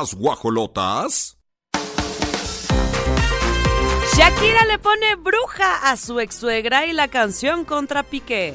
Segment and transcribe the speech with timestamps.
[0.00, 1.36] Las guajolotas.
[4.16, 8.54] Shakira le pone bruja a su ex suegra y la canción contra Piqué.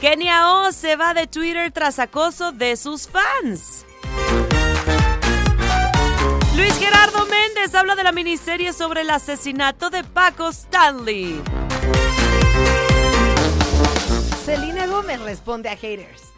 [0.00, 3.84] Kenia O se va de Twitter tras acoso de sus fans.
[6.56, 11.42] Luis Gerardo Méndez habla de la miniserie sobre el asesinato de Paco Stanley.
[14.46, 16.37] Selena Gómez responde a haters.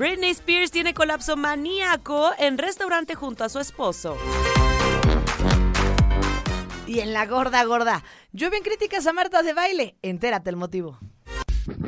[0.00, 4.16] Britney Spears tiene colapso maníaco en restaurante junto a su esposo.
[6.86, 9.96] Y en la gorda gorda, llueven críticas a Marta de baile.
[10.00, 10.98] Entérate el motivo.
[11.66, 11.84] 9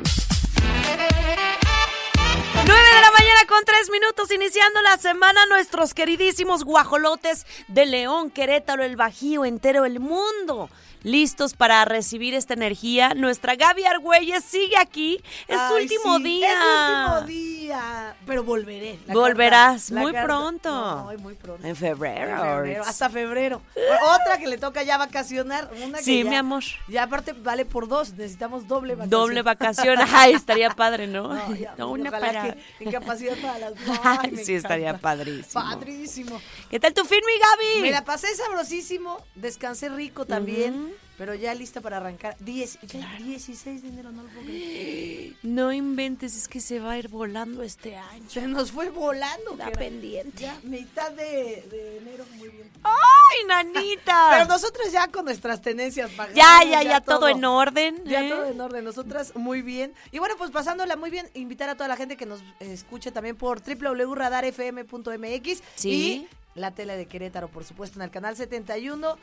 [2.67, 8.83] de la mañana con 3 minutos, iniciando la semana, nuestros queridísimos guajolotes de León, Querétaro,
[8.83, 10.69] el Bajío, entero el mundo
[11.03, 13.13] listos para recibir esta energía.
[13.13, 15.21] Nuestra Gaby Argüelles sigue aquí.
[15.47, 16.47] Es su último día.
[16.51, 18.15] Es último día.
[18.25, 18.99] Pero volveré.
[19.07, 20.69] Volverás muy, pronto.
[20.69, 21.65] No, muy pronto.
[21.65, 22.31] En febrero.
[22.31, 22.83] En febrero.
[22.85, 23.61] Hasta febrero.
[24.03, 25.69] Otra que le toca ya vacacionar.
[25.83, 26.63] Una que sí, ya, mi amor.
[26.87, 28.13] Ya aparte vale por dos.
[28.13, 29.09] Necesitamos doble vacación.
[29.09, 29.99] Doble vacación.
[30.13, 31.33] Ay, estaría padre, ¿no?
[31.33, 32.53] No, ya, no una para.
[32.53, 33.99] Que, incapacidad para las dos.
[34.03, 34.53] Ay, sí, encanta.
[34.53, 35.63] estaría padrísimo.
[35.63, 36.41] Padrísimo.
[36.69, 37.81] ¿Qué tal tu fin, mi Gaby?
[37.81, 39.17] Me la pasé sabrosísimo.
[39.35, 40.73] Descansé rico también.
[40.73, 40.92] Uh -huh.
[41.17, 42.35] Pero ya lista para arrancar.
[42.39, 43.23] 10, claro.
[43.23, 45.33] 16 de enero, no lo puedo creer.
[45.43, 48.27] No inventes, es que se va a ir volando este año.
[48.29, 49.55] Se nos fue volando.
[49.55, 50.41] Da pendiente.
[50.43, 52.71] Ya, mitad de, de, enero, muy bien.
[52.83, 54.29] ¡Ay, nanita!
[54.31, 56.35] Pero nosotros ya con nuestras tenencias pagadas.
[56.35, 58.01] Ya, ya, ya, ya todo, todo, en orden.
[58.05, 58.29] Ya ¿eh?
[58.29, 58.83] todo en orden.
[58.83, 59.93] Nosotras muy bien.
[60.11, 63.35] Y bueno, pues pasándola muy bien, invitar a toda la gente que nos escuche también
[63.35, 65.61] por www.radarfm.mx.
[65.75, 65.89] Sí.
[65.89, 69.15] Y la tele de Querétaro, por supuesto, en el canal 71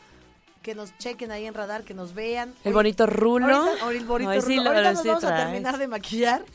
[0.63, 2.55] que nos chequen ahí en radar, que nos vean.
[2.65, 3.47] El bonito rulo.
[3.57, 4.47] Ahorita, el bonito Ay, rulo.
[4.49, 5.41] Sí, lo, ahorita lo nos sí vamos traes.
[5.41, 6.45] a terminar de maquillar.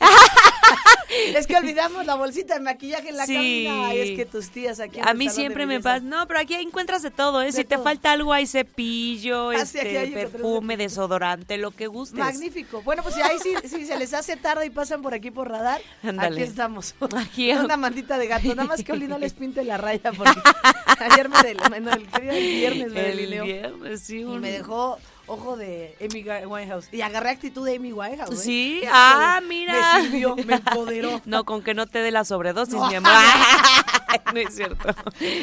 [1.34, 3.34] es que olvidamos la bolsita de maquillaje en la Sí.
[3.34, 3.88] cabina.
[3.88, 5.00] Ay, es que tus tías aquí.
[5.02, 6.00] A mí siempre me pasa.
[6.00, 7.46] No, pero aquí encuentras de todo, ¿eh?
[7.46, 11.86] De si te falta algo, hay cepillo, Ah, sí, este, hay perfume, desodorante, lo que
[11.86, 12.18] gustes.
[12.18, 12.82] Magnífico.
[12.82, 15.48] Bueno, pues si ahí sí, si se les hace tarde y pasan por aquí por
[15.48, 15.80] radar,
[16.18, 16.94] aquí estamos.
[17.16, 17.50] Aquí.
[17.52, 18.48] Una mandita de gato.
[18.54, 20.40] Nada más que Oli no les pinte la raya porque
[21.00, 24.20] ayer me del, no, el, viernes me El delineó viernes, sí.
[24.20, 26.88] y me dejó ojo de Amy Winehouse.
[26.92, 28.32] Y agarré actitud de Amy Winehouse.
[28.32, 28.36] ¿eh?
[28.42, 29.94] Sí, Me- ah, mira.
[29.98, 31.20] Me sirvió, me empoderó.
[31.26, 32.88] No, con que no te dé la sobredosis, No.
[32.88, 33.12] mi amor.
[34.34, 34.94] no es cierto.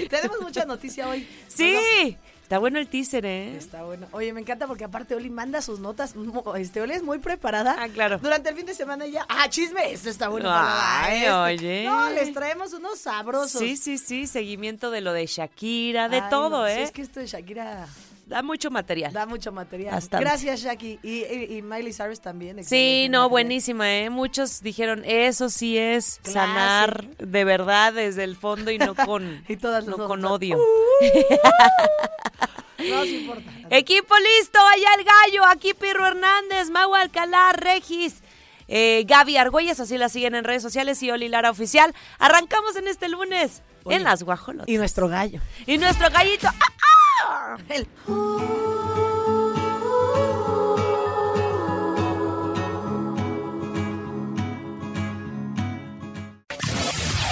[0.10, 1.28] Tenemos mucha noticia hoy.
[1.48, 3.56] Sí, está bueno el teaser, ¿eh?
[3.58, 4.08] Está bueno.
[4.12, 6.16] Oye, me encanta porque aparte Oli manda sus notas.
[6.58, 7.76] Este, Oli es muy preparada.
[7.78, 8.20] Ah, claro.
[8.20, 10.50] Durante el fin de semana ella, ah, chisme, esto está bueno.
[10.52, 11.66] Ay, para este.
[11.66, 11.84] oye.
[11.86, 13.60] No, les traemos unos sabrosos.
[13.60, 16.84] Sí, sí, sí, seguimiento de lo de Shakira, de Ay, todo, no, sí, ¿eh?
[16.84, 17.88] es que esto de Shakira
[18.26, 19.12] Da mucho material.
[19.12, 19.94] da mucho material.
[19.94, 20.24] Bastante.
[20.26, 21.00] Gracias, Shaki.
[21.04, 22.64] Y, y- y Miley Cyrus también.
[22.64, 23.30] Sí, no, material.
[23.30, 24.10] buenísima, ¿eh?
[24.10, 29.58] Muchos dijeron, eso sí es sanar de verdad desde el fondo y no con, Y
[29.58, 30.58] todas no con odio.
[32.80, 33.50] No, importa.
[33.70, 38.16] Equipo listo, allá el gallo, aquí Pirro Hernández, Mau Alcalá, Regis,
[38.68, 41.94] eh, Gaby Argüelles, así la siguen en redes sociales y Oli Lara Oficial.
[42.20, 44.68] Arrancamos en este lunes Oye, en las guajolotas.
[44.68, 45.40] Y nuestro gallo.
[45.66, 46.72] Y nuestro gallito, ¡ah, ah!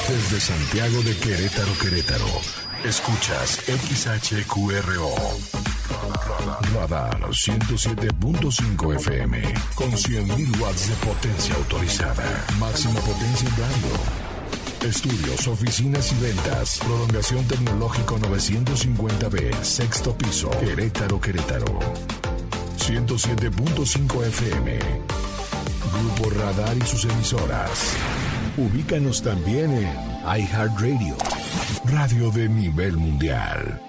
[0.08, 2.26] Desde Santiago de Querétaro, Querétaro.
[2.84, 5.16] Escuchas XHQRO.
[6.74, 9.42] Radar 107.5 FM.
[9.76, 12.46] Con 100.000 watts de potencia autorizada.
[12.60, 14.31] Máxima potencia en radio.
[14.83, 16.80] Estudios, oficinas y ventas.
[16.80, 19.62] Prolongación tecnológico 950B.
[19.62, 20.50] Sexto piso.
[20.60, 21.80] Querétaro, Querétaro.
[22.78, 24.80] 107.5 FM.
[25.94, 27.95] Grupo Radar y sus emisoras.
[28.57, 29.88] Ubícanos también en
[30.25, 31.16] iHeartRadio,
[31.86, 33.80] radio de nivel mundial.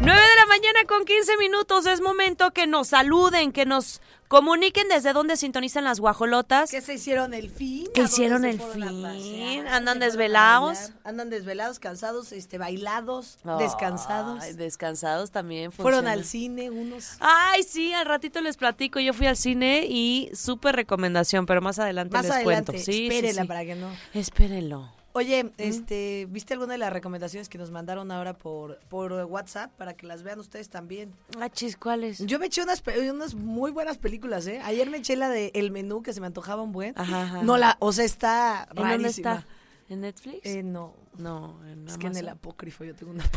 [0.00, 1.86] 9 de la mañana con 15 minutos.
[1.86, 6.70] Es momento que nos saluden, que nos comuniquen desde dónde sintonizan las guajolotas.
[6.70, 7.88] ¿Qué se hicieron el fin?
[7.94, 8.82] ¿Qué ¿A dónde hicieron el fin?
[8.82, 10.92] ¿Andan ¿Se fueron a desvelados?
[11.04, 14.42] Andan desvelados, cansados, este, bailados, descansados.
[14.42, 15.72] Ay, descansados también.
[15.72, 17.16] Fueron al cine unos.
[17.20, 19.00] Ay, sí, al ratito les platico.
[19.00, 22.84] Yo fui al cine y súper recomendación, pero más adelante Más les adelante, cuento.
[22.84, 23.48] Sí, sí, espérela sí.
[23.48, 23.90] para que no.
[24.14, 24.97] Espérenlo.
[25.18, 29.94] Oye, este, ¿viste alguna de las recomendaciones que nos mandaron ahora por, por WhatsApp para
[29.94, 31.12] que las vean ustedes también?
[31.40, 32.20] Ah, chis, ¿cuáles?
[32.20, 34.60] Yo me eché unas, unas muy buenas películas, ¿eh?
[34.62, 36.94] Ayer me eché la de El Menú, que se me antojaba un buen.
[36.96, 37.42] Ajá, ajá.
[37.42, 39.34] No la, o sea, está ¿En dónde rarísima.
[39.38, 39.46] está?
[39.88, 40.40] ¿En Netflix?
[40.44, 43.28] Eh, no, no, en es que en el apócrifo yo tengo una Y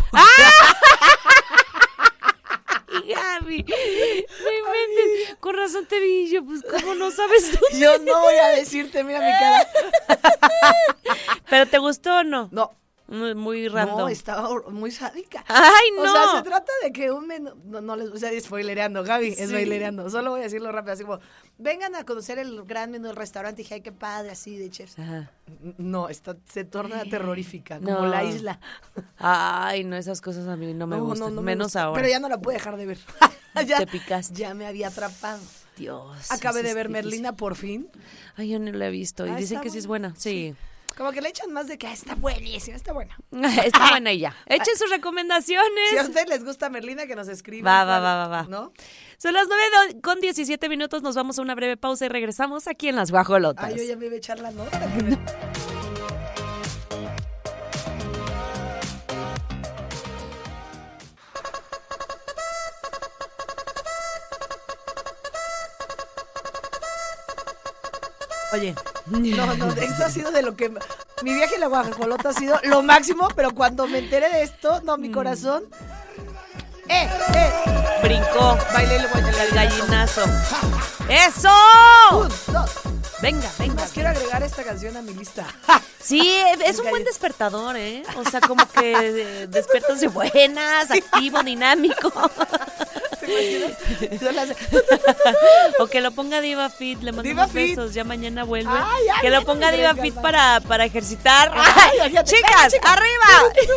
[3.08, 5.36] Gaby, no inventes.
[5.40, 6.30] con razón te vi.
[6.30, 7.60] Yo, pues, ¿cómo no sabes tú?
[7.78, 9.68] Yo no voy a decirte, mira mi cara.
[11.50, 12.50] ¿Pero te gustó o no?
[12.52, 12.76] No,
[13.12, 13.98] Muy, muy random.
[14.00, 15.44] no, estaba muy sádica.
[15.48, 16.04] Ay, no.
[16.04, 17.52] O sea, se trata de que un menú.
[17.66, 18.08] No, no les.
[18.10, 19.48] O sea, spoilereando, Gaby, es Sí.
[19.48, 20.10] spoilereando.
[20.10, 21.20] Solo voy a decirlo rápido, así como.
[21.58, 23.62] Vengan a conocer el gran menú del restaurante.
[23.62, 24.98] Y dije, ay, qué padre, así de chefs.
[24.98, 25.30] Ajá.
[25.78, 28.06] No, está, se torna terrorífica, como No.
[28.08, 28.60] la isla.
[29.18, 31.36] Ay, no, esas cosas a mí no me gustan.
[31.36, 31.84] me menos gusta.
[31.84, 32.02] ahora.
[32.02, 32.98] Pero ya no la pude dejar de ver.
[33.68, 34.36] ya, Te picaste.
[34.40, 35.42] Ya me había atrapado.
[35.78, 36.32] Dios.
[36.32, 37.06] Acabé de ver difícil.
[37.10, 37.90] Merlina por fin.
[38.38, 39.26] Ay, yo no la he visto.
[39.26, 40.10] Y Ah, dicen que sí es buena.
[40.10, 40.20] buena.
[40.20, 40.56] Sí.
[41.02, 43.18] Como que le echan más de que "Ah, está buenísima, está buena.
[43.66, 44.36] Está buena ella.
[44.46, 45.90] Echen sus recomendaciones.
[45.90, 47.74] Si a ustedes les gusta Merlina, que nos escriban.
[47.74, 48.44] Va, va, va, va, va.
[48.44, 48.72] ¿No?
[49.18, 49.64] Son las 9
[49.96, 51.02] do- con 17 minutos.
[51.02, 53.66] Nos vamos a una breve pausa y regresamos aquí en Las Guajolotas.
[53.66, 54.80] Ay, yo ya me iba a echar la nota.
[68.54, 68.76] Oye,
[69.08, 70.70] no, no, esto ha sido de lo que...
[71.24, 74.82] Mi viaje a la Guajolota ha sido lo máximo, pero cuando me enteré de esto,
[74.82, 75.14] no, mi Mm.
[75.14, 75.64] corazón...
[76.88, 77.52] ¡Eh, eh!
[78.04, 80.24] Brincó Bailé el el gallinazo.
[81.08, 81.50] ¡Eso!
[82.12, 82.72] Un, dos.
[83.22, 83.76] Venga, venga.
[83.76, 85.46] Más quiero agregar esta canción a mi lista.
[86.04, 88.02] Sí, es un buen despertador, ¿eh?
[88.16, 88.92] O sea, como que
[89.44, 92.12] eh, despiertas de buenas, activo, dinámico.
[95.80, 98.70] O que lo ponga Diva Fit, le mandamos besos, ya mañana vuelve.
[98.72, 101.52] Ay, ay, que lo ponga Diva Fit para, para ejercitar.
[101.54, 103.52] Ay, ¡Chicas, arriba!
[103.54, 103.68] Sí,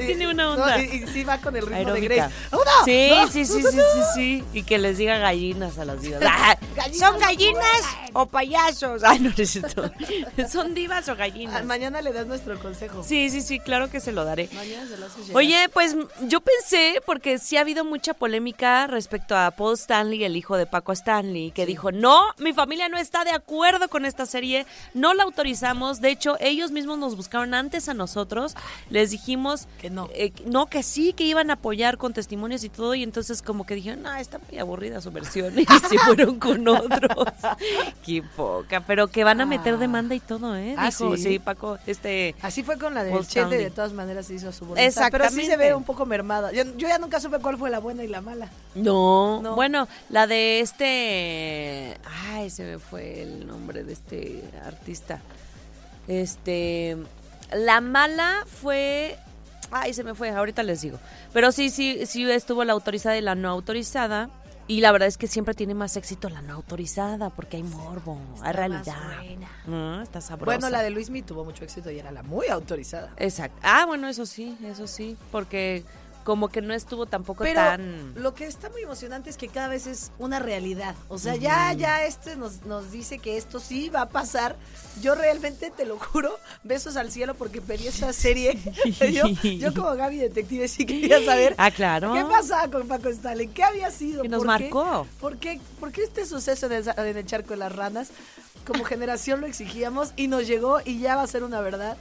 [0.00, 0.76] Sí, tiene una onda.
[0.78, 2.08] no, y, y sí va con el ritmo Aeróbica.
[2.08, 2.34] de Grace.
[2.52, 2.62] ¡Uno!
[2.84, 4.44] Sí, sí, sí, sí, sí, sí.
[4.52, 6.20] Y que les diga gallinas a las divas.
[6.76, 7.82] Gallinas ¿Son gallinas
[8.12, 9.02] o payasos?
[9.02, 9.90] Ay, no necesito.
[10.50, 11.62] ¿Son divas o gallinas?
[11.62, 13.02] Ah, Mañana le das nuestro consejo.
[13.02, 14.48] Sí, sí, sí, claro que se lo daré.
[14.52, 15.36] Mañana se lo haces llegar.
[15.36, 20.36] Oye, pues yo pensé, porque sí ha habido mucha polémica respecto a Paul Stanley, el
[20.36, 24.26] hijo de Paco Stanley, que dijo, no, mi familia no está de acuerdo con esta
[24.26, 28.54] serie, no la autorizamos, de hecho, ellos mismos nos buscaron antes a nosotros,
[28.90, 30.08] les dijimos Que no.
[30.12, 33.64] eh, no, que sí, que iban a apoyar con testimonios y todo, y entonces como
[33.66, 37.28] que dijeron, no, está muy aburrida su versión, y se fueron con otros.
[38.04, 40.74] Qué poca, pero que van a meter demanda y todo, ¿eh?
[40.78, 41.22] Ah, Dijo, ¿sí?
[41.22, 42.34] sí, Paco, este...
[42.42, 44.82] Así fue con la del Chete, de todas maneras se hizo su voluntad.
[45.10, 45.56] Pero sí se Exactamente.
[45.56, 46.52] ve un poco mermada.
[46.52, 48.48] Yo, yo ya nunca supe cuál fue la buena y la mala.
[48.74, 49.54] No, No.
[49.54, 51.96] bueno, la de este,
[52.32, 55.20] ay, se me fue el nombre de este artista.
[56.08, 56.96] Este,
[57.52, 59.16] la mala fue,
[59.70, 60.98] ay, se me fue, ahorita les digo.
[61.32, 64.30] Pero sí, sí, sí estuvo la autorizada y la no autorizada.
[64.68, 68.18] Y la verdad es que siempre tiene más éxito la no autorizada porque hay morbo,
[68.42, 69.16] hay realidad.
[69.18, 69.48] buena.
[69.68, 70.44] Ah, está sabrosa.
[70.44, 73.12] Bueno, la de Luismi tuvo mucho éxito y era la muy autorizada.
[73.16, 73.58] Exacto.
[73.62, 75.84] Ah, bueno, eso sí, eso sí, porque
[76.26, 78.12] como que no estuvo tampoco Pero tan...
[78.16, 80.96] lo que está muy emocionante es que cada vez es una realidad.
[81.06, 84.56] O sea, ya, ya este nos, nos dice que esto sí va a pasar.
[85.00, 88.58] Yo realmente, te lo juro, besos al cielo porque pedí esta serie.
[89.12, 92.12] yo, yo como Gaby Detective sí quería saber Ah, claro.
[92.12, 94.22] qué pasaba con Paco Stanley, qué había sido.
[94.22, 94.62] Que nos ¿Por qué?
[94.64, 95.06] marcó.
[95.20, 98.10] ¿Por qué, por qué este suceso en el, en el charco de las ranas?
[98.66, 101.96] Como generación lo exigíamos y nos llegó y ya va a ser una verdad.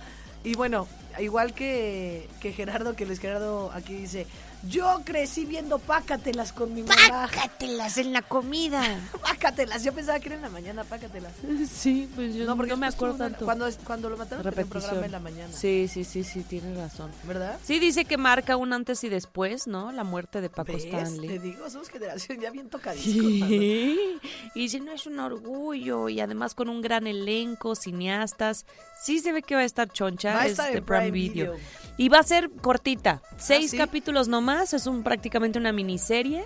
[0.45, 0.87] Y bueno,
[1.19, 4.27] igual que, que Gerardo, que Luis Gerardo aquí dice,
[4.69, 6.95] yo crecí viendo pácatelas con mi mamá.
[7.09, 8.81] Pácatelas en la comida.
[9.21, 11.33] Pácatelas, yo pensaba que era en la mañana, pácatelas.
[11.71, 13.45] Sí, pues yo no, porque me después acuerdo una- tanto.
[13.45, 14.81] Cuando, cuando lo mataron, tenía un Repetición.
[14.81, 15.53] programa en la mañana.
[15.55, 17.11] Sí, sí, sí, sí, tienes razón.
[17.25, 17.57] ¿Verdad?
[17.63, 19.91] Sí, dice que marca un antes y después, ¿no?
[19.91, 20.85] La muerte de Paco ¿Ves?
[20.85, 21.27] Stanley.
[21.27, 23.11] Te digo, somos generación ya bien tocadiscos.
[23.13, 24.19] Sí.
[24.55, 28.65] Y si no es un orgullo y además con un gran elenco, cineastas,
[29.03, 31.01] sí se ve que va a estar choncha, Va a es estar de en Prime,
[31.01, 31.53] Prime Video.
[31.53, 31.65] Video.
[31.97, 33.77] Y va a ser cortita, seis ¿sí?
[33.77, 36.45] capítulos nomás, es un prácticamente una miniserie.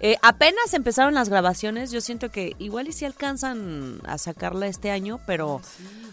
[0.00, 4.90] Eh, apenas empezaron las grabaciones, yo siento que igual y si alcanzan a sacarla este
[4.90, 5.62] año, pero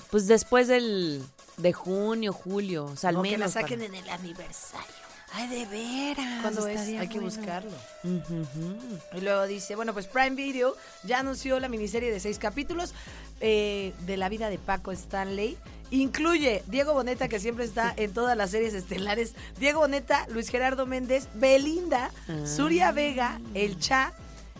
[0.10, 1.22] pues después del
[1.58, 3.52] de junio, julio, o sea, al que la menos.
[3.52, 5.01] saquen para- en el aniversario.
[5.34, 6.42] Ay, de veras.
[6.42, 6.80] ¿Cuándo es?
[6.80, 7.36] Hay que bueno.
[7.36, 7.72] buscarlo.
[8.04, 12.94] Y luego dice, bueno, pues Prime Video ya anunció la miniserie de seis capítulos
[13.40, 15.58] eh, de la vida de Paco Stanley.
[15.90, 19.34] Incluye Diego Boneta, que siempre está en todas las series estelares.
[19.60, 22.12] Diego Boneta, Luis Gerardo Méndez, Belinda,
[22.46, 24.14] Suria Vega, El Cha,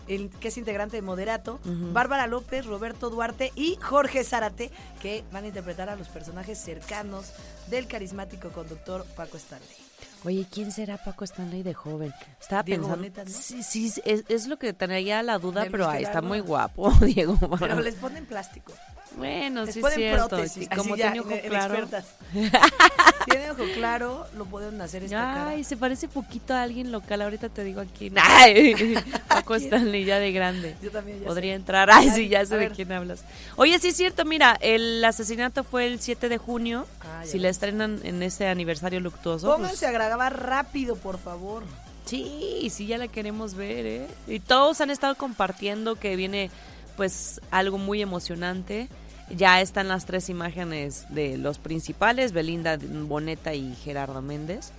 [0.08, 5.44] el, que es integrante de Moderato, Bárbara López, Roberto Duarte y Jorge Zárate, que van
[5.44, 7.32] a interpretar a los personajes cercanos
[7.68, 9.81] del carismático conductor Paco Stanley.
[10.24, 12.12] Oye, ¿quién será Paco Stanley de joven?
[12.40, 12.96] Estaba Diego pensando.
[12.96, 13.30] Boneta, ¿no?
[13.30, 17.38] Sí, sí, es, es lo que tenía la duda, pero está muy guapo, Diego.
[17.58, 18.72] Pero les ponen plástico.
[19.16, 20.28] Bueno, Les sí es cierto.
[20.28, 20.64] prótesis.
[20.64, 21.88] y Como así ya, tiene ojo claro.
[23.26, 25.48] tiene ojo claro, lo pueden hacer esta cara.
[25.50, 27.22] Ay, se parece poquito a alguien local.
[27.22, 28.10] Ahorita te digo aquí.
[28.16, 28.74] Ay,
[29.28, 30.76] Paco Stanley ya de grande.
[30.82, 31.56] Yo también ya Podría sé.
[31.56, 31.90] entrar.
[31.90, 32.72] Ay, Ay, sí, ya sé de ver.
[32.72, 33.24] quién hablas.
[33.56, 36.86] Oye, sí es cierto, mira, el asesinato fue el 7 de junio.
[37.02, 39.46] Ah, si la estrenan en ese aniversario luctuoso.
[39.46, 41.62] pues, Pónganse a grabar rápido, por favor.
[42.06, 44.06] Sí, sí, ya la queremos ver, ¿eh?
[44.26, 46.50] Y todos han estado compartiendo que viene,
[46.96, 48.88] pues, algo muy emocionante.
[49.30, 54.72] Ya están las tres imágenes de los principales, Belinda Boneta y Gerardo Méndez.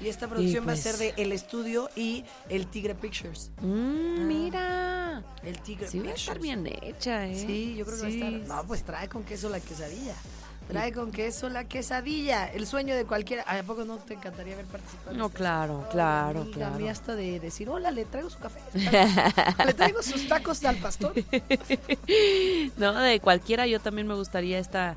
[0.00, 3.50] Y esta producción va a pues- ser de El Estudio y El Tigre Pictures.
[3.60, 5.24] Mm, mira.
[5.42, 6.20] El Tigre Sí va a Pictures.
[6.20, 7.34] estar bien hecha, ¿eh?
[7.34, 8.32] Sí, yo creo que va a estar.
[8.32, 10.14] No, pues trae con queso la quesadilla.
[10.68, 12.46] Trae con queso la quesadilla.
[12.46, 13.42] El sueño de cualquiera.
[13.44, 15.12] ¿A poco no te encantaría ver participar?
[15.12, 16.74] en No, claro, claro, amiga, claro.
[16.74, 18.60] A mí hasta de decir, hola, le traigo su café.
[19.64, 21.14] le traigo sus tacos al pastor.
[22.76, 24.96] No, de cualquiera yo también me gustaría esta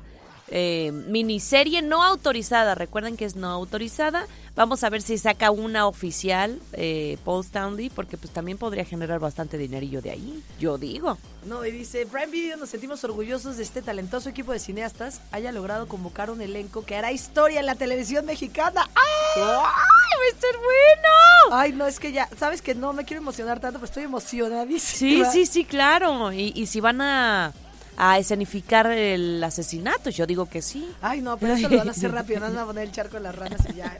[0.54, 2.74] eh, miniserie no autorizada.
[2.74, 4.26] Recuerden que es no autorizada.
[4.54, 9.18] Vamos a ver si saca una oficial eh, Paul Stanley, porque pues también podría generar
[9.18, 10.42] bastante dinerillo de ahí.
[10.60, 11.16] Yo digo.
[11.46, 15.52] No, y dice, Prime Video nos sentimos orgullosos de este talentoso equipo de cineastas haya
[15.52, 18.82] logrado convocar un elenco que hará historia en la televisión mexicana.
[18.94, 21.56] ¡Ay, va a ser bueno!
[21.56, 24.06] Ay, no, es que ya, sabes que no me quiero emocionar tanto, pero estoy Sí,
[24.06, 25.30] emocionadísima.
[25.30, 26.30] sí, sí, claro.
[26.30, 27.52] Y, y si van a,
[27.96, 30.90] a escenificar el asesinato, yo digo que sí.
[31.00, 33.16] Ay, no, pero eso lo van a hacer rápido, no van a poner el charco
[33.16, 33.98] de las ranas y ya.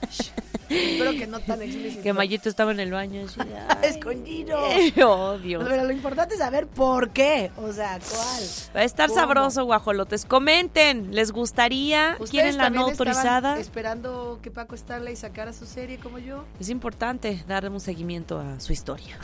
[0.69, 2.01] Espero que no tan explícito.
[2.01, 3.25] Que Mayito estaba en el baño.
[3.27, 3.39] así.
[3.83, 4.57] Escondido.
[5.05, 5.63] Oh, Dios.
[5.67, 7.51] Pero lo importante es saber por qué.
[7.57, 8.43] O sea, ¿cuál?
[8.75, 9.19] Va a estar ¿Cómo?
[9.19, 10.25] sabroso, guajolotes.
[10.25, 12.11] Comenten, ¿les gustaría?
[12.13, 13.59] ¿Ustedes ¿Quieren la no autorizada?
[13.59, 16.45] esperando que Paco Stanley sacara su serie como yo?
[16.59, 19.17] Es importante darle un seguimiento a su historia.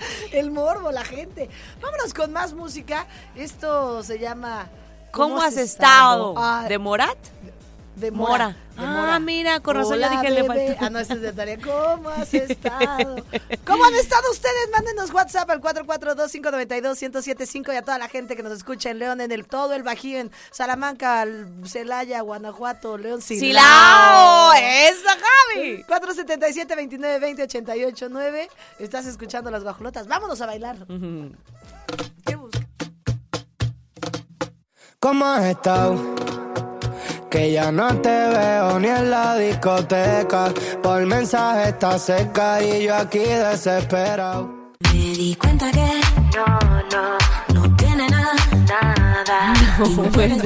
[0.32, 1.48] El morbo, la gente.
[1.80, 3.06] Vámonos con más música.
[3.34, 4.68] Esto se llama...
[5.10, 6.34] ¿Cómo has estado?
[6.36, 7.16] Ah, ¿De Morat?
[7.98, 8.32] De Mora.
[8.32, 8.48] Mora.
[8.48, 9.18] de Ah, Mora.
[9.18, 10.66] mira, con razón ya Hola, dije, le bebé.
[10.68, 10.84] faltó.
[10.86, 11.58] Ah, no, este es de tarea.
[11.58, 13.24] ¿Cómo has estado?
[13.66, 14.68] ¿Cómo han estado ustedes?
[14.72, 19.32] Mándenos WhatsApp al 442-592-1075 y a toda la gente que nos escucha en León, en
[19.32, 21.26] el todo el Bajío, en Salamanca,
[21.64, 24.52] Celaya, Guanajuato, León, ¡Silao!
[24.54, 25.82] ¡Esa, Javi!
[25.86, 30.06] 477 29 20 88 9 Estás escuchando las guajolotas.
[30.06, 30.76] Vámonos a bailar.
[32.24, 32.60] ¿Qué busca?
[35.00, 35.96] ¿Cómo has estado?
[37.30, 40.52] Que ya no te veo ni en la discoteca.
[40.82, 44.48] Por mensaje está seca y yo aquí desesperado.
[44.84, 46.00] Me di cuenta que
[46.36, 46.58] no,
[46.92, 47.18] no,
[47.54, 48.32] no tiene nada,
[48.68, 49.54] nada.
[50.12, 50.44] Bueno,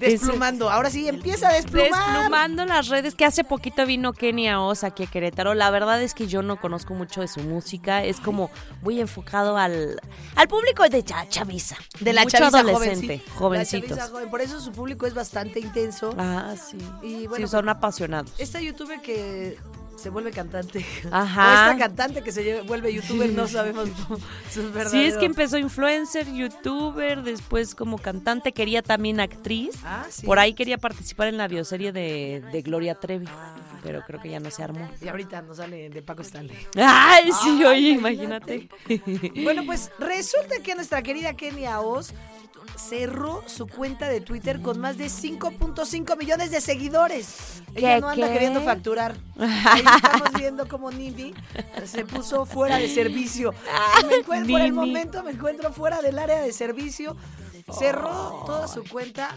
[0.00, 0.70] Desplumando.
[0.70, 1.90] Ahora sí, empieza a desplumar.
[1.90, 5.54] Desplumando las redes, que hace poquito vino Kenia Oz aquí a Querétaro.
[5.54, 8.02] La verdad es que yo no conozco mucho de su música.
[8.04, 8.50] Es como
[8.82, 10.00] muy enfocado al,
[10.36, 11.76] al público de cha- chaviza.
[12.00, 13.30] De la Mucho chaviza joven, adolescente, sí.
[13.34, 13.90] jovencitos.
[13.90, 14.30] La chaviza joven.
[14.30, 16.14] Por eso su público es bastante intenso.
[16.18, 16.78] Ah, sí.
[17.02, 18.32] Y bueno, sí, son apasionados.
[18.38, 19.58] Esta youtuber que
[20.00, 20.84] se vuelve cantante.
[21.10, 21.50] Ajá.
[21.50, 23.88] O esta cantante que se vuelve youtuber, no sabemos
[24.52, 24.90] su verdadero.
[24.90, 29.76] Sí, es que empezó influencer, youtuber, después como cantante, quería también actriz.
[29.84, 30.26] Ah, sí.
[30.26, 33.26] Por ahí quería participar en la bioserie de, de Gloria Trevi,
[33.82, 34.88] pero creo que ya no se armó.
[35.00, 36.56] Y ahorita nos sale de Paco Stanley.
[36.76, 38.68] Ay, sí, oye, imagínate.
[39.42, 42.12] Bueno, pues resulta que nuestra querida Kenia Oz
[42.76, 47.62] cerró su cuenta de Twitter con más de 5.5 millones de seguidores.
[47.74, 48.32] Ella ¿Qué, no anda qué?
[48.32, 49.16] queriendo facturar.
[49.38, 51.34] Ahí estamos viendo como Nini
[51.84, 53.52] se puso fuera de servicio.
[54.08, 57.16] Me encuentro- por el momento me encuentro fuera del área de servicio.
[57.78, 59.36] Cerró toda su cuenta.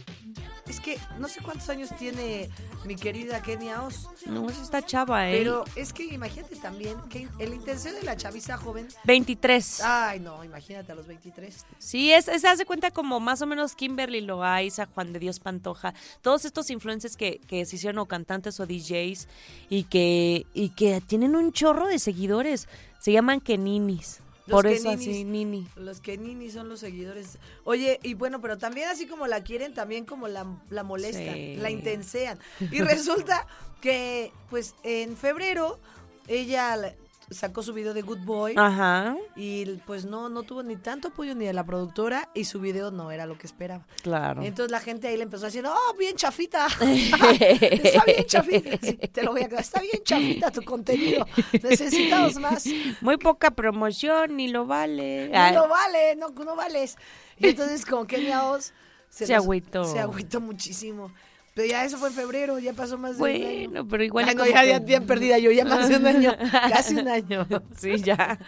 [0.68, 2.50] Es que no sé cuántos años tiene
[2.86, 4.08] mi querida Kenia Oz.
[4.26, 5.38] No, eso está chava, ¿eh?
[5.38, 9.82] Pero es que imagínate también que el intención de la chaviza joven 23.
[9.84, 11.66] Ay, no, imagínate a los 23.
[11.80, 15.40] Sí, es, es- se hace cuenta como más o menos Kimberly Loaiza, Juan de Dios
[15.42, 19.28] Pantoja, todos estos influencers que, que se hicieron o cantantes o DJs
[19.70, 22.68] y que, y que tienen un chorro de seguidores.
[23.00, 24.22] Se llaman Keninis.
[24.46, 25.08] Los Por eso Keninis.
[25.08, 25.68] así, Nini.
[25.78, 27.38] Los que Nini son los seguidores.
[27.64, 31.56] Oye, y bueno, pero también así como la quieren, también como la, la molestan, Sí.
[31.56, 32.40] la intensean.
[32.60, 33.48] Y resulta
[33.82, 35.80] que, pues, en febrero,
[36.28, 36.94] ella la-
[37.34, 38.54] sacó su video de Good Boy.
[38.58, 42.60] Ajá, Y pues no, no tuvo ni tanto apoyo ni de la productora y su
[42.60, 43.86] video no era lo que esperaba.
[44.02, 44.44] claro.
[44.44, 46.68] Entonces la gente ahí le empezó haciendo, oh, bien chafita.
[46.80, 48.78] Está bien chafita.
[48.82, 49.64] Sí, te lo voy a aclarar.
[49.64, 51.26] Está bien chafita tu contenido.
[51.62, 52.66] Necesitamos más.
[53.02, 55.30] Muy poca promoción, ni lo vale.
[55.30, 56.96] No, no vale, no, no vales.
[57.38, 58.74] Y entonces como Kenia Oz
[59.10, 59.84] Se agüitó.
[59.86, 61.12] Se agüitó muchísimo.
[61.54, 63.70] Pero ya eso fue en febrero, ya pasó más de un año.
[63.70, 64.26] Bueno, pero igual.
[64.28, 67.48] Ay, no, como ya, ya, perdida yo, ya más de un año, casi un año.
[67.78, 68.40] Sí, ya.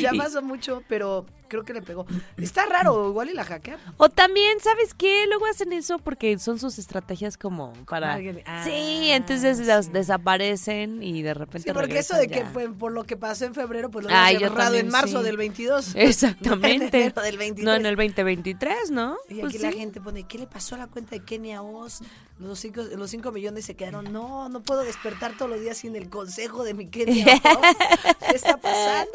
[0.00, 2.06] Ya pasó mucho, pero creo que le pegó.
[2.38, 3.78] Está raro, igual y la hackean.
[3.98, 5.26] O también, ¿sabes qué?
[5.28, 8.14] Luego hacen eso porque son sus estrategias como para...
[8.14, 9.92] Alguien- ah, sí, entonces las sí.
[9.92, 13.54] desaparecen y de repente Sí, porque eso de que fue por lo que pasó en
[13.54, 15.24] febrero, pues lo yo cerrado en marzo sí.
[15.24, 15.92] del 22.
[15.96, 16.98] Exactamente.
[17.00, 17.64] En enero del 23.
[17.66, 19.16] No, en el 2023, ¿no?
[19.28, 19.78] Y aquí Pues la sí.
[19.78, 22.00] gente pone, ¿qué le pasó a la cuenta de Kenia Oz?
[22.38, 24.12] Los cinco, los cinco millones se quedaron.
[24.12, 28.16] No, no puedo despertar todos los días sin el consejo de mi Kenia Oz.
[28.30, 29.10] ¿Qué está pasando?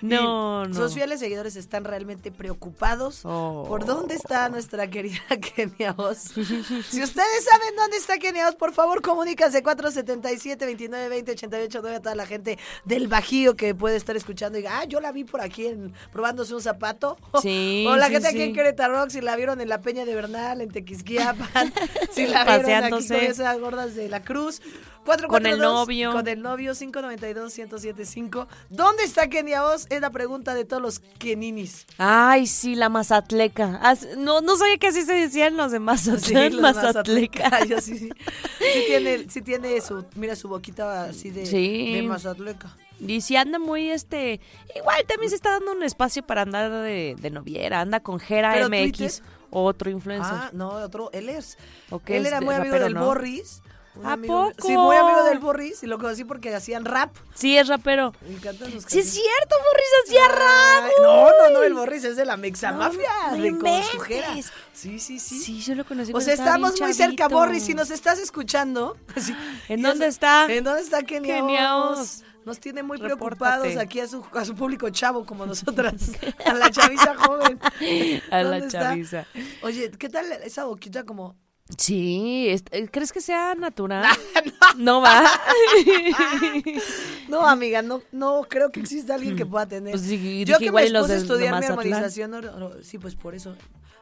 [0.00, 0.74] No, Y no.
[0.74, 3.64] Sus fieles seguidores están realmente preocupados Oh.
[3.68, 5.20] por dónde está nuestra querida
[5.56, 6.18] Kenia Oz.
[6.34, 11.96] si ustedes saben dónde está Kenia Oz, por favor, comuníquense 477 29 20 88 9
[11.96, 15.12] a toda la gente del Bajío que puede estar escuchando y diga, ah, yo la
[15.12, 17.16] vi por aquí en, probándose un zapato.
[17.42, 20.14] Sí, o la sí, gente aquí en Querétaro, si la vieron en la Peña de
[20.14, 21.72] Bernal, en Tequisquiapan,
[22.12, 24.60] si la vieron aquí con esas gordas de la Cruz.
[25.04, 26.12] Con el 442, novio.
[26.12, 28.46] Con el novio 592-1075.
[28.70, 29.86] ¿Dónde está Kenia Oz?
[29.90, 31.00] Es la pregunta de todos los
[31.32, 31.86] keninis.
[31.98, 33.80] Ay, sí, la mazatleca.
[34.18, 37.50] No, no sabía que así se decían los de Mazatlán, los mazatleca.
[37.80, 38.08] Sí, sí.
[38.58, 41.94] Sí tiene, sí tiene su, mira su boquita así de, Sí.
[41.94, 42.76] de Mazatleca.
[43.00, 44.40] Y si anda muy, este,
[44.76, 48.52] igual también se está dando un espacio para andar de, de noviera, anda con Jera
[48.54, 49.22] ¿Pero MX, Twitter?
[49.50, 50.32] otro influencer.
[50.32, 51.58] Ah, no, otro, él es.
[51.90, 53.04] ¿O qué Él era muy amigo del no?
[53.06, 53.60] Borris.
[53.94, 54.66] Un ¿A amigo- poco?
[54.66, 57.14] Sí, muy amigo del Borris y lo conocí porque hacían rap.
[57.34, 58.12] Sí, es rapero.
[58.22, 60.84] Me encantan sus Sí, es cierto, Morris hacía rap.
[60.84, 63.98] Ay, No, no, no, el Borris es de la Mexamafia, No, no de con su
[64.00, 64.28] Jera.
[64.28, 64.52] inventes.
[64.72, 65.40] Sí, sí, sí.
[65.40, 67.28] Sí, yo lo conocí O sea, estamos muy cerca.
[67.28, 67.64] Borris.
[67.64, 68.96] Si nos estás escuchando.
[69.16, 69.34] sí.
[69.68, 70.46] ¿En Y dónde eso- está?
[70.52, 71.98] ¿En dónde está Kenia, Kenia Oz?
[72.00, 72.24] Oz.
[72.44, 73.16] Nos tiene muy Repórtate.
[73.60, 75.94] preocupados aquí a su, a su público chavo como nosotras.
[76.44, 77.60] a la chaviza joven.
[78.32, 79.26] A la chaviza.
[79.62, 81.36] Oye, ¿qué tal esa boquita como...
[81.78, 84.04] Sí, eh, ¿crees que sea natural?
[84.64, 85.24] Ah, no va.
[87.28, 89.92] No, amiga, no, no creo que exista alguien que pueda tener.
[89.92, 92.98] Pues sí, Yo que igual me los puse a estudiar mi armonización, no, no, sí,
[92.98, 93.56] pues por eso.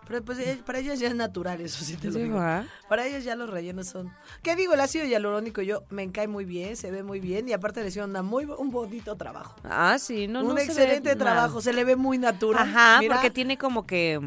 [0.07, 2.41] Pero pues eh, para ellos ya es natural, eso sí te lo digo.
[2.89, 4.13] Para ellos ya los rellenos son.
[4.43, 4.75] ¿Qué digo?
[4.75, 7.89] El ácido hialurónico yo me cae muy bien, se ve muy bien y aparte le
[7.89, 9.55] hicieron una muy, un bonito trabajo.
[9.63, 11.19] Ah, sí, no, un no se ve excelente mal.
[11.19, 12.69] trabajo, se le ve muy natural.
[12.69, 13.15] Ajá, Mira.
[13.15, 14.21] porque tiene como que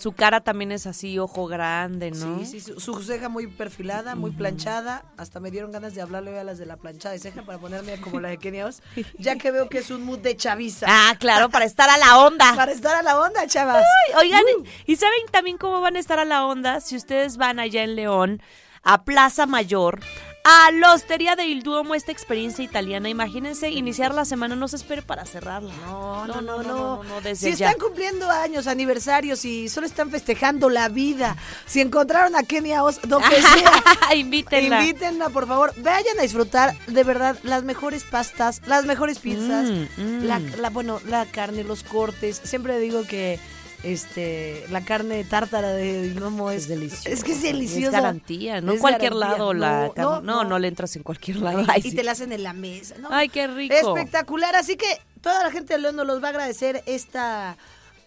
[0.00, 2.38] su cara también es así, ojo grande, ¿no?
[2.38, 5.04] Sí, sí, su, su ceja muy perfilada, muy planchada.
[5.18, 8.00] Hasta me dieron ganas de hablarle a las de la planchada de ceja para ponerme
[8.00, 8.80] como la de Kenia Oz,
[9.18, 10.86] ya que veo que es un mood de chaviza.
[10.88, 12.54] Ah, claro, para estar a la onda.
[12.56, 13.84] Para estar a la onda, chavas.
[14.18, 14.42] Oigan,
[14.86, 17.94] ¿y saben también cómo van a estar a la onda si ustedes van allá en
[17.94, 18.42] León,
[18.82, 20.00] a Plaza Mayor,
[20.42, 23.08] a la Hostería de Il Duomo, esta experiencia italiana?
[23.08, 25.72] Imagínense iniciar la semana, no se espere para cerrarla.
[25.86, 27.02] No, no, no, no.
[27.04, 32.42] no, si están cumpliendo años, aniversarios y solo están festejando la vida, si encontraron a
[32.42, 34.82] Kenia Oz, lo que sea, Invítenla.
[34.82, 35.74] invítenla, por favor.
[35.76, 40.24] Vayan a disfrutar de verdad las mejores pastas, las mejores pizzas, Mm, mm.
[40.24, 42.40] La, la- bueno, la carne, los cortes.
[42.42, 43.38] Siempre digo que
[43.82, 47.08] este la carne tártara de lomo es, Es delicioso.
[47.08, 47.86] Es que es delicioso.
[47.86, 49.38] Es garantía, no en Es cualquier garantía.
[49.38, 50.58] lado la No, carne- no, No, no, no.
[50.58, 51.62] le entras en cualquier lado.
[51.62, 51.96] y, Ay, y sí.
[51.96, 52.94] te la hacen en la mesa.
[53.10, 53.74] Ay, qué rico.
[53.74, 54.86] Espectacular, así que
[55.20, 57.56] toda la gente de León nos los va a agradecer esta,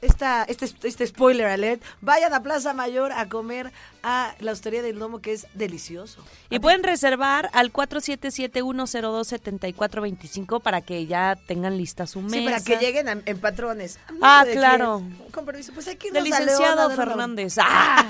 [0.02, 1.82] esta, este, este spoiler alert.
[2.02, 3.72] Vayan a Plaza Mayor a comer
[4.04, 6.24] a la hostería del lomo que es delicioso.
[6.50, 12.36] Y pueden reservar al 477-102-7425 para que ya tengan lista su mesa.
[12.38, 14.00] Sí, para que lleguen a- en patrones.
[14.22, 15.02] Ah, ¿De claro.
[15.18, 15.32] quién?
[15.32, 17.56] Con permiso, pues aquí Del licenciado Fernández.
[17.62, 18.06] Ah,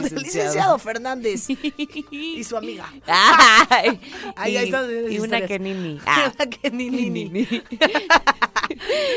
[0.00, 2.92] del licenciado Fernández y su amiga.
[3.06, 4.00] Ay,
[4.36, 6.00] Ahí, y, ahí están las y una que nini.
[6.06, 6.32] Ah.
[6.36, 7.26] Una que nini.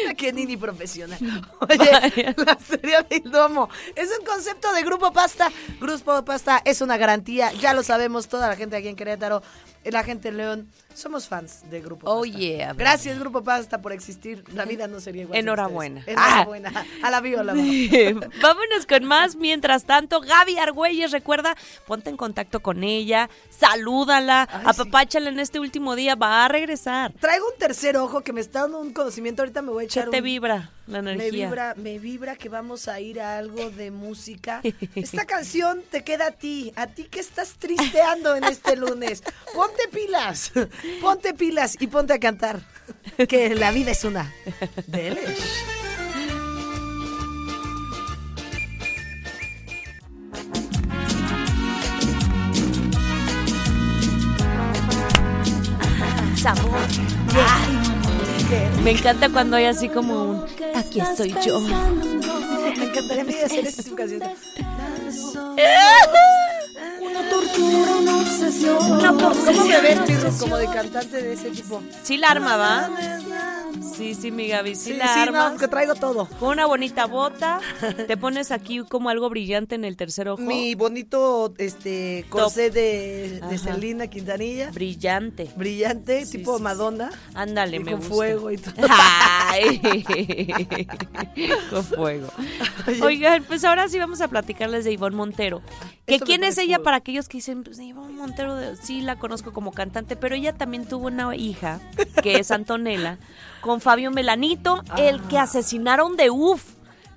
[0.05, 1.19] Una que nini profesional.
[1.59, 5.51] Oye, la serie del domo es un concepto de Grupo Pasta.
[5.79, 9.41] Grupo Pasta es una garantía, ya lo sabemos toda la gente aquí en Querétaro,
[9.85, 10.67] la gente en León.
[10.93, 12.37] Somos fans de Grupo Oh, Pasta.
[12.37, 12.73] yeah.
[12.73, 14.43] Gracias Grupo Pasta por existir.
[14.53, 15.37] La vida no sería igual.
[15.37, 15.99] sin Enhorabuena.
[16.01, 16.17] ustedes.
[16.17, 16.85] Enhorabuena.
[17.03, 17.53] A la viola.
[18.41, 19.35] Vámonos con más.
[19.37, 21.55] Mientras tanto, Gaby Argüelles, recuerda,
[21.87, 27.13] ponte en contacto con ella, salúdala, Ay, apapáchala en este último día, va a regresar.
[27.19, 29.41] Traigo un tercer ojo que me está dando un conocimiento.
[29.43, 31.45] Ahorita me voy a ¿Qué echar te un- vibra la Me energía?
[31.47, 34.61] vibra, me vibra que vamos a ir a algo de música.
[34.95, 39.23] Esta canción te queda a ti, a ti que estás tristeando en este lunes.
[39.69, 40.51] Ponte pilas,
[40.99, 42.61] ponte pilas y ponte a cantar.
[43.27, 44.33] Que la vida es una.
[44.87, 45.63] Delish.
[56.35, 56.79] Sabor.
[58.83, 61.59] Me encanta cuando hay así como un aquí estoy yo.
[61.59, 64.23] Me encantaría hacer esta canción.
[67.57, 68.77] Una obsesión.
[68.77, 71.81] ¿Cómo me ves, Pirro, como de cantante de ese tipo?
[72.03, 72.89] Sí la arma, ¿va?
[73.95, 75.49] Sí, sí, mi Gaby, sí, Sí, la sí, arma.
[75.51, 76.27] no, que traigo todo.
[76.39, 77.59] Con una bonita bota,
[78.07, 80.41] te pones aquí como algo brillante en el tercer ojo.
[80.41, 83.57] Mi bonito este corsé de, de.
[83.57, 84.71] Selena Quintanilla.
[84.71, 85.49] Brillante.
[85.55, 86.59] Brillante, Sí, tipo.
[86.59, 87.11] Madonna.
[87.33, 88.13] Ándale, me con gusta.
[88.15, 88.73] fuego y todo.
[88.89, 89.79] Ay,
[91.69, 92.27] con fuego.
[93.03, 95.61] Oigan, pues ahora sí vamos a platicarles de Ivonne Montero.
[96.05, 96.85] Que Esto quién es ella cool.
[96.85, 100.87] para aquellos que dicen, pues Ivonne Montero, sí la conozco como cantante, pero ella también
[100.87, 101.79] tuvo una hija,
[102.23, 103.17] que es Antonella,
[103.61, 106.63] con Fabio Melanito, el que asesinaron de UF.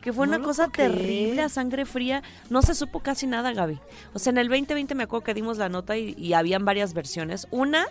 [0.01, 0.31] Que fue Ah.
[0.31, 2.23] No una cosa terrible, a sangre fría.
[2.51, 3.79] No se supo casi nada, Gaby.
[4.15, 6.93] O sea, en el 2020 me acuerdo que dimos la nota y, y habían varias
[6.93, 7.47] versiones.
[7.53, 7.87] Una,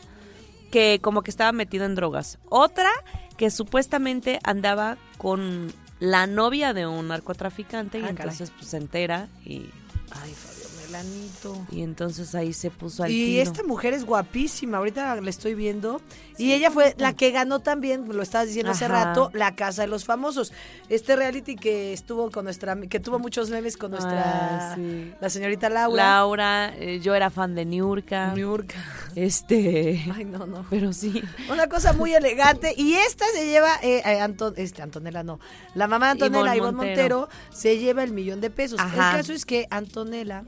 [0.71, 2.37] que como que estaba metido en drogas.
[2.49, 2.89] Otra
[3.37, 8.17] que supuestamente andaba con la novia de un narcotraficante y Ah, caray.
[8.23, 9.69] entonces pues se entera y,
[10.11, 10.60] Ay, Fabio
[10.91, 11.65] Melanito.
[11.71, 13.43] y entonces ahí se puso al Y tiro.
[13.43, 16.01] esta mujer es guapísima, ahorita la estoy viendo.
[16.37, 19.87] Y ella fue la que ganó también, lo estabas diciendo hace rato, La Casa de
[19.87, 20.51] los Famosos.
[20.89, 25.13] Este reality que estuvo con nuestra, que tuvo muchos memes con nuestra, Ah, sí.
[25.21, 26.03] la señorita Laura.
[26.03, 28.33] Laura, eh, yo era fan de Niurka.
[28.33, 28.75] Niurka.
[29.15, 30.65] Este, Ay, no, no.
[30.69, 31.21] pero sí.
[31.51, 32.73] Una cosa muy elegante.
[32.75, 35.39] Y esta se lleva, eh, eh, Anton- este, Antonella no.
[35.75, 37.19] La mamá de Antonella, Ivonne Ivonne Montero.
[37.21, 37.29] Montero.
[37.53, 38.79] se lleva el millón de pesos.
[38.79, 39.11] Ajá.
[39.11, 40.43] El caso es que Antonella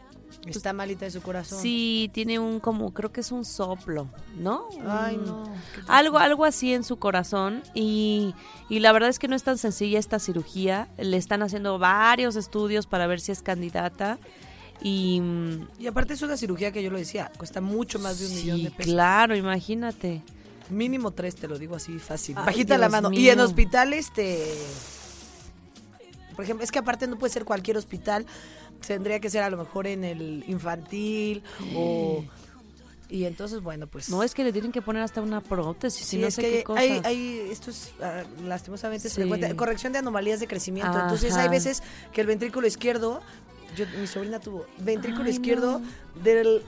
[0.45, 1.59] está malita de su corazón.
[1.61, 4.67] Sí, tiene un como, creo que es un soplo, ¿no?
[4.87, 5.43] Ay, Un- no.
[5.87, 8.33] Algo, algo así en su corazón y,
[8.69, 10.89] y la verdad es que no es tan sencilla esta cirugía.
[10.97, 14.19] Le están haciendo varios estudios para ver si es candidata
[14.81, 18.27] y mm, Y aparte es una cirugía que yo lo decía, cuesta mucho más de
[18.27, 18.91] un millón de pesos.
[18.93, 20.21] claro, imagínate.
[20.69, 22.35] Mínimo tres, te lo digo así fácil.
[22.37, 23.11] Ay, Bajita la mano.
[23.11, 24.43] Y en hospital, este.
[26.35, 28.25] Por ejemplo, es que aparte no puede ser cualquier hospital.
[28.87, 31.43] Tendría que ser a lo mejor en el infantil
[31.75, 32.23] o.
[33.09, 34.09] Y entonces, bueno, pues.
[34.09, 36.41] No es que le tienen que poner hasta una prótesis Sí, y no es sé
[36.41, 36.83] que qué cosas.
[36.83, 39.15] hay, hay- esto es ah, lastimosamente Sí.
[39.15, 39.55] frecuente.
[39.55, 40.99] Corrección de anomalías de crecimiento.
[40.99, 43.21] Entonces hay veces que el ventrículo izquierdo,
[43.75, 46.21] yo, mi sobrina tuvo ventrículo Ay, izquierdo no.
[46.23, 46.63] del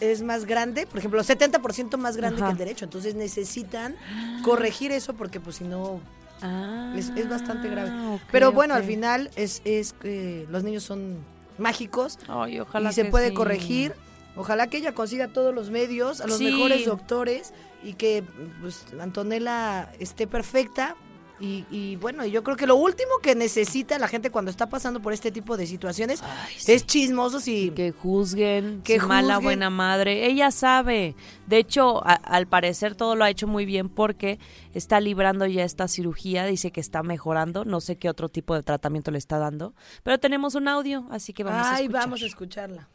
[0.00, 2.48] es más grande, por ejemplo, 70% más grande Ajá.
[2.48, 2.84] que el derecho.
[2.84, 3.96] Entonces necesitan
[4.44, 6.00] corregir eso porque pues si no
[6.42, 7.90] Ah, es, es bastante grave.
[8.16, 11.16] ok, Pero bueno, al final es, es que los niños son
[11.58, 13.34] mágicos Ay, ojalá y se que puede sí.
[13.34, 13.94] corregir.
[14.36, 16.44] Ojalá que ella consiga todos los medios, a los Sí.
[16.44, 18.22] mejores doctores y que
[18.60, 20.94] pues, Antonella esté perfecta.
[21.38, 25.00] Y, y bueno, yo creo que lo último que necesita la gente cuando está pasando
[25.02, 26.22] por este tipo de situaciones
[26.56, 26.72] sí.
[26.72, 27.70] es chismosos y...
[27.72, 30.26] que juzguen, Que mala buena madre.
[30.26, 31.14] Ella sabe.
[31.46, 34.38] De hecho, a- al parecer todo lo ha hecho muy bien porque
[34.72, 36.46] está librando ya esta cirugía.
[36.46, 37.64] Dice que está mejorando.
[37.66, 39.74] No sé qué otro tipo de tratamiento le está dando.
[40.02, 42.00] Pero tenemos un audio, así que vamos a Ay, escuchar.
[42.02, 42.88] vamos a escucharla.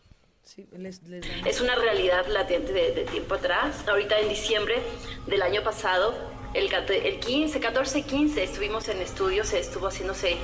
[0.44, 1.46] Sí, les- les damos.
[1.46, 3.88] Es una realidad latente de, de tiempo atrás.
[3.88, 4.82] Ahorita en diciembre
[5.28, 6.14] del año pasado,
[6.54, 10.38] el, el 15, 14, 15, estuvimos en estudios, estuvo haciéndose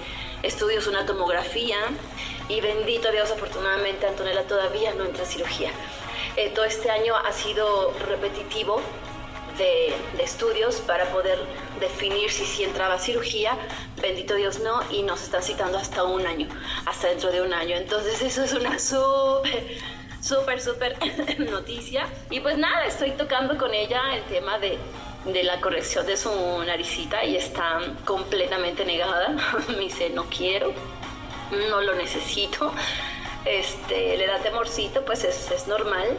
[0.44, 1.78] estudios, una tomografía,
[2.48, 5.72] y bendito Dios, afortunadamente Antonella todavía no entra a cirugía.
[6.38, 8.82] Eh, todo este año ha sido repetitivo
[9.58, 11.40] de, de estudios para poder
[11.80, 13.58] definir si sí entraba a cirugía,
[14.02, 16.48] bendito Dios no, y nos están citando hasta un año,
[16.86, 17.76] hasta dentro de un año.
[17.76, 19.78] Entonces eso es una súper,
[20.28, 20.98] súper, súper
[21.40, 22.08] noticia.
[22.30, 24.78] Y pues nada, estoy tocando con ella el tema de,
[25.26, 26.30] de la corrección de su
[26.66, 29.36] naricita y está completamente negada.
[29.70, 30.74] Me dice, no quiero,
[31.70, 32.74] no lo necesito.
[33.46, 36.18] Este, le da temorcito, pues es, es normal.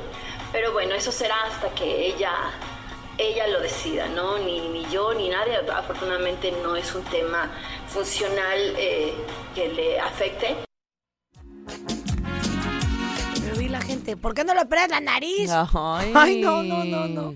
[0.52, 2.32] Pero bueno, eso será hasta que ella
[3.18, 4.38] ella lo decida, ¿no?
[4.38, 5.56] Ni, ni yo ni nadie.
[5.56, 7.50] Afortunadamente no es un tema
[7.88, 9.12] funcional eh,
[9.54, 10.56] que le afecte.
[13.88, 15.50] Gente, ¿por qué no le operas la nariz?
[15.50, 17.34] Ay, Ay, no, no, no, no.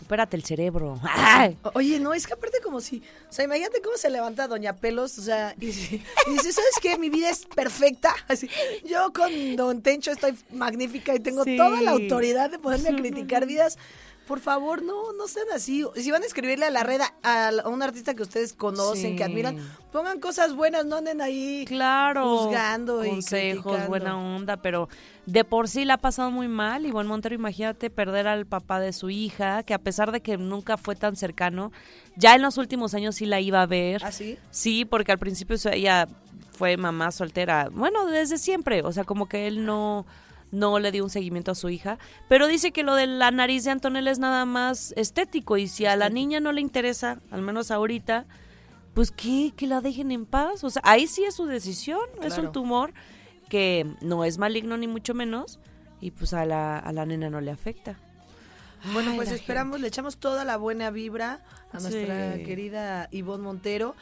[0.00, 1.00] Espérate el cerebro.
[1.04, 1.56] Ay.
[1.74, 5.16] Oye, no, es que aparte como si, o sea, imagínate cómo se levanta Doña Pelos,
[5.18, 6.98] o sea, y, y dice, ¿sabes qué?
[6.98, 8.14] Mi vida es perfecta.
[8.28, 8.50] Así,
[8.84, 11.56] yo con Don Tencho estoy magnífica y tengo Sí.
[11.56, 13.78] toda la autoridad de poderme criticar vidas.
[14.26, 15.84] Por favor, no, no sean así.
[15.96, 19.16] Si van a escribirle a la red a, a un artista que ustedes conocen, Sí.
[19.16, 19.58] que admiran,
[19.90, 22.38] pongan cosas buenas, no anden ahí Claro.
[22.38, 23.88] juzgando y consejos, criticando.
[23.88, 24.88] buena onda, pero
[25.26, 26.86] de por sí la ha pasado muy mal.
[26.86, 30.76] Ivonne Montero, imagínate perder al papá de su hija, que a pesar de que nunca
[30.76, 31.72] fue tan cercano,
[32.16, 34.02] ya en los últimos años sí la iba a ver.
[34.04, 34.38] ¿Ah, sí?
[34.50, 36.06] Sí, porque al principio ella
[36.52, 37.68] fue mamá soltera.
[37.72, 38.82] Bueno, desde siempre.
[38.82, 40.06] O sea, como que él no,
[40.52, 41.98] no le dio un seguimiento a su hija.
[42.28, 45.56] Pero dice que lo de la nariz de Antonella es nada más estético.
[45.56, 48.26] Y si a la niña no le interesa, al menos ahorita,
[48.94, 50.62] pues que, que la dejen en paz.
[50.62, 52.02] O sea, ahí sí es su decisión.
[52.22, 52.92] Es un tumor
[53.48, 55.58] que no es maligno ni mucho menos.
[56.00, 57.98] y pues a la, a la nena no le afecta.
[58.92, 61.40] Bueno, Ay, pues esperamos, le echamos toda la buena vibra
[61.72, 62.42] a nuestra Sí.
[62.42, 63.94] querida Ivonne Montero.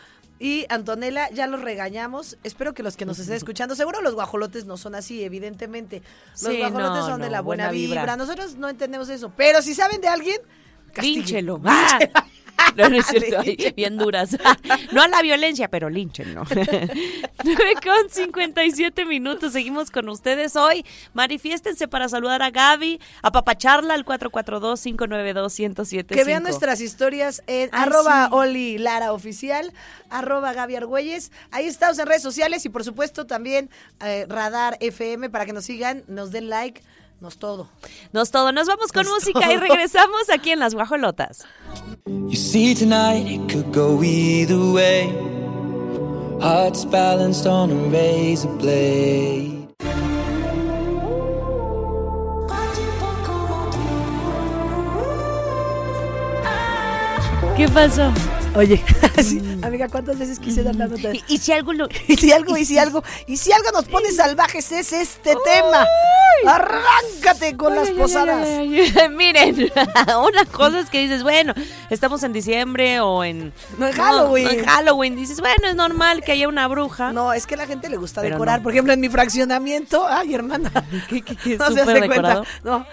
[0.42, 2.38] Y Antonella, ya los regañamos.
[2.42, 6.02] Espero que los que nos estén escuchando, seguro los guajolotes no son así, evidentemente.
[6.32, 8.00] Los Sí, guajolotes no, son de la buena, buena vibra.
[8.02, 8.16] vibra.
[8.16, 9.30] Nosotros no entendemos eso.
[9.36, 10.38] Pero si saben de alguien,
[10.94, 11.20] castiguen.
[11.24, 11.60] Línchelo.
[11.64, 11.98] Ah.
[12.76, 13.42] No, no es cierto,
[13.76, 14.36] bien duras.
[14.92, 16.44] No a la violencia, pero línchenlo.
[16.50, 16.90] 9
[17.84, 19.52] con 57 minutos.
[19.52, 20.84] Seguimos con ustedes hoy.
[21.12, 26.06] Manifiéstense para saludar a Gaby, a Papacharla al 442-592-1075.
[26.06, 28.30] Que vean nuestras historias en Ay, arroba sí.
[28.32, 29.72] Oli Lara Oficial,
[30.08, 31.32] arroba Gaby Argüelles.
[31.50, 33.70] Ahí estamos en redes sociales y por supuesto también
[34.04, 36.82] eh, Radar FM para que nos sigan, nos den like,
[37.20, 37.68] nos todo.
[38.12, 38.52] Nos todo.
[38.52, 39.60] Nos vamos con Nos música y todo.
[39.60, 41.44] regresamos aquí en Las Guajolotas.
[42.06, 45.08] You see, tonight it could go either way.
[46.40, 49.68] Hearts balanced on a razor blade.
[57.56, 58.10] ¿Qué pasó?
[58.56, 58.82] Oye,
[59.22, 61.14] sí, amiga, ¿cuántas veces quise dar la nota?
[61.14, 61.88] Y, y si algo lo...
[62.08, 65.86] Y si algo, y si algo, y si algo nos pone salvajes es este tema.
[66.46, 68.46] Arráncate con las Ay, ay, posadas.
[68.48, 69.08] ay, ay, ay.
[69.10, 69.70] Miren,
[70.26, 71.52] una cosa es que dices, bueno,
[71.90, 73.52] estamos en diciembre o en...
[73.78, 74.48] No, en Halloween.
[74.50, 75.16] en Halloween.
[75.16, 77.12] Dices, bueno, es normal que haya una bruja.
[77.12, 78.58] No, es que a la gente le gusta Pero decorar.
[78.58, 78.62] no.
[78.64, 80.70] Por ejemplo, en mi fraccionamiento, ay, hermana.
[81.08, 81.56] ¿Qué, qué, qué?
[81.58, 82.42] No se ¿Súper hace cuenta.
[82.64, 82.86] No,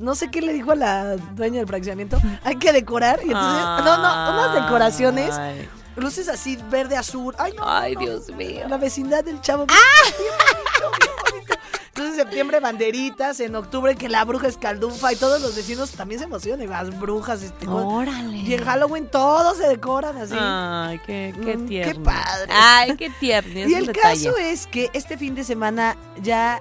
[0.00, 2.18] no sé qué le dijo a la dueña del fraccionamiento.
[2.44, 3.20] Hay que decorar.
[3.24, 5.34] Y entonces, no, no, unas decoraciones.
[5.36, 5.68] Ay.
[5.96, 7.34] Luces así, verde, azul.
[7.38, 7.62] Ay, no.
[7.66, 8.68] Ay, no, Dios mío.
[8.68, 9.66] La vecindad del chavo.
[9.68, 10.12] ¡Ah!
[11.88, 13.40] Entonces, en septiembre, banderitas.
[13.40, 15.14] En octubre, que la bruja escaldufa.
[15.14, 16.62] Y todos los vecinos también se emocionan.
[16.66, 17.42] y Las brujas.
[17.42, 17.66] Este.
[17.66, 18.36] Órale.
[18.36, 20.34] Y en Halloween todos se decoran así.
[20.38, 22.02] Ay, qué, qué Mm, qué tierno.
[22.04, 22.52] padre.
[22.52, 23.60] Ay, qué tierno.
[23.60, 24.24] y el detalle.
[24.26, 26.60] caso es que este fin de semana ya.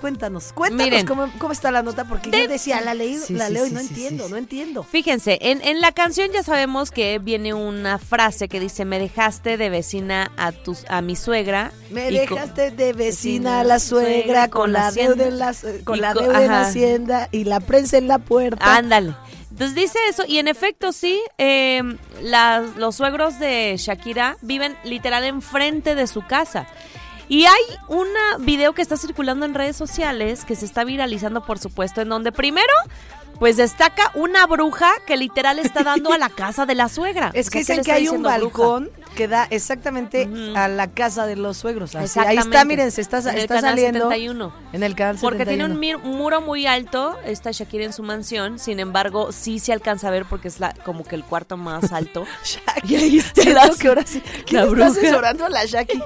[0.00, 1.06] Cuéntanos, cuéntanos Miren.
[1.06, 3.66] cómo, cómo está la nota, porque De- yo decía, la, leí, Sí, la sí, leo
[3.66, 4.82] y no sí, entiendo, sí, no entiendo.
[4.82, 9.56] Fíjense, en, en la canción ya sabemos que viene una frase que dice, me dejaste
[9.56, 11.72] de vecina a tus a mi suegra.
[11.90, 15.54] Me dejaste de vecina a la suegra suegra, con con la deuda en la,
[15.84, 16.60] con la deuda en ajá.
[16.68, 18.76] Hacienda y la prensa en la puerta.
[18.76, 19.14] Ándale.
[19.50, 21.82] Entonces dice eso, y en efecto sí, eh,
[22.20, 26.66] las- los suegros de Shakira viven literal enfrente de su casa.
[27.28, 28.06] Y hay un
[28.44, 32.30] video que está circulando en redes sociales, que se está viralizando por supuesto, en donde
[32.32, 32.72] primero,
[33.40, 37.30] pues destaca una bruja que literal está dando a la casa de la suegra.
[37.34, 38.38] Es O que sea, dicen que hay un bruja.
[38.38, 41.94] balcón que da exactamente a la casa de los suegros.
[41.96, 44.52] Así, ahí está, miren, se está, En el canal saliendo 71.
[44.72, 45.98] en el canal Porque tiene un 71.
[45.98, 50.10] mir- muro muy alto, está Shakira en su mansión, sin embargo, sí se alcanza a
[50.10, 52.24] ver porque es la, como que el cuarto más alto.
[52.84, 54.20] Y ahí está la- que ahora sí.
[54.46, 54.86] ¿Quién la está bruja.
[54.88, 56.00] asesorando a la Shaki?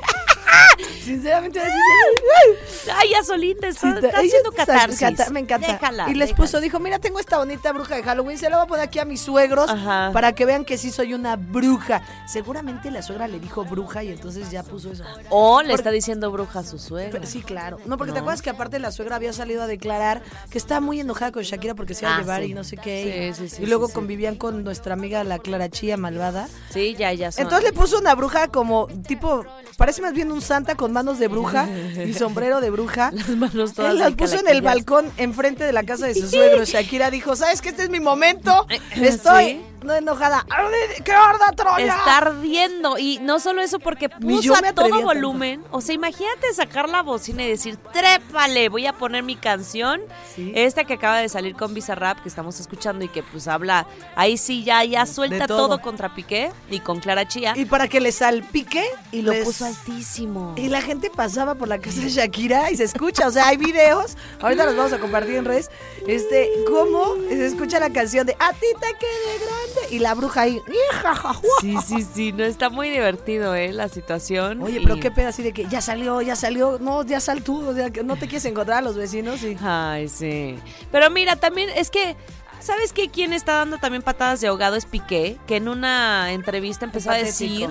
[1.02, 5.00] Sinceramente, ahora sí, Ay, ya solita, está, está haciendo catarsis.
[5.00, 5.72] cata- me encanta.
[5.72, 6.36] Déjala, y les déjala.
[6.36, 8.98] puso, dijo, mira, tengo esta bonita bruja de Halloween, se la voy a poner aquí
[8.98, 10.10] a mis suegros Ajá.
[10.12, 12.02] para que vean que sí soy una bruja.
[12.26, 15.04] Seguramente la suegra le dijo bruja y entonces ya puso eso.
[15.30, 17.10] O le está diciendo bruja a su suegra.
[17.12, 17.78] Pero sí, claro.
[17.86, 21.00] No, porque te acuerdas que aparte la suegra había salido a declarar que estaba muy
[21.00, 22.50] enojada con Shakira porque se iba a Ah, llevar sí.
[22.50, 23.32] y no sé qué.
[23.34, 26.48] Sí, y, sí, sí, y luego convivían con nuestra amiga la Clara Chía malvada.
[26.70, 27.42] Sí, ya, ya son.
[27.44, 29.44] Entonces le puso una bruja como tipo,
[29.76, 31.68] parece más bien un santa con manos de bruja
[32.06, 33.10] y sombrero de bruja.
[33.14, 36.30] las manos todas Él las puso en el balcón enfrente de la casa de sus
[36.30, 36.68] suegros.
[36.68, 38.66] Shakira dijo, ¿sabes que este es mi momento?
[38.94, 39.60] Estoy Sí.
[39.82, 40.44] No enojada.
[40.48, 41.86] ¡Arde- ¡Qué horda, Troya!
[41.96, 42.98] Está ardiendo.
[42.98, 45.02] Y no solo eso, porque puso a todo tanto.
[45.02, 45.62] volumen.
[45.70, 50.00] O sea, imagínate sacar la bocina y decir, trépale, voy a poner mi canción.
[50.34, 50.52] Sí.
[50.54, 54.36] Esta que acaba de salir con Bizarrap, que estamos escuchando y que pues habla, ahí
[54.38, 55.68] sí ya, ya suelta todo.
[55.68, 55.80] todo.
[55.80, 57.54] contra Piqué y con Clara Chía.
[57.56, 60.54] Y para que le salpique Y lo les- puso altísimo.
[60.56, 63.56] Y la gente pasaba por la casa de Shakira y se escucha, o sea, hay
[63.56, 65.70] videos, ahorita los vamos a compartir en redes,
[66.06, 70.42] este, cómo se escucha la canción de A ti te quede grande y la bruja
[70.42, 70.60] ahí.
[71.60, 73.72] Sí, sí, sí, no está muy divertido, ¿eh?
[73.72, 74.62] La situación.
[74.62, 77.42] Oye, y- pero qué pedo así de que ya salió, ya salió, no, ya sal
[77.42, 79.56] tú, o sea, que no te quieres encontrar a los vecinos y...
[79.62, 80.58] Ay, sí.
[80.90, 82.16] Pero mira, también es que,
[82.60, 83.08] ¿sabes qué?
[83.08, 87.14] Quien está dando también patadas de ahogado es Piqué, que en una entrevista empezó a
[87.16, 87.68] decir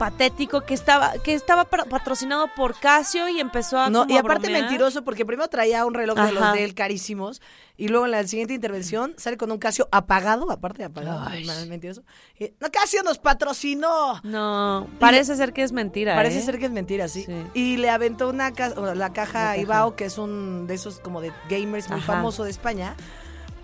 [0.00, 4.16] patético que estaba que estaba pa- patrocinado por Casio y empezó a No, como y
[4.16, 7.42] aparte mentiroso porque primero traía un reloj de los de él carísimos
[7.76, 11.28] y luego en la siguiente intervención sale con un Casio apagado, aparte de apagado,
[11.68, 12.02] mentiroso.
[12.38, 14.20] Y, no, Casio nos patrocinó.
[14.22, 16.42] No, parece ser que es mentira, Parece ¿eh?
[16.42, 17.24] ser que es mentira, sí.
[17.24, 17.34] Sí.
[17.52, 19.56] Y le aventó una ca- la caja La caja.
[19.58, 22.14] Ibao, que es un de esos como de gamers muy Ajá.
[22.14, 22.96] famoso de España.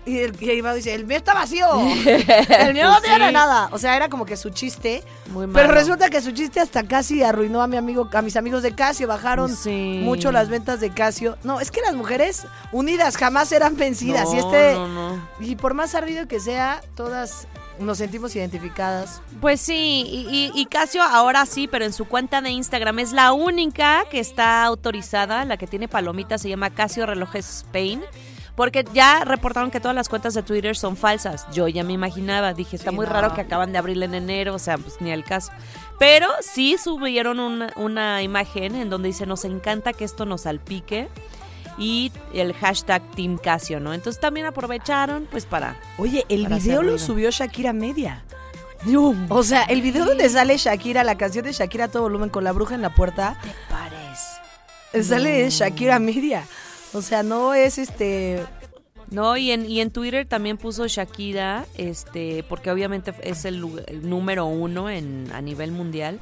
[0.07, 1.67] Y el que iba dice, el mío está vacío.
[1.81, 3.33] el mío no Pues tiene sí.
[3.33, 3.67] nada.
[3.71, 5.03] O sea, era como que su chiste.
[5.31, 5.71] Muy Pero malo.
[5.79, 9.07] resulta que su chiste hasta casi arruinó a mi amigo, a mis amigos de Casio.
[9.07, 9.99] Bajaron Sí.
[10.03, 11.37] mucho las ventas de Casio.
[11.43, 14.29] No, es que las mujeres unidas jamás serán vencidas.
[14.29, 14.73] No, y este.
[14.75, 15.27] no, no.
[15.41, 17.47] Y por más ardido que sea, todas
[17.79, 19.21] nos sentimos identificadas.
[19.41, 23.11] Pues sí, y, y- y Casio ahora sí, pero en su cuenta de Instagram es
[23.11, 28.01] la única que está autorizada, la que tiene palomita, se llama Casio Relojes Spain.
[28.57, 31.45] Porque ya reportaron que todas las cuentas de Twitter son falsas.
[31.53, 33.13] Yo ya me imaginaba, dije, está Sí, muy no.
[33.13, 35.51] raro que acaban de abrirla en enero, o sea, pues ni al caso.
[35.99, 41.07] Pero sí subieron una, una imagen en donde dice, nos encanta que esto nos salpique.
[41.77, 43.93] Y el hashtag Team Casio, ¿no?
[43.93, 45.75] Entonces también aprovecharon, pues para...
[45.99, 48.23] Oye, el Para video lo subió Shakira Media.
[49.29, 52.43] O sea, el video donde sale Shakira, la canción de Shakira a todo volumen con
[52.43, 54.39] la bruja en la puerta, ¿Te parece?
[54.93, 56.43] eh, sale Shakira Media.
[56.97, 58.43] O sea, no es este.
[59.09, 63.61] No, y en, y en Twitter también puso Shakira, este, porque obviamente es el,
[64.01, 66.19] número uno en, a nivel mundial.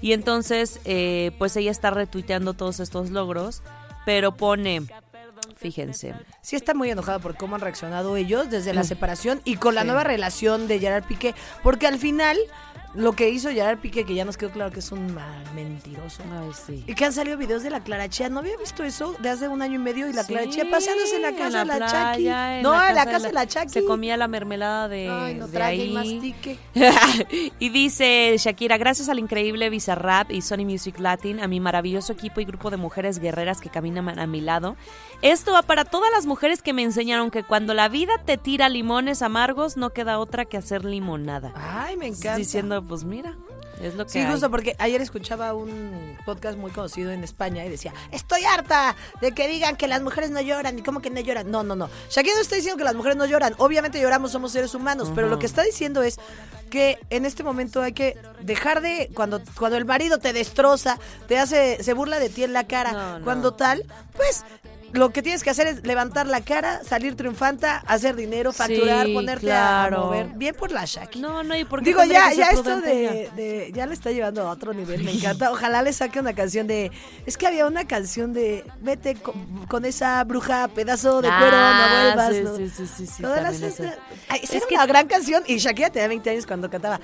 [0.00, 3.62] Y entonces, eh, pues ella está retuiteando todos estos logros,
[4.06, 4.82] pero pone,
[5.56, 8.86] fíjense, Sí está muy enojada por cómo han reaccionado ellos desde la Mm.
[8.86, 9.88] separación y con la Sí.
[9.88, 11.34] nueva relación de Gerard Piqué.
[11.64, 12.38] Porque al final,
[12.94, 16.22] lo que hizo Gerard Piqué, que ya nos quedó claro que es un mal mentiroso.
[16.32, 16.84] ay sí.
[16.86, 18.28] Y que han salido videos de la Clarachía.
[18.28, 21.16] No había visto eso de hace un año y medio y la Sí, Clarachía paseándose
[21.16, 22.22] en la casa de la, Chaki.
[22.22, 23.68] playa, en No, la en la casa de la Chaki.
[23.68, 25.92] Se comía la mermelada de, Ay, no de trague y ahí.
[25.94, 26.58] mastique.
[27.58, 32.40] y dice Shakira, gracias al increíble Bizarrap y Sony Music Latin, a mi maravilloso equipo
[32.40, 34.76] y grupo de mujeres guerreras que caminan a mi lado.
[35.22, 38.68] Esto va para todas las mujeres que me enseñaron que cuando la vida te tira
[38.68, 41.52] limones amargos, no queda otra que hacer limonada.
[41.54, 42.36] Ay, me encanta.
[42.36, 43.36] Diciendo, pues mira,
[43.80, 44.30] es lo que Sí, hay.
[44.30, 49.32] justo porque ayer escuchaba un podcast muy conocido en España y decía, estoy harta de
[49.32, 51.50] que digan que las mujeres no lloran y cómo que no lloran.
[51.50, 51.88] No, no, no.
[52.10, 53.54] Shakira no está diciendo que las mujeres no lloran.
[53.58, 56.18] Obviamente lloramos, somos seres humanos, pero lo que está diciendo es
[56.68, 61.38] que en este momento hay que dejar de, cuando, cuando el marido te destroza, te
[61.38, 63.24] hace, se burla de ti en la cara, No, no.
[63.24, 63.84] cuando tal,
[64.16, 64.44] pues...
[64.92, 69.14] Lo que tienes que hacer es levantar la cara, salir triunfanta, hacer dinero, facturar, Sí,
[69.14, 69.96] ponerte claro.
[69.96, 70.26] a mover.
[70.34, 71.28] Bien por la Shakira.
[71.28, 74.50] No, no, y por qué Digo, ya, ya esto de, Ya le está llevando a
[74.50, 75.52] otro nivel, me encanta.
[75.52, 76.90] Ojalá le saque una canción de.
[77.26, 78.64] Es que había una canción de.
[78.80, 82.36] Vete con, con esa bruja, pedazo de cuero, Ah, no vuelvas.
[82.36, 82.56] sí, ¿no?
[82.56, 83.60] sí, sí, sí, sí, Todas las.
[83.62, 83.96] Es era
[84.68, 85.42] que- una gran canción.
[85.46, 87.00] Y Shakira tenía 20 años cuando cantaba.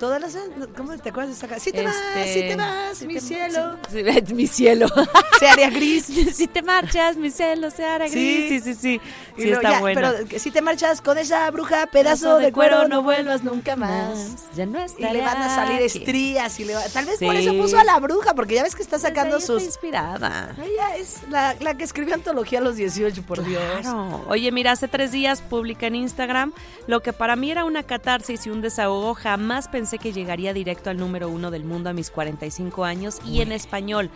[0.00, 0.36] Todas las.
[0.76, 1.60] ¿Cómo te acuerdas de esa canción?
[1.60, 3.76] Sí te vas, Este, sí te vas, sí mi te- cielo.
[3.92, 4.86] sí, sí, mi cielo.
[5.38, 6.06] Se haría gris.
[6.34, 8.14] si te marchas, mi cielo se hará Sí.
[8.48, 8.64] gris.
[8.64, 9.00] Sí, sí, sí.
[9.36, 10.00] Y Sí, luego está ya, bueno.
[10.26, 14.48] Pero si te marchas con esa bruja, pedazo de cuero, no vuelvas nunca más.
[14.56, 17.36] Ya no Y estaré le van a salir estrías y le va- tal vez por
[17.36, 17.42] Sí.
[17.46, 19.68] eso puso a la bruja, porque ya ves que está sacando Pues ella sus está
[19.74, 20.56] inspirada.
[20.62, 23.62] Ella es la, la que escribió antología a los 18, por Dios.
[23.82, 24.24] Claro.
[24.28, 26.52] Oye, mira, hace tres días publica en Instagram
[26.86, 29.14] lo que para mí era una catarsis y un desahogo.
[29.14, 33.40] Jamás pensé que llegaría directo al número uno del mundo a mis 45 años y
[33.40, 34.10] en español.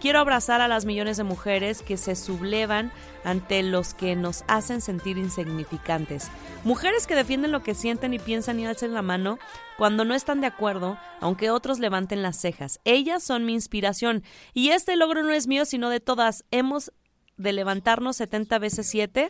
[0.00, 2.92] Quiero abrazar a las millones de mujeres que se sublevan
[3.24, 6.30] ante los que nos hacen sentir insignificantes.
[6.64, 9.38] Mujeres que defienden lo que sienten y piensan y alzan la mano
[9.76, 12.80] cuando no están de acuerdo, aunque otros levanten las cejas.
[12.84, 14.22] Ellas son mi inspiración
[14.54, 16.44] y este logro no es mío, sino de todas.
[16.50, 16.92] Hemos
[17.40, 19.28] de levantarnos 70 veces 7,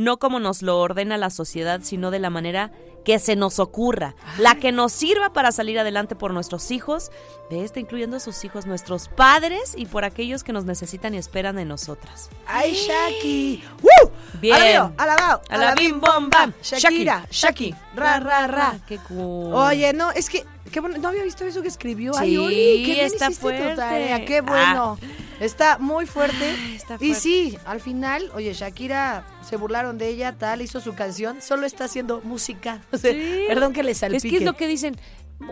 [0.00, 2.72] no como nos lo ordena la sociedad, sino de la manera
[3.04, 7.10] que se nos ocurra, la que nos sirva para salir adelante por nuestros hijos,
[7.50, 11.18] de este incluyendo a sus hijos, nuestros padres y por aquellos que nos necesitan y
[11.18, 12.30] esperan de nosotras.
[12.46, 13.64] ¡Ay, Shaki!
[13.82, 14.10] ¡Woo!
[14.40, 14.56] Bien.
[14.56, 16.52] Alabao, alabao, A la bim bom bam.
[16.62, 18.78] Shakira, Shaki, ra, ra, ra.
[18.86, 19.52] Qué cool.
[19.54, 22.12] Oye, no, es que, qué bueno, no había visto eso que escribió.
[22.16, 23.76] Ay, Sí, Oli, qué bien está tu fuerte.
[23.76, 24.98] tarea, qué bueno.
[25.40, 26.54] Está muy fuerte.
[26.74, 31.40] está Y sí, al final, oye, Shakira se burlaron de ella, tal, hizo su canción,
[31.40, 32.82] solo está haciendo música.
[32.92, 33.44] O sea, Sí.
[33.48, 34.28] Perdón que le Es salpique.
[34.30, 34.96] que es lo que dicen.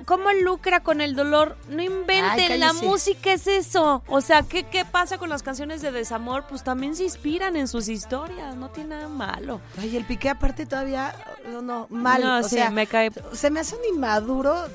[0.05, 1.57] ¿Cómo lucra con el dolor?
[1.71, 4.03] No inventen, Ay, la música es eso.
[4.07, 6.45] O sea, ¿qué, ¿qué pasa con las canciones de desamor?
[6.47, 9.63] Pues también se inspiran en sus historias, no tiene nada malo.
[9.79, 11.15] Ay, el piqué aparte todavía,
[11.51, 12.23] no, no, mal.
[12.23, 13.11] No, o sí, sea, me cae.
[13.33, 14.67] se me hace un inmaduro.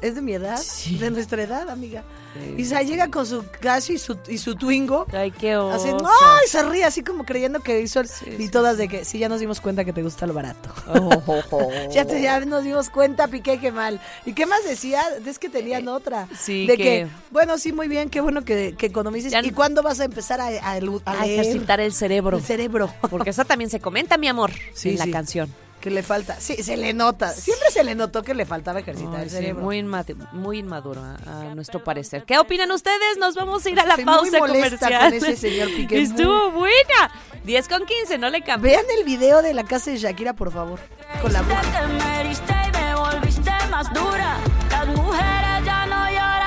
[0.00, 0.96] Es de mi edad, Sí.
[0.98, 2.04] de nuestra edad, amiga.
[2.34, 2.54] Sí.
[2.62, 5.06] Y se llega con su Casio y su, y su Twingo.
[5.12, 5.74] Ay, qué oso.
[5.74, 6.46] Así, ¡ay!
[6.48, 8.06] Se ríe así como creyendo que hizo el...
[8.08, 10.68] Sí, y todas de que sí, ya nos dimos cuenta que te gusta lo barato.
[10.88, 11.70] Oh, oh, oh.
[11.92, 14.00] ya, te- ya nos dimos cuenta, Piqué, qué mal.
[14.24, 15.02] ¿Y qué más decía?
[15.26, 16.28] Es que tenían otra.
[16.38, 17.06] sí, de que- que...
[17.32, 19.32] bueno, sí, muy bien, qué bueno que, que economices.
[19.32, 20.72] ¿Y no- cuándo vas a empezar a, a,
[21.06, 22.36] a A ejercitar el cerebro.
[22.36, 22.92] el cerebro?
[23.10, 25.52] Porque esa también se comenta, mi amor, Sí, en la canción.
[25.80, 26.40] Que le falta.
[26.40, 27.32] Sí, se le nota.
[27.32, 29.62] Siempre se le notó que le faltaba ejercitar Ay, el sí, cerebro.
[29.62, 32.24] muy, inmate- muy inmaduro a, nuestro parecer.
[32.24, 33.16] ¿Qué opinan ustedes?
[33.18, 35.04] Nos vamos a ir a la Estoy muy pausa molesta comercial.
[35.04, 37.10] con ese señor Piqué, Estuvo buena.
[37.44, 38.72] 10 con 15, no le cambie.
[38.72, 40.78] Vean el video de la casa de Shakira, por favor.
[41.22, 41.62] Con la bruja.
[41.62, 44.36] Te me y me volviste más dura.
[44.70, 46.37] Las mujeres ya no lloran,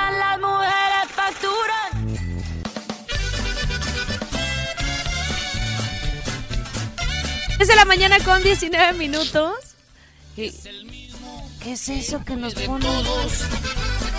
[7.61, 9.53] 10 de la mañana con 19 minutos.
[10.35, 12.87] ¿Qué, es eso que nos pone?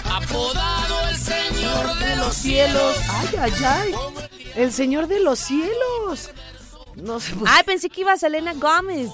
[0.05, 2.97] Apodado el Señor de los cielos.
[3.11, 3.95] Ay, ay, ay.
[4.55, 6.31] El Señor de los cielos.
[6.95, 7.33] Pues.
[7.45, 9.11] Ay, pensé que iba Selena Gómez.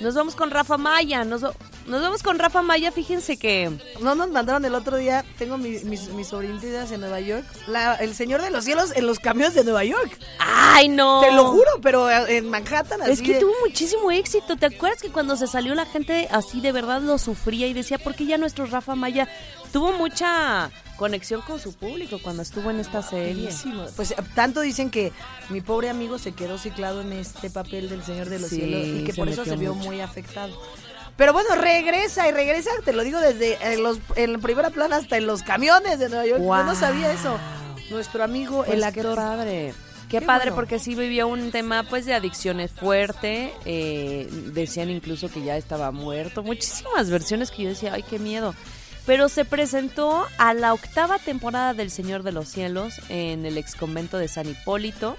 [0.00, 1.24] Nos vamos con Rafa Maya.
[1.24, 1.56] Nos vamos
[1.86, 2.92] nos vamos con Rafa Maya.
[2.92, 3.70] Fíjense que.
[4.00, 5.24] no nos mandaron el otro día.
[5.38, 7.44] Tengo mi- mis, mis sobrinitas en Nueva York.
[7.66, 10.18] La- el señor de los cielos en los camiones de Nueva York.
[10.38, 11.20] ¡Ay, no!
[11.20, 14.56] Te lo juro, pero en Manhattan así Es que de- tuvo muchísimo éxito.
[14.56, 17.98] ¿Te acuerdas que cuando se salió la gente así de verdad lo sufría y decía,
[17.98, 19.28] ¿por qué ya nuestro Rafa Maya
[19.72, 23.34] tuvo mucha conexión con su público cuando estuvo en esta serie?
[23.44, 23.86] Buenísimo.
[23.96, 25.12] Pues eh, tanto dicen que
[25.48, 29.00] mi pobre amigo se quedó ciclado en este papel del Señor de los Sí, Cielos
[29.00, 29.88] y que por eso se vio mucho.
[29.88, 30.56] muy afectado.
[31.22, 35.18] Pero bueno, regresa y regresa, te lo digo desde en, los, en primera plana hasta
[35.18, 36.42] en los camiones de Nueva York.
[36.42, 37.38] Yo no sabía eso.
[37.90, 39.72] Nuestro amigo, Pues el qué padre.
[40.08, 40.56] Qué, Qué padre bueno.
[40.56, 43.54] porque sí vivió un tema pues de adicciones fuerte.
[43.64, 46.42] eh, decían incluso que ya estaba muerto.
[46.42, 48.52] Muchísimas versiones que yo decía, ay, qué miedo.
[49.06, 53.76] Pero se presentó a la octava temporada del Señor de los Cielos en el ex
[53.76, 55.16] convento de San Hipólito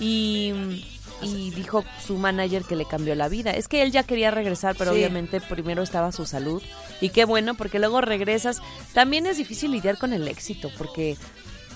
[0.00, 0.84] y,
[1.22, 3.50] y dijo su manager que le cambió la vida.
[3.50, 4.98] Es que él ya quería regresar, pero Sí.
[4.98, 6.62] obviamente primero estaba su salud.
[7.00, 8.60] Y qué bueno, porque luego regresas.
[8.94, 11.16] También es difícil lidiar con el éxito, porque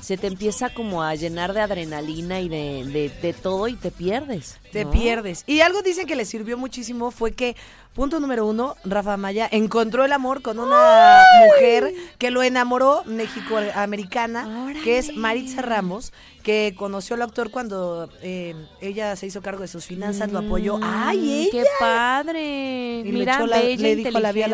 [0.03, 3.91] se te empieza como a llenar de adrenalina y de, de, de todo y te
[3.91, 4.59] pierdes.
[4.73, 5.45] Te pierdes.
[5.47, 7.55] Y algo dicen que le sirvió muchísimo fue que,
[7.95, 14.73] punto número uno, Rafa Maya encontró el amor con una mujer que lo enamoró, México-americana,
[14.83, 19.69] que es Maritza Ramos, que conoció al actor cuando eh, ella se hizo cargo de
[19.69, 20.79] sus finanzas, lo apoyó.
[20.79, 21.51] Mm, ¡Ay, ella!
[21.53, 23.01] ¡Qué padre!
[23.01, 24.49] Y le Mira, echó la- bella, le dijo la vía.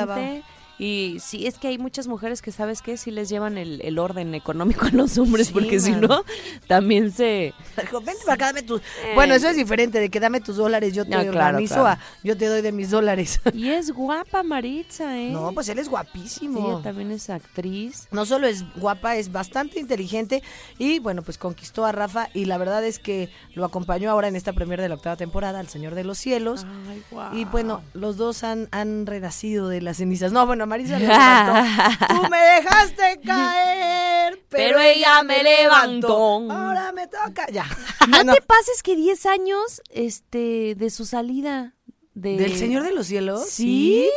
[0.78, 2.96] Y sí, es que hay muchas mujeres que, ¿sabes qué?
[2.96, 6.22] Sí les llevan el, el orden económico a los hombres, Sí, porque si no,
[6.68, 7.52] también se...
[7.76, 8.80] Vente para acá, dame tus...
[9.14, 11.88] Bueno, eso es diferente de que dame tus dólares, yo te Ah, organizo claro.
[11.88, 13.40] a yo te doy de mis dólares.
[13.54, 15.30] Y es guapa Maritza, ¿eh?
[15.32, 16.70] No, pues él es Sí, guapísimo.
[16.74, 18.06] ella también es actriz.
[18.12, 20.42] No solo es guapa, es bastante inteligente
[20.78, 24.36] y bueno, pues conquistó a Rafa y la verdad es que lo acompañó ahora en
[24.36, 26.66] esta primera de la octava temporada, al Señor de los Cielos.
[26.88, 27.34] Ay, guau.
[27.34, 30.30] Y bueno, los dos han, han renacido de las cenizas.
[30.30, 32.06] No, bueno, Marisa le levantó.
[32.22, 36.50] Tú me dejaste caer, pero, Pero ella me levantó.
[36.50, 37.46] Ahora me toca.
[37.50, 37.66] Ya.
[38.08, 38.34] No, No.
[38.34, 41.74] te pases que 10 años este, de su salida.
[42.14, 42.36] De...
[42.36, 43.48] ¿Del Señor de los Cielos?
[43.48, 44.08] ¿Sí?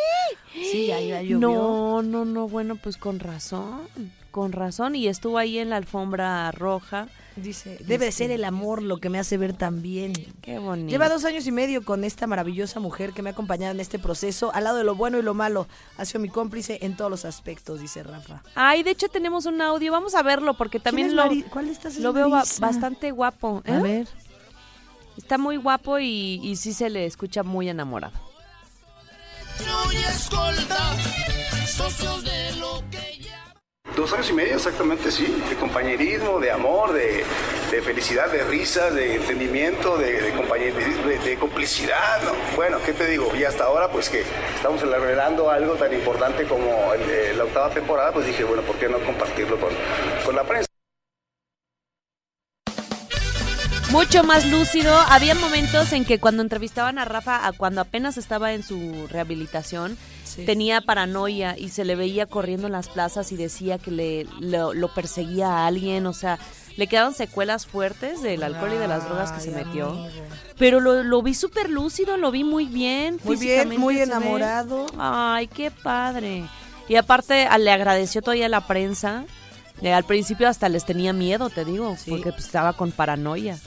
[0.54, 1.40] Sí, ya, ya llovió.
[1.40, 3.88] No, no, no, bueno, pues con razón,
[4.32, 4.96] con razón.
[4.96, 7.08] Y estuvo ahí en la alfombra roja.
[7.38, 10.12] Dice, debe de ser el amor lo que me hace ver tan bien.
[10.42, 10.90] Qué bonito.
[10.90, 14.00] Lleva dos años y medio con esta maravillosa mujer que me ha acompañado en este
[14.00, 15.66] proceso, al lado de lo bueno y lo malo.
[15.98, 18.44] Ha sido mi cómplice en todos los aspectos, dice Rafa.
[18.54, 21.72] Ay, de hecho tenemos un audio, vamos a verlo porque también es lo, cuál de
[21.72, 23.64] estas es lo veo ba- bastante guapo.
[23.66, 23.82] A ¿eh?
[23.82, 24.08] ver.
[25.18, 28.14] Está muy guapo y, y sí se le escucha muy enamorado.
[33.96, 35.44] Dos años y medio, exactamente, sí.
[35.50, 37.24] De compañerismo, de amor, de,
[37.70, 42.22] de felicidad, de risa, de entendimiento, de, de compañerismo, de, de complicidad.
[42.24, 42.32] ¿no?
[42.56, 43.36] Bueno, ¿qué te digo?
[43.36, 44.24] Y hasta ahora, pues que
[44.56, 48.88] estamos celebrando algo tan importante como de la octava temporada, pues dije, bueno, ¿por qué
[48.88, 49.72] no compartirlo con,
[50.26, 50.71] con la prensa?
[53.92, 54.96] Mucho más lúcido.
[55.10, 59.98] Había momentos en que cuando entrevistaban a Rafa, a cuando apenas estaba en su rehabilitación,
[60.24, 60.46] Sí.
[60.46, 64.74] tenía paranoia y se le veía corriendo en las plazas y decía que le lo,
[64.74, 66.06] lo perseguía a alguien.
[66.06, 66.40] O sea,
[66.78, 69.90] le quedaban secuelas fuertes del alcohol y de las drogas que se metió.
[69.90, 70.08] amigo.
[70.58, 73.20] Pero lo, lo vi súper lúcido, lo vi muy bien.
[73.26, 74.04] Muy bien, muy ve.
[74.04, 74.86] enamorado.
[74.98, 76.46] Ay, qué padre.
[76.88, 79.26] Y aparte le agradeció todavía a la prensa.
[79.82, 82.12] Eh, al principio hasta les tenía miedo, te digo, Sí.
[82.12, 83.58] porque pues, estaba con paranoia.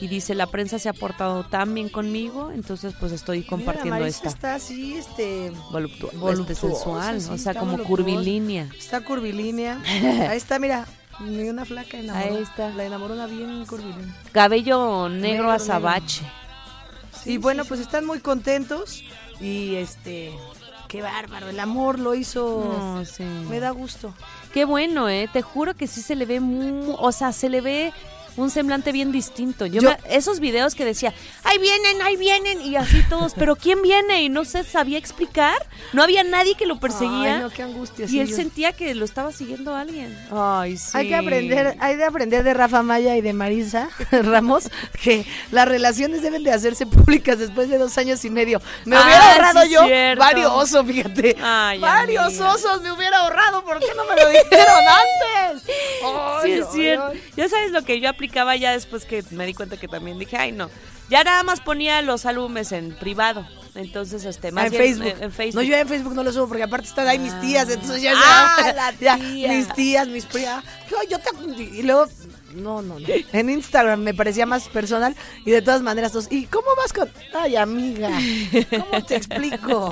[0.00, 4.06] Y dice, la prensa se ha portado tan bien conmigo, entonces pues estoy compartiendo Mira,
[4.06, 4.28] esta.
[4.28, 5.52] está así, este...
[5.72, 7.88] Voluptu- voluptuosa, este, sensual, sí, o sea, como voluptuosa.
[8.04, 8.68] curvilínea.
[8.78, 9.80] Está curvilínea.
[10.30, 10.86] Ahí está, mira.
[11.20, 12.36] Ni una flaca enamoró.
[12.36, 12.70] Ahí está.
[12.70, 14.14] La enamoró una bien curvilínea.
[14.30, 16.22] Cabello negro, Negro, azabache.
[17.24, 19.02] y bueno, pues están muy contentos.
[19.40, 20.32] Y este...
[20.86, 21.48] Qué bárbaro.
[21.48, 22.64] El amor lo hizo...
[22.80, 23.24] No, sí.
[23.50, 24.14] Me da gusto.
[24.54, 25.28] Qué bueno, ¿eh?
[25.32, 26.94] Te juro que sí se le ve muy...
[26.98, 27.92] O sea, se le ve
[28.38, 29.66] un semblante bien distinto.
[29.66, 31.12] Yo, Yo- me- esos videos que decía,
[31.44, 34.22] ahí vienen, ahí vienen, y así todos, pero ¿quién viene?
[34.22, 35.56] Y no se sabía explicar.
[35.92, 37.36] No había nadie que lo perseguía.
[37.36, 38.04] Ay, no, qué angustia.
[38.06, 40.16] y sí, él yo- sentía que lo estaba siguiendo alguien.
[40.30, 40.90] Ay, sí.
[40.94, 44.70] Hay que aprender, hay de aprender de Rafa Maya y de Marisa Ramos
[45.02, 48.60] que las relaciones deben de hacerse públicas después de dos años y medio.
[48.84, 50.20] Me Ah, hubiera ahorrado sí, yo cierto.
[50.24, 51.36] varios osos, fíjate.
[51.42, 52.54] Ay, varios amiga.
[52.54, 53.64] osos me hubiera ahorrado.
[53.64, 55.62] ¿Por qué no me lo dijeron antes?
[55.64, 55.72] Sí,
[56.04, 57.06] Ay, es ay, cierto.
[57.06, 57.22] ay.
[57.36, 58.08] Ya sabes lo que yo
[58.56, 60.70] ya después que me di cuenta que también dije, ay, no.
[61.10, 63.46] Ya nada más ponía los álbumes en privado.
[63.74, 65.06] Entonces, este, más Ah, en bien, Facebook.
[65.06, 65.62] eh, en Facebook.
[65.62, 68.12] No, yo en Facebook no lo subo porque aparte están ahí mis tías, entonces ya,
[68.16, 69.48] Ah, ya- la ya, tía.
[69.52, 70.64] mis tías, mis primas.
[70.90, 71.30] Yo, yo te
[71.62, 72.06] y luego
[72.54, 73.06] no, no, no.
[73.32, 77.10] En Instagram me parecía más personal y de todas maneras todos, ¿y cómo vas con
[77.34, 78.10] Ay, amiga?
[78.70, 79.90] ¿Cómo te explico?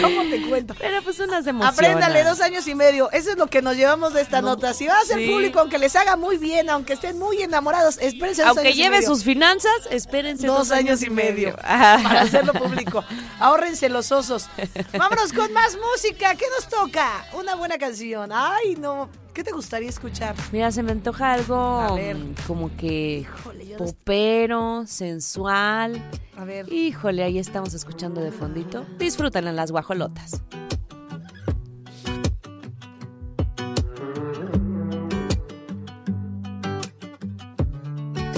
[0.00, 0.74] ¿Cómo te cuento?
[0.78, 1.78] Pero pues unas emociones.
[1.78, 3.10] Apréndale dos años y medio.
[3.12, 4.72] Eso es lo que nos llevamos de esta nota.
[4.74, 5.28] Si va a ser Sí.
[5.28, 8.82] público, aunque les haga muy bien, aunque estén muy enamorados, espérense dos Aunque años y
[8.82, 13.04] lleve sus finanzas, espérense Dos años y medio para hacerlo público.
[13.38, 14.48] Ahórrense los osos.
[14.96, 16.34] Vámonos con más música.
[16.34, 17.26] ¿Qué nos toca?
[17.34, 18.30] Una buena canción.
[18.32, 19.08] Ay, no.
[19.34, 20.34] ¿Qué te gustaría escuchar?
[20.52, 22.16] Mira, se me antoja algo A ver.
[22.46, 26.02] como que Híjole, no popero, sensual.
[26.36, 26.70] A ver.
[26.72, 28.84] Híjole, ahí estamos escuchando de fondito.
[28.98, 30.42] Disfrutan en las guajolotas.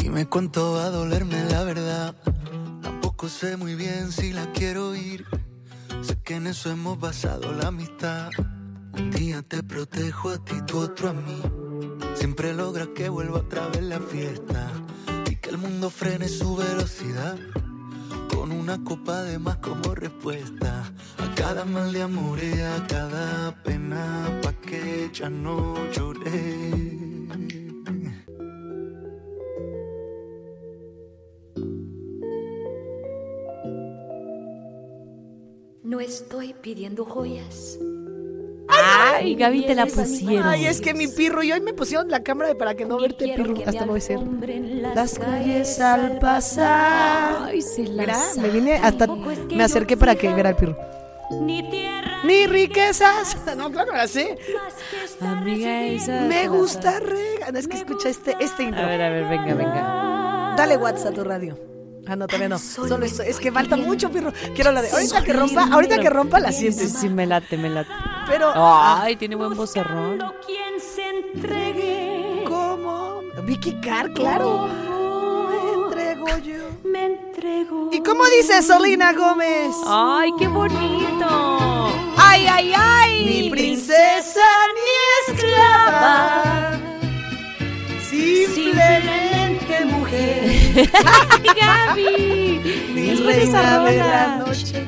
[0.00, 2.14] Dime cuánto va a dolerme la verdad.
[2.82, 5.24] Tampoco sé muy bien si la quiero ir.
[6.02, 8.30] Sé que en eso hemos basado la amistad.
[8.96, 11.42] Un día te protejo a ti, tú otro a mí.
[12.14, 14.70] Siempre logras que vuelva otra vez la fiesta.
[15.28, 17.36] Y que el mundo frene su velocidad.
[18.32, 20.92] Con una copa de más como respuesta.
[21.18, 24.40] A cada mal de amor y a cada pena.
[24.42, 26.94] Pa' que ya no lloré.
[35.82, 37.78] No estoy pidiendo joyas.
[38.68, 40.46] Ay, Gaby, te la pusieron.
[40.46, 43.32] Ay, es que mi pirro, y hoy me pusieron la cámara para que no verte,
[43.34, 43.54] pirro.
[43.66, 44.20] Hasta no voy a ser.
[44.20, 47.44] las, Las calles al pasar.
[47.48, 48.40] Ay, se la Mira, sabe.
[48.48, 49.06] me vine hasta.
[49.06, 50.76] Me acerqué para que viera el pirro.
[51.40, 53.36] Ni tierra Ni riquezas.
[53.56, 53.92] No, claro,
[55.20, 57.48] Amiga, esa- Me gusta rega.
[57.58, 58.82] Es que escucha este, este intro.
[58.82, 60.54] A ver, a ver, venga, venga.
[60.56, 61.73] Dale WhatsApp a tu radio.
[62.06, 62.58] Ah, no, todavía no.
[62.58, 63.22] Solo esto.
[63.22, 64.32] Es que falta mucho, pirro.
[64.54, 64.90] Quiero la de.
[64.90, 66.98] Ahorita que rompa, ahorita que rompa la Sí, sí, sientes.
[67.00, 67.88] sí, me late, me late.
[68.28, 68.52] Pero.
[68.54, 70.18] ah, Ay, tiene buen vocerrón.
[70.46, 72.44] Quien se entregue.
[72.46, 73.20] ¿Cómo?
[73.44, 74.68] Vicky Carr, claro.
[75.48, 76.68] Me entrego yo.
[76.84, 77.88] Me entrego.
[77.92, 79.74] ¿Y cómo dice Solina Gómez?
[79.86, 81.92] Ay, qué bonito.
[82.18, 83.24] Ay, ay, ay.
[83.42, 84.40] Ni princesa
[84.74, 86.78] ni esclava.
[88.10, 90.53] Simplemente mujer.
[90.76, 92.60] Ay, Gaby.
[93.06, 94.86] Esa reina de la noche.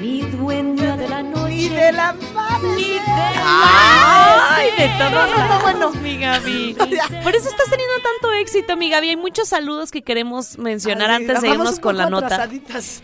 [0.00, 1.34] Mi dueña de la noche.
[3.46, 5.10] Ay, de todo.
[5.10, 5.90] No, no, no, bueno.
[6.02, 6.74] Mi Gaby.
[7.22, 9.10] Por eso estás teniendo tanto éxito, mi Gaby.
[9.10, 12.48] Hay muchos saludos que queremos mencionar Ay, antes de irnos con la nota.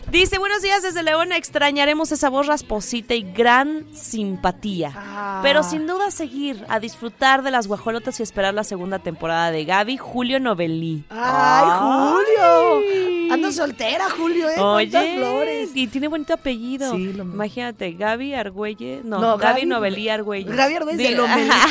[0.09, 4.93] Dice, buenos días desde León, extrañaremos esa voz rasposita y gran simpatía.
[4.95, 5.39] Ah.
[5.43, 9.65] Pero sin duda seguir a disfrutar de las guajolotas y esperar la segunda temporada de
[9.65, 11.03] Gaby, Julio Novelí.
[11.09, 13.33] Ay, Julio.
[13.33, 14.53] Ando soltera, Julio, ¿eh?
[14.57, 15.69] ¿Cuántas Oye, flores?
[15.73, 16.93] y tiene bonito apellido.
[16.95, 19.01] Sí, lo- Imagínate, Gaby Argüelle.
[19.05, 20.55] No, No, Gaby Gaby- Novelí Argüelle.
[20.55, 21.49] Gaby Argüelle Di- Lomelí.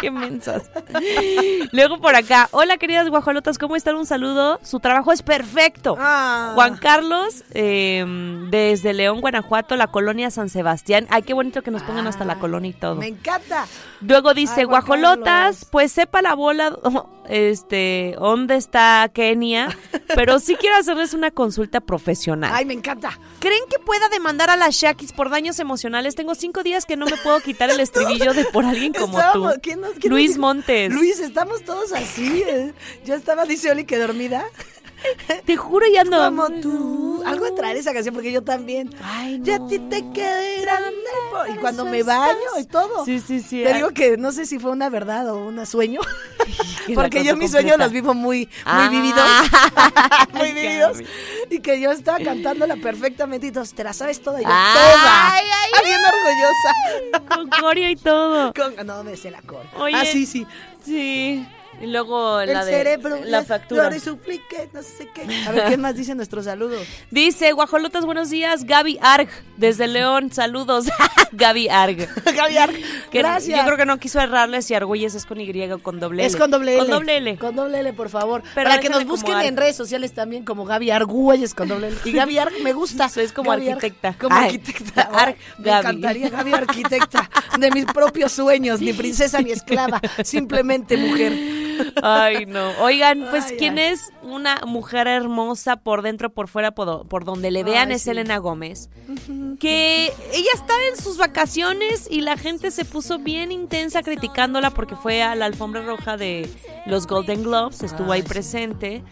[0.00, 0.64] Qué mensas.
[1.72, 2.48] Luego por acá.
[2.50, 3.94] Hola, queridas guajolotas, ¿cómo están?
[3.94, 4.58] Un saludo.
[4.64, 5.96] Su trabajo es perfecto.
[5.96, 6.50] Ah.
[6.56, 8.04] Juan Carlos, eh,
[8.50, 11.06] desde León, Guanajuato, la colonia San Sebastián.
[11.08, 12.96] Ay, qué bonito que nos pongan hasta la colonia y todo.
[12.96, 13.64] Me encanta.
[14.00, 15.68] Luego dice, Ay, guajolotas, Carlos.
[15.70, 16.76] pues sepa la bola,
[17.28, 19.76] este, dónde está Kenia,
[20.14, 22.50] pero sí quiero hacerles una consulta profesional.
[22.54, 23.18] Ay, me encanta.
[23.38, 26.14] ¿Creen que pueda demandar a las Shakis por daños emocionales?
[26.14, 29.54] Tengo cinco días que no me puedo quitar el estribillo de por alguien como Estábamos-
[29.54, 29.60] tú.
[29.62, 30.92] ¿quién nos- quién Luis nos- Montes.
[30.92, 32.42] Luis, estamos todos así.
[32.46, 32.72] eh.
[33.04, 34.44] Yo estaba, dice Oli, que dormida.
[35.44, 36.18] Te juro ya no.
[36.24, 37.22] Como tú.
[37.26, 38.90] Algo de traer esa canción, porque yo también.
[39.02, 39.68] Ay, Ya a no.
[39.68, 40.92] ti te quedé grande.
[41.54, 43.04] Y cuando me baño y todo.
[43.04, 43.62] Sí, sí, sí.
[43.62, 46.00] Te digo que no sé si fue una verdad o un sueño.
[46.94, 48.88] Porque yo mis sueños los vivo muy, muy Ah.
[48.90, 49.28] vividos.
[50.34, 50.98] muy vividos.
[51.50, 54.40] Y que yo estaba cantándola perfectamente y todos, te la sabes toda.
[54.40, 55.34] Y yo, Ay, toda.
[55.34, 55.44] ay,
[55.74, 57.36] Ay, bien orgullosa.
[57.36, 58.52] Con coreo y todo.
[58.54, 59.64] Con- no, me sé la cor.
[59.78, 59.96] Oye.
[59.96, 60.46] Ah, sí, sí.
[60.84, 61.46] Sí.
[61.82, 63.90] Y luego El la de cerebro, la factura.
[63.90, 65.22] Lo suplique, no sé qué.
[65.46, 66.76] A ver, ¿quién más dice nuestro saludo?
[67.10, 68.64] Dice, guajolotas, buenos días.
[68.64, 70.86] Gaby Arg, desde León, saludos.
[71.32, 71.96] Gaby Arg.
[72.36, 72.74] Gaby Arg,
[73.10, 73.58] Que gracias.
[73.58, 76.26] Yo creo que no quiso errarle si Argüelles es con Y o con doble L.
[76.28, 76.78] Es con doble L.
[76.82, 77.38] Con doble L.
[77.38, 78.42] Con doble L, por favor.
[78.54, 81.96] Pero Para que nos busquen en redes sociales también como Gaby Argüelles con doble L.
[82.04, 83.10] Y Gaby Arg me gusta.
[83.16, 84.14] Es como Gaby Arg, arquitecta.
[84.20, 85.02] como Ay, arquitecta.
[85.02, 85.78] Arg me Gaby.
[85.80, 87.28] encantaría Gaby Arquitecta.
[87.58, 88.80] De mis propios sueños.
[88.80, 90.00] Ni princesa ni esclava.
[90.22, 91.32] Simplemente mujer.
[92.02, 92.70] Ay, no.
[92.80, 93.92] Oigan, pues Ay, quién ay.
[93.92, 98.02] es una mujer hermosa por dentro, por fuera, por, por donde le vean Ay, es
[98.02, 98.10] sí.
[98.10, 98.90] Elena Gómez.
[99.58, 104.96] Que ella está en sus vacaciones y la gente se puso bien intensa criticándola porque
[104.96, 106.48] fue a la alfombra roja de
[106.86, 109.02] los Golden Globes, estuvo ahí presente.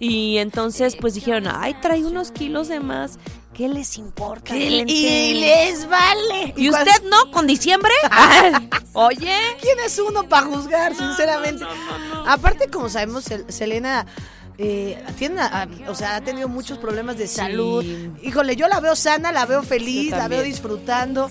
[0.00, 3.18] Y entonces pues dijeron, ay, trae unos kilos de más.
[3.54, 4.54] ¿Qué les importa?
[4.54, 4.92] gente?
[4.92, 6.54] Y les vale.
[6.56, 7.30] ¿Y usted no?
[7.32, 7.92] ¿Con diciembre?
[8.92, 9.36] Oye.
[9.60, 11.64] ¿Quién es uno para juzgar, sinceramente?
[12.26, 14.06] Aparte, como sabemos, Sel- Selena
[14.58, 15.40] eh, tiene,
[15.88, 17.84] o sea, ha tenido muchos problemas de salud.
[18.22, 21.30] Híjole, yo la veo sana, la veo feliz, la veo disfrutando.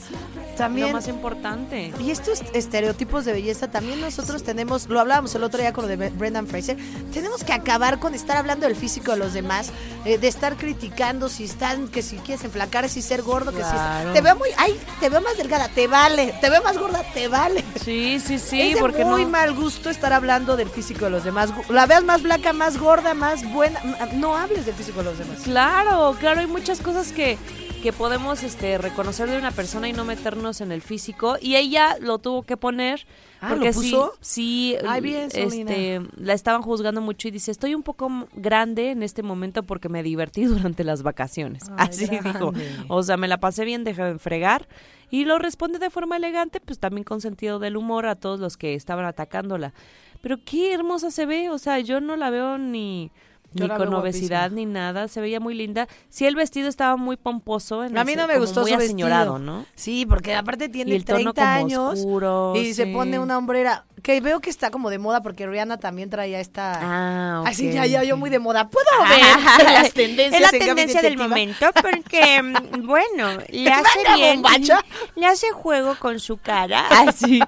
[0.57, 1.93] También Lo más importante.
[1.99, 5.88] y estos estereotipos de belleza también nosotros tenemos, lo hablábamos el otro día con lo
[5.88, 6.75] de Bre- Brendan Fraser,
[7.13, 9.69] tenemos que acabar con estar hablando del físico de los demás,
[10.03, 13.69] eh, de estar criticando si están, que si quieres enflacar, si ser gordo, que si
[13.69, 14.09] Claro.
[14.09, 17.03] es- te veo muy, ay, te veo más delgada, te vale, te veo más gorda,
[17.13, 17.63] te vale.
[17.86, 19.30] Sí, sí, sí, es de porque muy no.
[19.30, 21.51] mal gusto estar hablando del físico de los demás.
[21.69, 23.82] La veas más blanca, más gorda, más buena,
[24.15, 25.41] no hables del físico de los demás.
[25.43, 27.38] Claro, claro, hay muchas cosas que,
[27.82, 31.38] que podemos este, reconocer de una persona y no meternos en el físico.
[31.41, 33.05] Y ella lo tuvo que poner.
[33.39, 34.13] Ah, porque ¿lo puso?
[34.20, 38.91] sí, sí Ay, bien, este, la estaban juzgando mucho y dice, estoy un poco grande
[38.91, 41.63] en este momento porque me divertí durante las vacaciones.
[41.78, 42.53] Ay, Así dijo.
[42.88, 44.68] O sea, me la pasé bien, dejé de fregar.
[45.09, 48.57] Y lo responde de forma elegante, pues también con sentido del humor a todos los
[48.57, 49.74] que estaban atacándola.
[50.22, 53.11] Pero qué hermosa se ve, o sea, yo no la veo ni,
[53.53, 55.88] ni con obesidad ni nada, se veía muy linda.
[56.09, 57.84] Sí, el vestido estaba muy pomposo.
[57.84, 59.39] En A mí ese- no me gustó muy su vestido.
[59.39, 59.65] ¿no?
[59.76, 63.38] Sí, porque aparte tiene Y el tono 30 como años oscuro, y se pone una
[63.38, 67.47] hombrera que veo que está como de moda porque Rihanna también traía esta Ah, ok.
[67.47, 68.70] Así ya ya yo muy de moda.
[68.70, 69.09] ¿Puedo Ah,
[69.57, 74.43] ver las tendencias Es la tendencia del momento porque, mm, bueno, le hace bien,
[75.15, 76.86] le hace juego con su cara.
[76.89, 77.41] Así.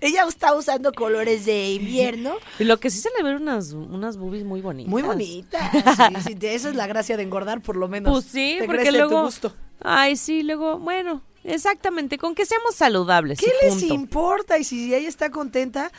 [0.00, 2.34] Ella está usando colores de invierno.
[2.58, 4.90] Y lo que sí se le ven unas, unas boobies muy bonitas.
[4.90, 5.58] Muy bonita.
[6.24, 8.12] Sí, sí, esa es la gracia de engordar, por lo menos.
[8.12, 9.22] Pues sí, Te porque crece tu luego.
[9.24, 9.52] gusto.
[9.80, 13.38] Ay, sí, luego, bueno, exactamente, con que seamos saludables.
[13.38, 13.94] ¿Qué les punto.
[13.94, 14.58] importa?
[14.58, 15.90] Y si ella está contenta.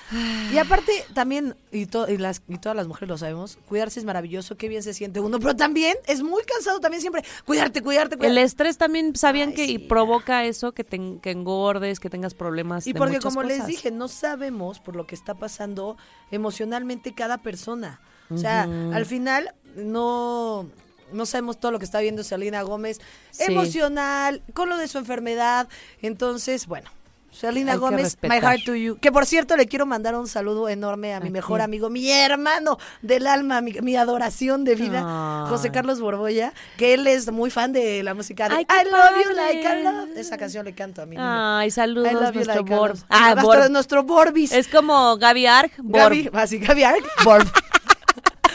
[0.54, 4.06] Y aparte, también, y, to- y las, y todas las mujeres lo sabemos, cuidarse es
[4.06, 5.40] maravilloso, qué bien se siente uno.
[5.40, 7.24] Pero también es muy cansado también siempre.
[7.46, 8.44] Cuidarte, cuidarte, El cuidarte.
[8.44, 12.88] estrés también sabían Ay, que y provoca eso, que, te- que engordes, que tengas problemas.
[12.88, 15.98] Y de porque como les dije, no sabemos por lo que está pasando
[16.32, 18.00] emocionalmente cada persona.
[18.32, 20.68] O sea, al final no
[21.14, 23.00] no sabemos todo lo que está viendo Selena Gómez
[23.32, 23.44] Sí.
[23.52, 25.68] emocional, con lo de su enfermedad.
[26.02, 26.90] Entonces, bueno,
[27.32, 28.40] Selena Hay Gómez, My.
[28.40, 28.98] Heart to You.
[29.00, 32.10] Que por cierto, le quiero mandar un saludo enorme a mi ¿A mejor amigo, mi
[32.12, 35.04] hermano del alma, mi, mi adoración de vida,
[35.44, 35.50] Ay.
[35.50, 39.24] José Carlos Borboya, que él es muy fan de la música de Ay, I Love
[39.26, 39.36] You.
[39.36, 40.18] Like I Love.
[40.18, 41.28] Esa canción le canto a mi niño.
[41.58, 42.98] Ay, saludos, I love you nuestro like Borb.
[43.10, 43.70] Ah, Borb.
[43.70, 44.52] nuestro Borbis.
[44.52, 46.02] Es como Gaby Arg, Borb.
[46.16, 47.48] Gaby, así, Gaby Arg, Borb.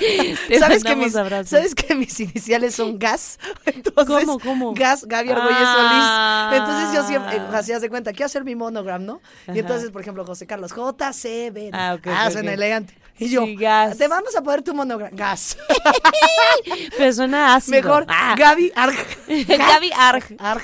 [0.58, 1.12] ¿Sabes que, mis.
[1.12, 3.38] ¿Sabes que mis iniciales son Gas?
[3.66, 4.74] Entonces, ¿Cómo, cómo?
[4.74, 6.48] Gas, Gaby Argüelles Ah.
[6.50, 6.60] Solís.
[6.60, 9.20] Entonces yo siempre, eh, haz de cuenta, quiero hacer mi monogram, ¿no?
[9.44, 9.56] Ajá.
[9.56, 11.70] Y entonces, por ejemplo, José Carlos, JCB.
[11.72, 12.54] Ah, ok, Ah, ok, suena ok.
[12.56, 12.94] elegante.
[13.16, 13.96] Y yo, Sí, Gas.
[13.96, 15.10] te vamos a poner tu monogram.
[15.14, 15.56] Gas.
[16.98, 17.76] Pero suena ácido.
[17.80, 18.34] Mejor, Ah.
[18.36, 18.96] Gaby Arg.
[19.28, 20.24] Gaby Arg.
[20.38, 20.62] Arg.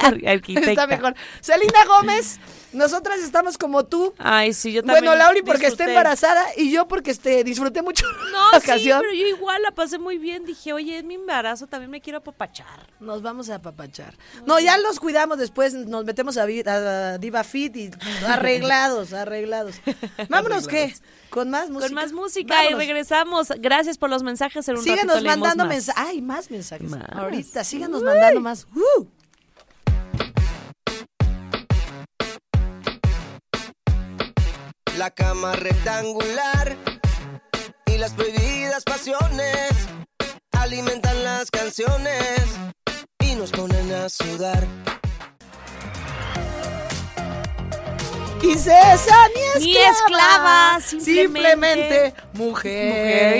[0.00, 0.70] Ar- arquitecta.
[0.70, 1.14] Está mejor.
[1.40, 2.40] Selena Gómez,
[2.72, 4.14] nosotras estamos como tú.
[4.18, 8.06] Ay, sí, yo también Bueno, Lauri porque está embarazada y yo porque este, disfruté mucho
[8.32, 10.44] No, la sí, pero yo igual la pasé muy bien.
[10.44, 12.86] Dije, oye, es mi embarazo, también me quiero apapachar.
[13.00, 14.14] Nos vamos a apapachar.
[14.46, 17.90] No, ya los cuidamos después, nos metemos a, a Diva Fit y
[18.26, 19.76] arreglados, arreglados.
[20.28, 20.94] Vámonos, ¿qué?
[21.30, 21.86] ¿Con más música?
[21.88, 22.72] Con más música Vámonos.
[22.72, 23.48] y regresamos.
[23.58, 24.68] Gracias por los mensajes.
[24.68, 26.04] En un Síganos mandando mensajes.
[26.06, 26.90] Ay, más mensajes.
[26.90, 27.02] Más.
[27.10, 28.66] Ahorita, síganos mandando más.
[28.74, 29.06] ¡Uh!
[35.02, 36.76] La cama rectangular
[37.86, 39.72] y las prohibidas pasiones
[40.52, 42.40] alimentan las canciones
[43.18, 44.64] y nos ponen a sudar.
[48.38, 50.76] Princesa ni Ni esclava.
[50.76, 52.86] esclava, simplemente simplemente mujer.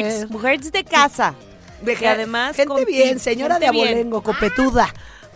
[0.03, 1.37] Mujeres, mujeres de casa.
[1.81, 3.87] De que además gente bien, señora gente de bien.
[3.89, 4.93] abolengo, copetuda.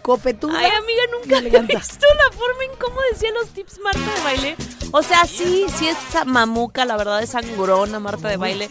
[0.06, 0.56] Copetuda.
[0.56, 4.56] Ay, amiga, nunca había visto la forma en cómo decía los tips Marta de baile.
[4.92, 8.68] O sea, sí, sí es mamuca, la verdad es sangrona Marta de baile.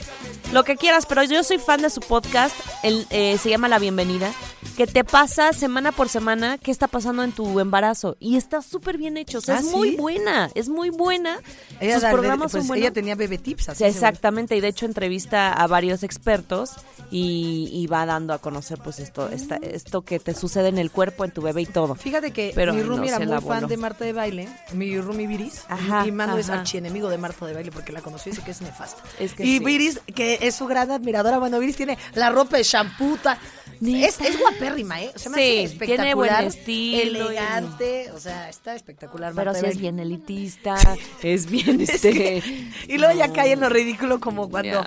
[0.56, 3.78] Lo que quieras, pero yo soy fan de su podcast, el, eh, se llama La
[3.78, 4.32] Bienvenida,
[4.78, 8.16] que te pasa semana por semana qué está pasando en tu embarazo.
[8.22, 11.40] Y está súper bien hecho, o sea, ¿Ah, es muy buena, es muy buena.
[11.82, 12.86] Ella, Sus da- programas pues, son buenos.
[12.86, 16.72] ella tenía bebé tips, así Sí, exactamente, y de hecho entrevista a varios expertos
[17.12, 20.90] y, y va dando a conocer pues esto, esta- esto que te sucede en el
[20.90, 21.96] cuerpo, en tu bebé y todo.
[21.96, 23.68] Fíjate que Pero mi no roomie era muy fan voló.
[23.68, 26.60] de Marta de Baile, mi roomie Viris, Ajá, y Manu es ajá.
[26.62, 29.04] archienemigo de Marta de Baile porque la conoció y dice que es nefasta.
[29.20, 29.64] Es que y sí.
[29.66, 33.38] Viris, que es su gran admiradora, bueno, Viris tiene la ropa de champuta.
[33.86, 35.12] Es, es guapérrima, ¿eh?
[35.14, 35.98] O sea, me Sí, hace espectacular.
[35.98, 39.34] tiene buen estilo, Elegante, o sea, está espectacular.
[39.36, 40.78] Pero sí de es bien elitista,
[41.22, 42.42] es bien este...
[42.88, 44.84] Y luego ya cae en lo ridículo como cuando.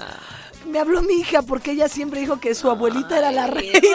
[0.69, 3.79] Me habló mi hija porque ella siempre dijo que su abuelita era la reina.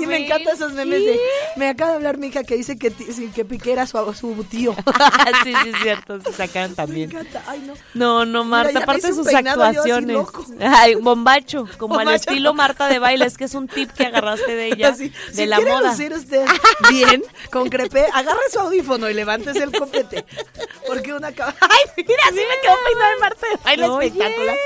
[0.00, 1.20] Y me encantan esos memes de
[1.56, 2.90] me acaba de hablar mi hija que dice que,
[3.34, 4.74] que Piqué era su, su tío.
[5.44, 7.10] sí, sí, es cierto, se sacan me también.
[7.10, 7.42] encanta.
[7.46, 7.74] Ay, no.
[7.94, 10.14] No, no, Marta, me aparte de sus actuaciones.
[10.14, 10.44] loco.
[10.60, 12.30] Ay, bombacho, como al Bombacho.
[12.30, 15.34] estilo Marta de baile, es que es un tip que agarraste de ella, Así, de
[15.34, 15.90] si la moda.
[15.90, 16.44] lucir usted
[16.90, 20.24] bien con crepé, agarre su audífono y levántese el copete.
[20.86, 21.28] Porque una.
[21.28, 21.34] Ay,
[21.96, 24.56] mira, así me quedó peinada de Marta de baile espectacular.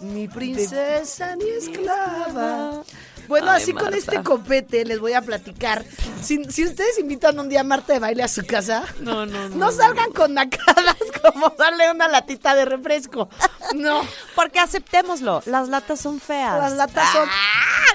[0.00, 0.28] Mi
[0.68, 2.82] princesa ni esclava.
[3.26, 5.84] Bueno, Ay, así con este copete les voy a platicar.
[6.22, 9.50] Si, si ustedes invitan un día a Marta de baile a su casa, No, no,
[9.50, 9.56] no.
[9.56, 13.28] no salgan con nacadas como darle una latita de refresco.
[13.74, 14.00] No.
[14.34, 16.58] Porque aceptémoslo, las latas son feas.
[16.58, 17.28] Las latas son.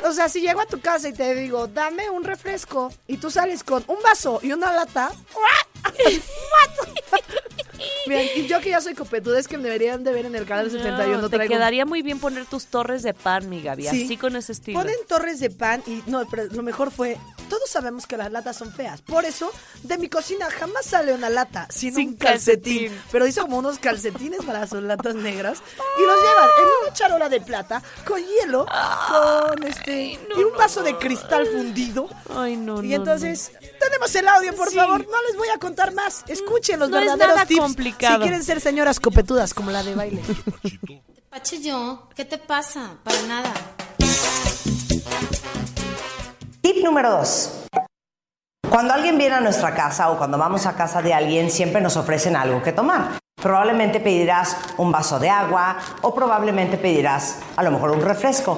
[0.06, 3.32] O sea, si llego a tu casa y te digo, dame un refresco, y tú
[3.32, 5.12] sales con un vaso y una lata.
[5.98, 6.22] Bien,
[8.36, 10.70] y yo que ya soy copetuda, es que me deberían de ver en el canal
[10.70, 11.22] 71.
[11.22, 14.06] No, te traigo- quedaría muy bien poner tus torres de pan, mi Gaby, Sí.
[14.06, 14.80] así con ese estilo.
[14.80, 17.18] Ponen torres de pan y no, pero lo mejor fue,
[17.54, 19.02] todos sabemos que las latas son feas.
[19.04, 19.52] Por eso,
[19.84, 22.88] de mi cocina jamás sale una lata sin, Sin un calcetín.
[22.90, 23.02] calcetín.
[23.12, 27.30] Pero hizo como unos calcetines para sus latas negras y los llevan en una charola
[27.30, 32.10] de plata con hielo, con este y un vaso de cristal fundido.
[32.36, 34.76] Ay, no, Y no, entonces, tenemos el audio, por Sí.
[34.76, 35.02] favor.
[35.08, 36.24] No les voy a contar más.
[36.28, 37.62] Escuchen los No es verdaderos nada tips.
[37.62, 38.16] complicado.
[38.16, 40.24] Si quieren ser señoras copetudas como la de baile.
[41.30, 42.96] Pache yo, ¿qué te pasa?
[43.04, 43.54] Para nada.
[46.84, 47.68] Número 2.
[48.70, 51.96] Cuando alguien viene a nuestra casa o cuando vamos a casa de alguien, siempre nos
[51.96, 53.20] ofrecen algo que tomar.
[53.42, 58.58] Probablemente pedirás un vaso de agua o probablemente pedirás a lo mejor un refresco.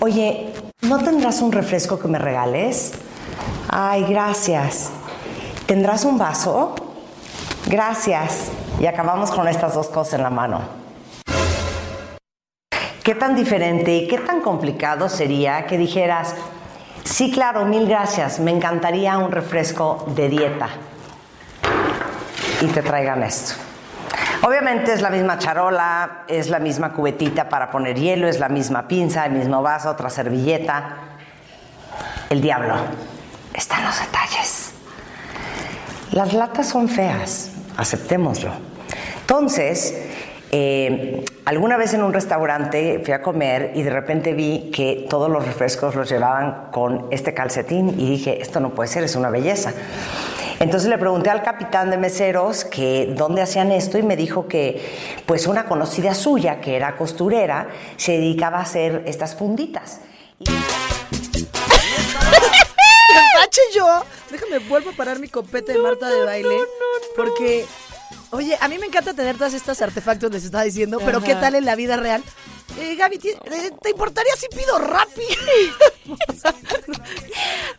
[0.00, 2.92] Oye, ¿no tendrás un refresco que me regales?
[3.68, 4.88] Ay, gracias.
[5.66, 6.74] ¿Tendrás un vaso?
[7.66, 8.50] Gracias.
[8.80, 10.62] Y acabamos con estas dos cosas en la mano.
[13.02, 16.34] ¿Qué tan diferente y qué tan complicado sería que dijeras,
[17.08, 20.68] sí, claro, mil gracias, me encantaría un refresco de dieta?
[22.60, 23.54] Y te traigan esto.
[24.42, 28.86] Obviamente es la misma charola, es la misma cubetita para poner hielo, es la misma
[28.86, 30.96] pinza, el mismo vaso, otra servilleta.
[32.30, 32.74] El diablo
[33.52, 34.72] está en los detalles.
[36.12, 38.52] Las latas son feas, aceptémoslo.
[39.20, 40.07] Entonces,
[40.50, 45.30] eh, alguna vez en un restaurante fui a comer y de repente vi que todos
[45.30, 49.30] los refrescos los llevaban con este calcetín y dije, esto no puede ser, es una
[49.30, 49.72] belleza.
[50.60, 54.82] Entonces le pregunté al capitán de meseros que dónde hacían esto y me dijo que
[55.24, 60.00] pues una conocida suya que era costurera se dedicaba a hacer estas funditas.
[63.34, 66.56] Pache yo, déjame vuelvo a parar mi copete de Marta de baile.
[67.16, 67.64] Porque,
[68.30, 71.54] oye, a mí me encanta tener todas estas artefactos, les estaba diciendo, pero ¿qué tal
[71.54, 72.22] en la vida real?
[72.76, 75.22] Eh, Gaby, ¿ti- eh, ¿te importaría si pido Rappi?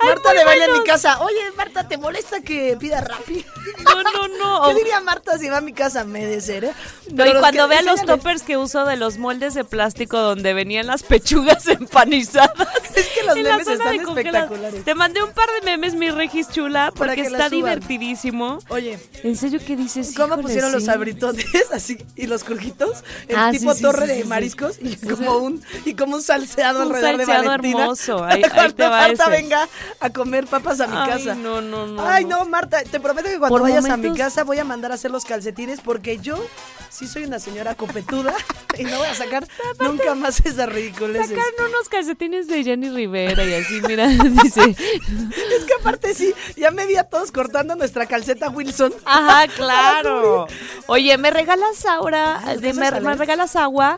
[0.04, 1.20] Marta muy de baile en mi casa.
[1.22, 3.46] Oye, Marta, ¿te molesta que pida Rappi?
[3.84, 4.68] No, no, no.
[4.70, 6.04] ¿Qué diría Marta si va a mi casa?
[6.06, 6.72] Me desere.
[7.12, 10.88] No, y cuando vean los toppers que uso de los moldes de plástico donde venían
[10.88, 12.68] las pechugas empanizadas.
[12.96, 14.84] Es que los memes están espectaculares.
[14.86, 18.60] Te mandé un par de memes, mi Regis chula, porque está divertidísimo.
[18.70, 20.14] Oye, ¿En serio qué dices?
[20.16, 23.04] ¿Cómo pusieron los abritones así y los crujitos?
[23.28, 27.18] El Ah, tipo torre de mariscos y como un y como un salseado Un alrededor
[27.18, 27.82] salseado de Valentina.
[27.84, 28.24] hermoso.
[28.24, 29.32] Ahí- ahí te cuando va Marta ese.
[29.32, 29.70] venga
[30.00, 31.36] a comer papas a mi Ay, casa.
[31.36, 32.06] no, no, no.
[32.08, 34.92] Ay, no, Marta, te prometo que cuando Por vayas a mi casa voy a mandar
[34.92, 36.44] a hacer los calcetines porque yo
[36.90, 38.34] sí soy una señora copetuda
[38.78, 39.48] y no voy a sacar
[39.80, 41.30] nunca más esas ridiculeces.
[41.30, 44.62] Sacaron unos calcetines de Jenny Rivera y así, mira, dice.
[44.70, 48.94] Es que aparte sí, ya me vi a todos cortando nuestra calceta Wilson.
[49.06, 50.48] Ajá, claro.
[50.88, 52.40] Oye, ¿me regalas ahora?
[52.46, 53.98] De- ¿alcanzas me, regalas agua?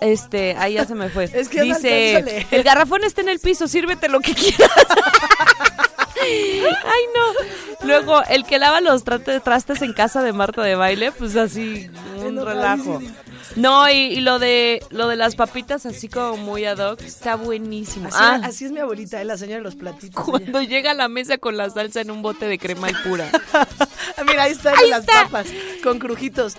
[0.00, 1.24] Este, ahí ya se me fue.
[1.32, 4.70] Es que Dice, el garrafón está en el piso, sírvete lo que quieras.
[6.22, 7.86] Ay, no.
[7.86, 11.88] Luego, el que lava los trastes en casa de Marta de baile, pues así,
[12.24, 13.00] un relajo.
[13.56, 17.34] No, y, y lo de lo de las papitas así como muy ad hoc, está
[17.36, 18.08] buenísimo.
[18.08, 20.22] Así, Ah, así es mi abuelita, eh, la señora de los platitos.
[20.24, 23.30] cuando llega a la mesa con la salsa en un bote de crema y pura.
[24.26, 25.24] Mira, ahí están Ahí las está.
[25.24, 25.46] papas
[25.82, 26.56] con crujitos.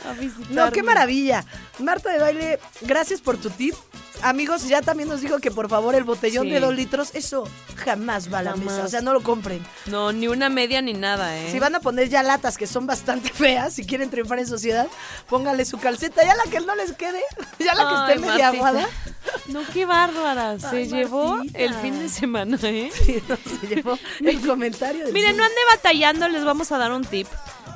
[0.50, 1.46] No, qué maravilla.
[1.80, 3.76] Marta de baile, gracias por tu tip.
[4.22, 6.52] Amigos, ya también nos dijo que por favor el botellón Sí.
[6.52, 7.48] de dos litros, eso
[7.78, 8.66] jamás va a la Jamás.
[8.66, 8.84] mesa.
[8.86, 9.49] O sea, no lo compren.
[9.88, 11.50] No, ni una media ni nada, ¿eh?
[11.52, 14.88] Si van a poner ya latas que son bastante feas, si quieren triunfar en sociedad,
[15.28, 16.24] póngale su calceta.
[16.26, 17.22] Ya la que no les quede,
[17.60, 18.68] ya la que Ay, esté media Martita.
[18.68, 18.90] aguada.
[19.48, 20.60] No, qué bárbara.
[20.60, 21.60] Se Ay, llevó Martita.
[21.60, 22.92] el fin de semana, ¿eh?
[23.06, 25.06] Sí, no, se llevó el comentario.
[25.06, 27.28] del Miren, no ande batallando, les vamos a dar un tip.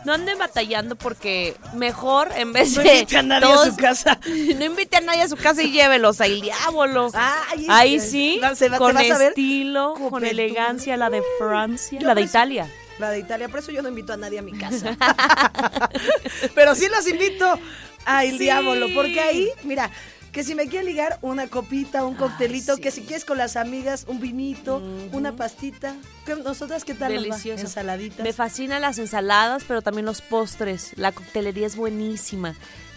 [0.06, 2.94] No anden batallando porque mejor en vez No de.
[2.96, 4.20] invite a nadie a su casa.
[4.58, 7.10] No invite a nadie a su casa y llévelos al diablo.
[7.14, 12.00] Ay, Ahí este, sí, va- se va- con vas estilo, con elegancia, la de Francia,
[12.00, 12.70] Yo la de eso- Italia.
[13.00, 14.96] La de Italia, por eso yo no invito a nadie a mi casa.
[16.56, 17.60] Pero sí los invito
[18.06, 18.38] a El Sí.
[18.40, 19.90] Diablo, porque ahí, mira,
[20.34, 24.06] que si me quieren ligar una copita, un coctelito, que si quieres con las amigas,
[24.08, 24.82] un vinito,
[25.12, 25.96] una pastita.
[26.26, 27.12] ¿Qué- ¿Nosotras qué tal?
[27.14, 27.62] Delicioso.
[27.62, 28.24] Ensaladitas.
[28.24, 30.94] Me fascinan las ensaladas, pero también los postres.
[30.96, 32.56] La coctelería es buenísima.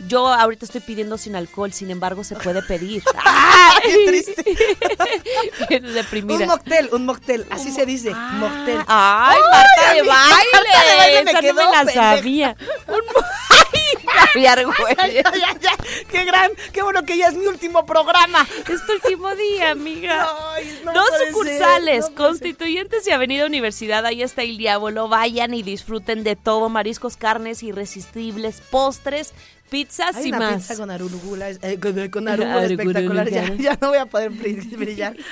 [0.08, 3.02] Yo ahorita estoy pidiendo sin alcohol, sin embargo se puede pedir.
[3.16, 4.56] ¡Ah, qué triste!
[5.92, 6.38] Deprimida.
[6.40, 8.80] Un mocktail, un mocktail, así se dice, mocktail.
[8.86, 10.08] ¡Ay, Marta de baile!
[10.52, 12.56] Marta de baile me Esa quedó no me la sabía.
[12.88, 13.65] Un ¡Ay,
[14.16, 14.94] Javier, güey!
[14.98, 16.52] Ay, ay, ay, ay, ¡Qué gran!
[16.72, 18.46] ¡Qué bueno que ya es mi último programa!
[18.68, 20.28] Es tu último día, amiga.
[20.52, 22.16] Ay, no Dos ser, sucursales, no.
[22.16, 24.04] Constituyentes y Avenida Universidad.
[24.06, 25.08] Ahí está el diablo.
[25.08, 29.34] Vayan y disfruten de todo: mariscos, carnes irresistibles, postres,
[29.70, 30.54] pizzas Hay y una más.
[30.56, 33.28] pizza con arugula, eh, con, con arugula espectacular.
[33.30, 35.16] Ya, ya no voy a poder bri- brillar.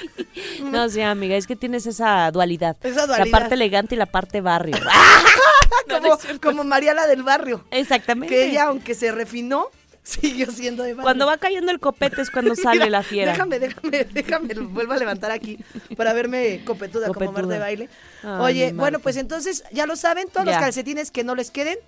[0.65, 2.77] No, sí, amiga, es que tienes esa dualidad.
[2.83, 3.31] Esa La dualidad.
[3.39, 4.77] parte elegante y la parte barrio.
[5.89, 7.65] como, como Mariala del barrio.
[7.71, 8.35] Exactamente.
[8.35, 9.69] Que ella, aunque se refinó,
[10.03, 11.05] siguió siendo de barrio.
[11.05, 13.33] Cuando va cayendo el copete es cuando sale Mira, la fiera.
[13.33, 15.59] Déjame, déjame, déjame, vuelvo a levantar aquí
[15.97, 17.33] para verme copetuda, como.
[17.33, 17.89] Mar de baile.
[18.23, 21.79] Ay, Oye, bueno, pues entonces, ya lo saben, todos los calcetines que no les queden,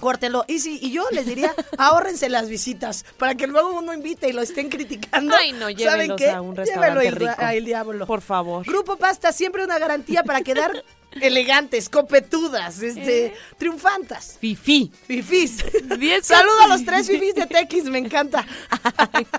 [0.00, 0.44] córtelo.
[0.48, 4.32] Y sí, y yo les diría, ahórrense las visitas, para que luego uno invite y
[4.32, 5.34] lo estén criticando.
[5.38, 6.30] Ay, no, ¿Saben llévenlos qué?
[6.30, 7.34] a un restaurante Llévenlo rico.
[7.38, 8.06] a El Diablo.
[8.06, 8.66] Por favor.
[8.66, 10.84] Grupo Pasta, siempre una garantía para quedar
[11.20, 14.36] elegantes, copetudas, este, triunfantas.
[14.38, 14.92] Fifi.
[15.06, 15.64] Fifís.
[15.98, 18.44] Diez Saludo a los tres fifís de Tequis, me encanta.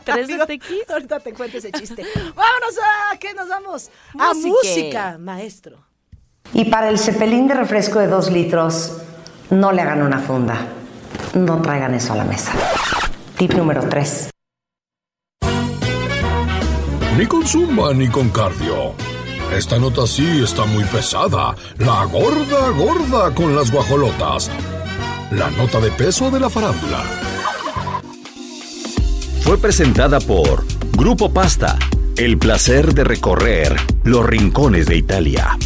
[0.03, 0.89] ¿Tres de Tequis?
[0.89, 2.03] Ahorita te cuento ese chiste.
[2.35, 2.75] Vámonos
[3.11, 3.89] a, ¿qué nos vamos?
[4.17, 5.85] A música, maestro.
[6.53, 8.93] Y para el cepelín de refresco de dos litros,
[9.49, 10.57] no le hagan una funda.
[11.33, 12.51] No traigan eso a la mesa.
[13.37, 14.29] Tip número 3.
[17.17, 18.93] Ni con zumba ni con cardio.
[19.55, 21.55] Esta nota sí está muy pesada.
[21.77, 24.51] La gorda gorda con las guajolotas.
[25.31, 27.01] La nota de peso de la farándula.
[29.41, 30.65] Fue presentada por
[30.97, 31.77] Grupo Pasta.
[32.17, 35.57] El placer de recorrer los rincones de Italia.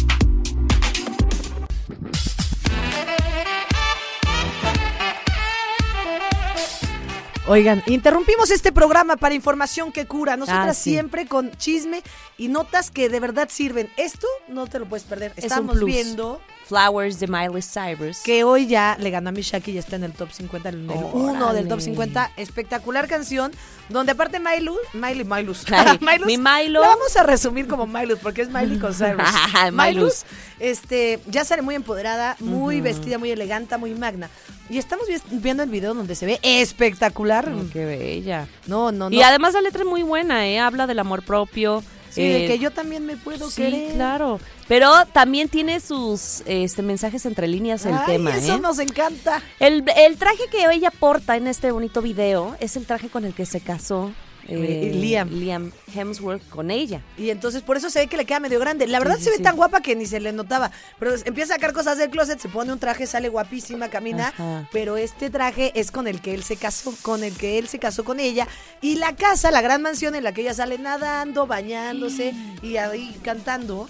[7.52, 10.38] Oigan, interrumpimos este programa para información que cura.
[10.38, 10.90] Nosotras Ah, sí.
[10.92, 12.02] siempre con chisme
[12.38, 13.90] y notas que de verdad sirven.
[13.98, 15.34] Esto no te lo puedes perder.
[15.36, 18.18] Es Estamos viendo Flowers de Miley Cyrus.
[18.24, 20.96] que hoy ya le ganó a Mishaki y está en el top 50, en el
[21.12, 21.82] uno del top Órale.
[21.84, 22.30] 50.
[22.36, 23.52] Espectacular canción,
[23.88, 25.64] donde aparte Miley, Miley, Milus,
[26.26, 26.80] mi Milo.
[26.80, 29.28] La vamos a resumir como Milus porque es Miley con Cyrus.
[29.72, 30.22] Milus.
[30.60, 34.30] Este, ya sale muy empoderada, muy vestida, muy elegante, muy magna.
[34.70, 37.50] Y estamos vi- viendo el video donde se ve espectacular.
[37.50, 38.46] Mm, Qué bella.
[38.66, 39.14] No, no, no.
[39.16, 40.58] Y además la letra es muy buena, ¿eh?
[40.60, 41.82] Habla del amor propio.
[42.12, 43.94] Sí, de eh, que yo también me puedo sí, querer.
[43.94, 44.38] claro.
[44.68, 48.60] Pero también tiene sus este, mensajes entre líneas el Ay, tema, eso ¿eh?
[48.60, 49.42] nos encanta.
[49.58, 53.34] El, el traje que ella porta en este bonito video es el traje con el
[53.34, 54.12] que se casó
[54.48, 55.28] Eh, eh, Liam.
[55.30, 57.00] Liam Hemsworth con ella.
[57.16, 58.86] Y entonces por eso se ve que le queda medio grande.
[58.86, 59.42] La verdad sí, se ve sí.
[59.42, 60.70] tan guapa que ni se le notaba.
[60.98, 64.28] Pero empieza a sacar cosas del closet, se pone un traje, sale guapísima, camina.
[64.28, 64.68] Ajá.
[64.72, 67.78] Pero este traje es con el que él se casó, con el que él se
[67.78, 68.48] casó con ella.
[68.80, 73.16] Y la casa, la gran mansión en la que ella sale nadando, bañándose y ahí
[73.22, 73.88] cantando.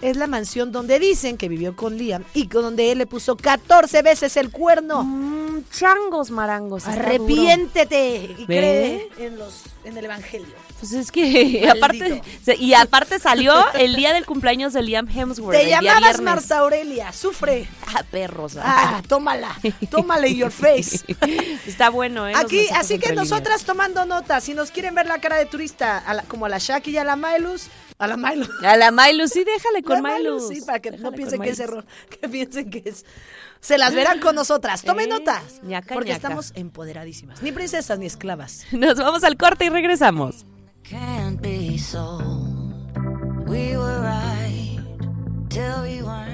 [0.00, 4.02] Es la mansión donde dicen que vivió con Liam y donde él le puso 14
[4.02, 5.04] veces el cuerno.
[5.04, 5.41] Mm,
[5.76, 6.86] changos marangos.
[6.86, 8.44] Arrepiéntete y ¿Ve?
[8.46, 10.54] cree en los en el evangelio.
[10.78, 12.22] Pues es que aparte
[12.58, 15.56] y aparte salió el día del cumpleaños de Liam Hemsworth.
[15.58, 16.20] Te llamabas.
[16.20, 17.66] Marta Aurelia, sufre.
[17.94, 18.56] Ah, perros.
[18.60, 19.56] Ah, tómala,
[19.90, 21.04] tómala in your face.
[21.66, 22.32] Está bueno, ¿eh?
[22.36, 26.14] Aquí, así que nosotras tomando nota, si nos quieren ver la cara de turista, a
[26.14, 27.68] la- como a la Shaki y a la Mailus,
[27.98, 28.46] A la Milo.
[28.64, 30.40] A la Milo, sí, déjale con Milo.
[30.40, 31.84] sí, para que no piensen que es error,
[32.20, 33.04] que piensen que es...
[33.62, 34.82] Se las verán con nosotras.
[34.82, 35.62] Tomen Eh, notas.
[35.62, 36.16] ñaca, porque ñaca.
[36.28, 37.42] estamos empoderadísimas.
[37.42, 38.66] Ni princesas ni esclavas.
[38.72, 40.44] Nos vamos al corte y regresamos.
[40.82, 42.18] Can't be so.
[43.46, 44.80] We were right
[45.48, 46.31] till we weren't.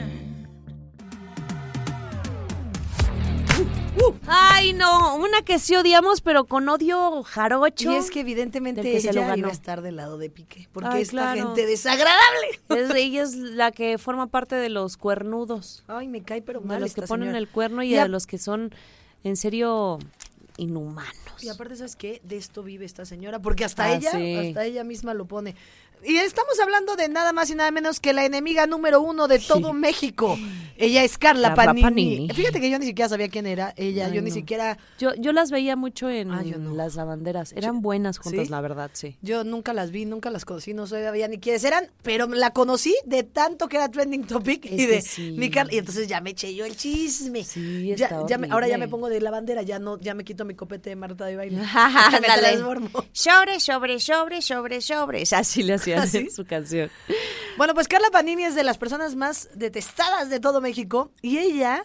[4.26, 7.92] Ay, no, una que sí odiamos, pero con odio jarocho.
[7.92, 9.38] Y es que evidentemente se lo ella ganó.
[9.38, 10.68] iba a estar del lado de Piqué.
[10.72, 11.42] Porque Ay, esta claro.
[11.48, 12.46] gente desagradable.
[12.70, 15.84] Es- ella es la que forma parte de los cuernudos.
[15.88, 17.38] Ay, me cae pero De mal los que ponen señora.
[17.38, 18.74] el cuerno y, Y a- de los que son,
[19.24, 19.98] en serio,
[20.56, 21.14] inhumanos.
[21.42, 22.20] Y aparte, ¿sabes qué?
[22.24, 24.34] De esto vive esta señora, porque hasta Ah, ella, sí.
[24.36, 25.54] hasta ella misma lo pone.
[26.04, 29.38] Y estamos hablando de nada más y nada menos que la enemiga número uno de
[29.38, 30.38] todo México.
[30.80, 31.82] Ella es Carla Panini.
[31.82, 32.28] Panini.
[32.32, 35.32] Fíjate que yo ni siquiera sabía quién era ella, Ay, yo ni siquiera, Yo, yo
[35.32, 36.72] las veía mucho en Ah, no.
[36.72, 37.52] las lavanderas.
[37.52, 38.48] Eran buenas juntas, ¿Sí?
[38.52, 39.16] la verdad, sí.
[39.20, 42.94] yo nunca las vi, nunca las conocí, no sabía ni quiénes eran, pero la conocí
[43.06, 45.34] de tanto que era trending topic Es y de sí.
[45.36, 47.42] mi Carla, y entonces ya me eché yo el chisme.
[47.42, 50.22] Sí, Ya- está ya me- ahora ya me pongo de lavandera, ya no, ya me
[50.22, 51.56] quito mi copete de Marta de baile.
[52.20, 52.88] me transformo.
[53.10, 55.24] Sobre, sobre, sobre, sobre, sobre.
[55.32, 56.28] Así le ¿Ah, sí?
[56.30, 56.90] su canción.
[57.56, 61.84] Bueno, pues Carla Panini es de las personas más detestadas de todo México y ella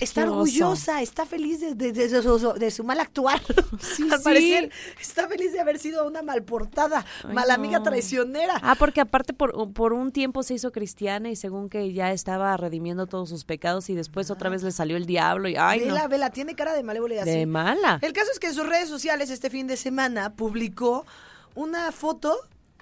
[0.00, 0.32] está oso.
[0.32, 3.40] orgullosa, está feliz de, de- de su, de su mal actuar.
[3.72, 4.08] Al sí.
[4.24, 4.70] parecer
[5.00, 8.58] está feliz de haber sido una malportada, Ay, mala amiga traicionera.
[8.62, 12.56] Ah, porque aparte por, por un tiempo se hizo cristiana y según que ya estaba
[12.56, 16.02] redimiendo todos sus pecados y después otra vez le salió el diablo y ay vela,
[16.02, 16.08] no.
[16.08, 17.30] vela, tiene cara de malévola y así.
[17.30, 17.98] De mala.
[18.02, 21.06] El caso es que en sus redes sociales este fin de semana publicó
[21.54, 22.36] una foto,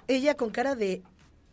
[0.09, 1.01] ella con cara de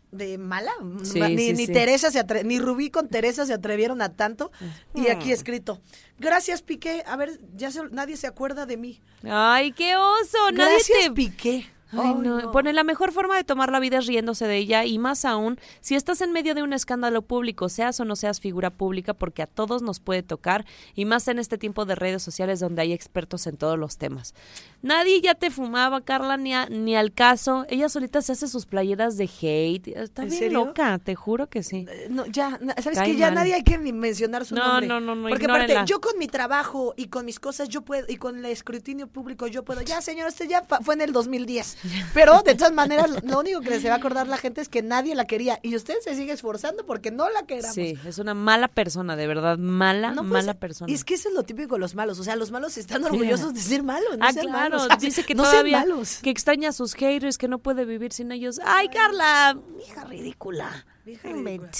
[0.09, 0.71] de mala,
[1.03, 1.73] Sí, ni, sí, ni sí.
[1.73, 4.51] Teresa se atre- ni Rubí con Teresa se atrevieron a tanto
[4.95, 5.33] y aquí Mm.
[5.33, 5.81] escrito
[6.17, 10.51] gracias Piqué a ver ya se- nadie se acuerda de mí Ay, qué oso.
[10.53, 12.41] Nadie gracias te Piqué Ay, no.
[12.41, 12.51] no.
[12.51, 15.59] Pone la mejor forma de tomar la vida es riéndose de ella y más aún
[15.81, 19.41] si estás en medio de un escándalo público, seas o no seas figura pública, porque
[19.41, 20.65] a todos nos puede tocar
[20.95, 24.33] y más en este tiempo de redes sociales donde hay expertos en todos los temas.
[24.81, 27.65] Nadie ya te fumaba, Carla, ni, a- ni al caso.
[27.69, 29.87] Ella solita se hace sus playeras de hate.
[29.87, 30.65] Está ¿En bien serio?
[30.65, 31.85] loca, te juro que sí.
[31.89, 33.17] Eh, no, ya, ¿sabes Cae qué?
[33.17, 33.35] Ya mal.
[33.35, 34.87] nadie hay que ni mencionar su No, nombre.
[34.87, 35.85] no, no, no, Porque aparte, ignórenla.
[35.85, 39.47] yo con mi trabajo y con mis cosas, yo puedo, y con el escrutinio público,
[39.47, 39.81] yo puedo.
[39.81, 41.76] Ya, señor, usted ya fue en el 2010.
[42.13, 44.81] Pero, de todas maneras, lo único que se va a acordar la gente es que
[44.81, 45.59] nadie la quería.
[45.63, 47.75] Y usted se sigue esforzando porque no la queramos.
[47.75, 50.91] Sí, es una mala persona, de verdad, mala, No, pues, mala persona.
[50.91, 52.19] Y es que eso es lo típico de los malos.
[52.19, 54.17] O sea, los malos están orgullosos de ser malos.
[54.17, 54.87] No ah, claro, malos.
[54.99, 56.19] Dice que no sean todavía malos.
[56.21, 58.59] que extraña a sus haters, que no puede vivir sin ellos.
[58.63, 59.57] Ay, Carla,
[59.87, 60.85] hija ridícula.
[61.05, 61.71] No ridícula.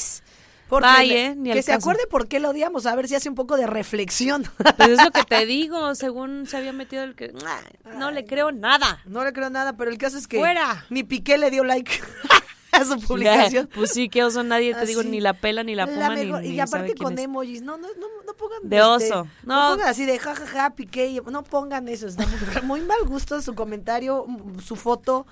[0.70, 1.80] Porque ni que se caso.
[1.90, 4.44] acuerde por qué lo odiamos, a ver si hace un poco de reflexión.
[4.78, 7.34] Pues es lo que te digo, según se había metido el que...
[7.46, 7.60] "Ah,
[7.98, 9.02] No le creo nada.
[9.06, 10.86] No le creo nada, pero el caso es que Fuera.
[10.90, 11.92] ni Piqué le dio like
[12.78, 13.70] a su publicación.
[13.74, 16.26] Pues sí, qué oso, nadie te digo, ni la pela, ni la La fuma, ni,
[16.26, 17.26] mejor- ni y sabe aparte quién con es.
[17.26, 19.28] emojis, no, no, no, no pongan De este, oso.
[19.44, 19.72] no.
[19.72, 23.56] Pongan así de jajaja, Piqué, y- no pongan eso, está muy, muy mal gusto su
[23.56, 25.26] comentario, mm, su foto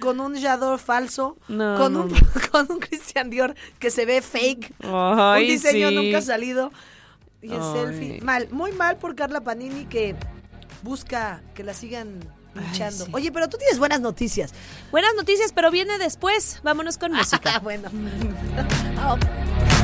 [0.00, 2.10] con un Yador falso, No, con no, un
[2.52, 5.94] con un Christian Dior que se ve fake, Ay, un diseño sí.
[5.96, 6.70] nunca salido
[7.42, 7.72] y el Ay.
[7.72, 10.14] selfie mal, muy mal por Carla Panini que
[10.82, 12.20] busca que la sigan
[12.72, 13.04] sí.
[13.12, 14.52] Oye, pero tú tienes buenas noticias.
[14.90, 16.60] Buenas noticias, pero viene después.
[16.62, 17.52] Vámonos con música.
[17.54, 17.90] Ah, bueno.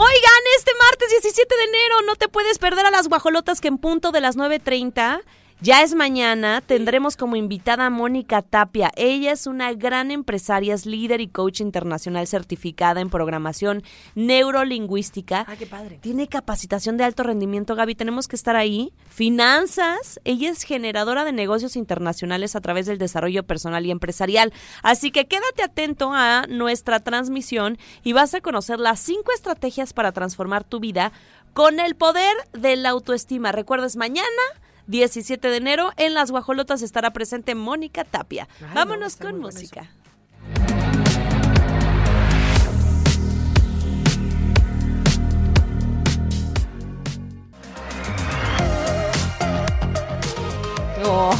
[0.00, 3.78] Oigan, este martes 17 de enero no te puedes perder a las guajolotas que en
[3.78, 5.20] punto de las 9.30,
[5.60, 8.92] ya es mañana, tendremos como invitada a Mónica Tapia.
[8.94, 13.82] Ella es una gran empresaria, es líder y coach internacional certificada en programación
[14.14, 15.46] neurolingüística.
[15.48, 15.98] Ah, qué padre.
[16.00, 17.96] Tiene capacitación de alto rendimiento, Gaby.
[17.96, 18.92] Tenemos que estar ahí.
[19.08, 20.20] Finanzas.
[20.24, 24.52] Ella es generadora de negocios internacionales a través del desarrollo personal y empresarial.
[24.82, 30.12] Así que quédate atento a nuestra transmisión y vas a conocer las cinco estrategias para
[30.12, 31.12] transformar tu vida
[31.52, 33.50] con el poder de la autoestima.
[33.50, 34.28] Recuerdes, mañana.
[34.88, 38.48] 17 de enero en Las Guajolotas estará presente Mónica Tapia.
[38.60, 39.90] Ay, Vámonos con música.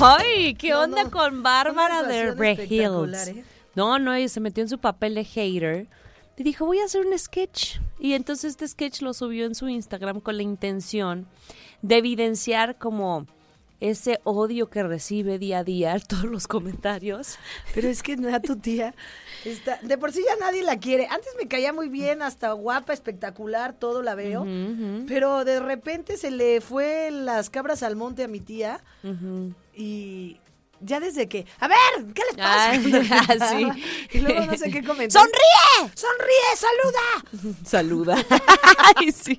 [0.01, 0.55] ¡Ay!
[0.55, 1.11] ¿Qué No, onda no.
[1.11, 3.39] con Bárbara de espectacular, Hills?
[3.39, 3.45] ¿eh?
[3.75, 5.87] No, no, ella se metió en su papel de hater.
[6.37, 7.79] Y dijo, voy a hacer un sketch.
[7.99, 11.27] Y entonces este sketch lo subió en su Instagram con la intención
[11.83, 13.27] de evidenciar como
[13.81, 17.39] ese odio que recibe día a día todos los comentarios.
[17.75, 18.95] Pero es que no era tu tía.
[19.45, 21.07] Está, de por sí ya nadie la quiere.
[21.07, 24.47] Antes me caía muy bien, hasta guapa, espectacular, todo la veo.
[25.07, 28.83] Pero de repente se le fue las cabras al monte a mi tía
[29.75, 30.39] y
[30.81, 31.79] ya desde que, a ver,
[32.15, 32.73] ¿qué les pasa?
[33.41, 33.67] Ah, sí.
[34.13, 35.23] Y luego no sé qué comentar.
[35.23, 35.93] ¡Sonríe!
[35.95, 36.57] ¡Sonríe!
[36.57, 37.59] ¡Saluda!
[37.65, 38.17] Saluda.
[38.97, 39.39] Ay, sí.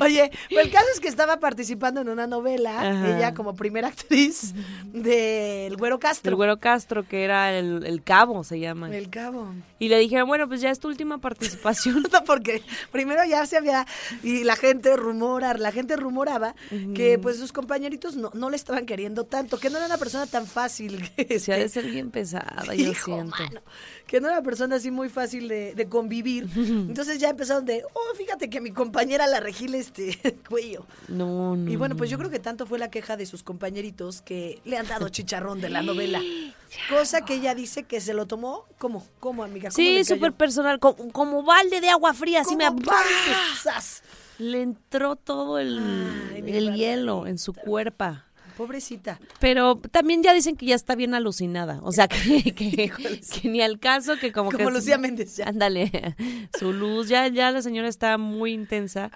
[0.00, 3.16] Oye, pues el caso es que estaba participando en una novela, Ajá.
[3.16, 4.54] ella como primera actriz
[4.92, 6.30] del Güero Castro.
[6.30, 8.94] El Güero Castro, que era el, el cabo, se llama.
[8.94, 9.52] El cabo.
[9.78, 12.02] Y le dijeron, bueno, pues ya es tu última participación.
[12.12, 13.86] No, porque primero ya se había,
[14.22, 16.54] y la gente rumora, la gente rumoraba
[16.94, 20.26] que pues sus compañeritos no, no le estaban queriendo tanto, que no era una persona
[20.26, 21.10] tan fácil.
[21.16, 23.36] Que, Se ha de este, ser bien pesada, yo Hijo, siento.
[23.38, 23.62] mano,
[24.06, 26.48] que no era una persona así muy fácil de, de convivir.
[26.54, 30.18] Entonces ya empezaron de, oh, fíjate que mi compañera la regila este
[30.48, 30.86] cuello.
[31.08, 31.70] No, no.
[31.70, 34.76] Y bueno, pues yo creo que tanto fue la queja de sus compañeritos que le
[34.76, 36.20] han dado chicharrón de la novela.
[36.88, 39.70] Cosa que ella dice que se lo tomó como, como amiga.
[39.70, 42.64] ¿Cómo Sí, súper personal, como, como balde de agua fría, así me.
[44.38, 45.78] Le entró todo el,
[46.34, 48.16] Ay, el hielo en su cuerpo.
[48.62, 49.18] Pobrecita.
[49.40, 51.80] Pero también ya dicen que ya está bien alucinada.
[51.82, 54.72] O sea, que, que, que ni al caso, que como, Como que...
[54.72, 55.48] Lucía Méndez, ya.
[55.48, 56.14] Ándale,
[56.56, 59.10] su luz, ya, ya la señora está muy intensa.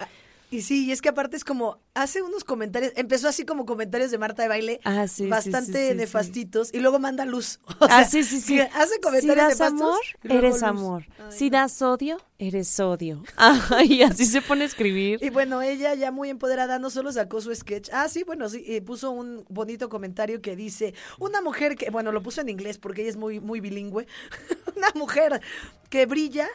[0.49, 4.11] Y sí, y es que aparte es como, hace unos comentarios, empezó así como comentarios
[4.11, 7.59] de Marta de baile, Ah, sí, bastante sí, nefastitos, y luego manda luz.
[7.79, 8.59] O ah, sea, sí, sí, sí.
[8.59, 10.63] Hace si comentarios das nefastos, amor, eres luz.
[10.63, 11.05] amor.
[11.19, 13.23] Ay, si das odio, eres odio.
[13.83, 15.19] Y así se pone a escribir.
[15.21, 18.63] Y bueno, ella ya muy empoderada no solo sacó su sketch, ah, sí, bueno, sí,
[18.65, 22.77] y puso un bonito comentario que dice, una mujer que, bueno, lo puso en inglés
[22.77, 24.07] porque ella es muy, muy bilingüe,
[24.77, 25.41] una mujer
[25.89, 26.47] que brilla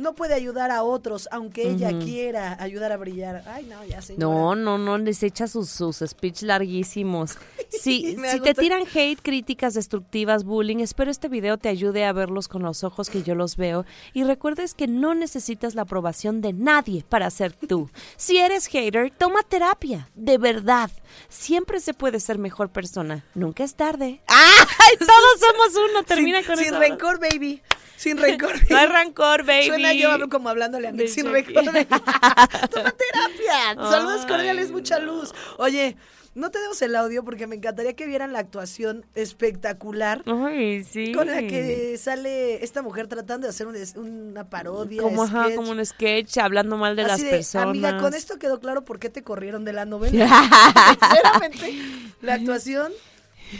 [0.00, 3.42] no puede ayudar a otros, aunque ella quiera ayudar a brillar.
[3.46, 4.24] Ay, no, ya señora.
[4.24, 7.36] No, no, no, les echa sus, sus speech larguísimos.
[7.70, 12.12] Si, Me si te tiran hate, críticas destructivas, bullying, espero este video te ayude a
[12.12, 16.40] verlos con los ojos que yo los veo y recuerdes que no necesitas la aprobación
[16.40, 17.88] de nadie para ser tú.
[18.16, 20.90] Si eres hater, toma terapia, de verdad.
[21.28, 24.20] Siempre se puede ser mejor persona, nunca es tarde.
[24.26, 26.02] ¡Ay, todos somos uno!
[26.02, 26.78] Termina sin, con sin eso.
[26.80, 27.62] rencor, baby.
[28.00, 28.52] Sin rencor.
[28.70, 29.66] No hay rencor, baby.
[29.66, 31.06] Suena yo como hablándole a mí.
[31.06, 31.66] Sin rencor.
[31.66, 31.84] baby.
[32.70, 33.74] Toma terapia.
[33.76, 35.34] Saludos cordiales, mucha luz.
[35.58, 35.98] Oye,
[36.34, 40.22] no tenemos el audio porque me encantaría que vieran la actuación espectacular.
[40.24, 41.12] Ay, sí.
[41.12, 45.02] Con la que sale esta mujer tratando de hacer un una parodia.
[45.02, 47.68] Como, ajá, como un sketch hablando mal de Así las de, personas.
[47.68, 50.26] Amiga, con esto quedó claro por qué te corrieron de la novela.
[51.00, 51.78] Sinceramente,
[52.22, 52.92] la actuación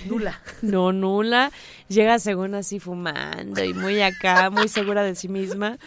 [0.06, 0.40] nula.
[0.62, 1.50] No, nula.
[1.88, 5.78] Llega según así fumando y muy acá, muy segura de sí misma.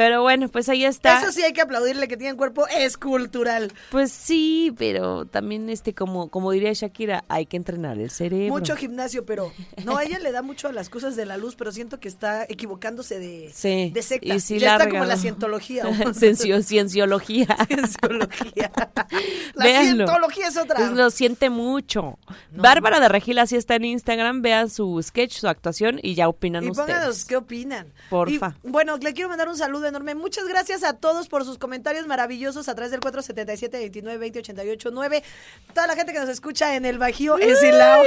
[0.00, 1.18] Pero bueno, pues ahí está.
[1.20, 3.70] Eso sí hay que aplaudirle que tiene cuerpo escultural.
[3.90, 8.48] Pues sí, pero también este como como diría Shakira, hay que entrenar el cerebro.
[8.54, 9.52] Mucho gimnasio, pero
[9.84, 12.08] no, a ella le da mucho a las cosas de la luz, pero siento que
[12.08, 14.34] está equivocándose de, Sí, de secta.
[14.34, 15.08] y sí ya está como regaló.
[15.10, 15.84] la cientología.
[16.14, 17.46] Ciencio- cienciología.
[17.68, 18.72] Cienciología.
[19.54, 20.06] La Véanlo.
[20.06, 20.90] cientología es otra.
[20.92, 22.18] Lo siente mucho.
[22.52, 26.64] Bárbara de Regil así está en Instagram, vean su sketch, su actuación y ya opinan
[26.64, 27.24] Y pónganos ustedes.
[27.26, 27.92] qué opinan.
[28.08, 28.56] Porfa.
[28.64, 30.14] Y, bueno, le quiero mandar un saludo enorme.
[30.14, 34.90] Muchas gracias a todos por sus comentarios maravillosos a través del 477 29 20 88
[34.92, 35.22] 9.
[35.74, 38.02] Toda la gente que nos escucha en el Bajío, en Silao.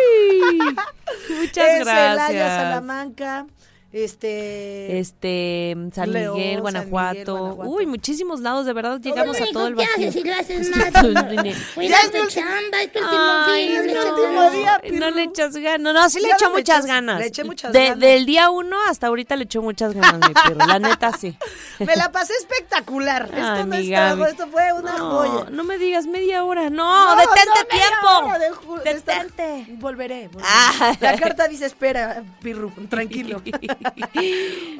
[1.29, 2.55] Muchas en Celaya, gracias.
[2.55, 3.45] Salamanca,
[3.93, 4.99] este...
[4.99, 7.13] Este, San León, Miguel, San Guanajuato.
[7.15, 7.25] Miguel,
[7.55, 7.69] Guanajuato.
[7.71, 10.09] Uy, muchísimos lados, de verdad llegamos a todo el ¿Qué Bajío.
[10.39, 11.55] haces si haces nene.
[11.75, 15.79] Cuida tu chamba, es tu último Ay, día, no, le echas ganas.
[15.79, 15.93] no.
[15.93, 17.19] No, no, sí le echó no muchas ganas.
[17.19, 17.99] le eché muchas ganas.
[17.99, 20.65] Del día uno hasta ahorita le echó muchas ganas, mi perro.
[20.65, 21.37] La neta, sí.
[21.79, 23.25] Me la pasé espectacular.
[23.25, 23.87] Esto no es
[24.31, 25.49] esto fue una no, joya.
[25.51, 26.69] no me digas media hora.
[26.69, 28.79] No, No, detente no, tiempo.
[28.83, 29.65] detente.
[29.79, 30.27] Volveré.
[30.29, 30.47] volveré.
[30.49, 30.95] Ah.
[30.99, 33.41] La carta dice espera, Pirru, tranquilo.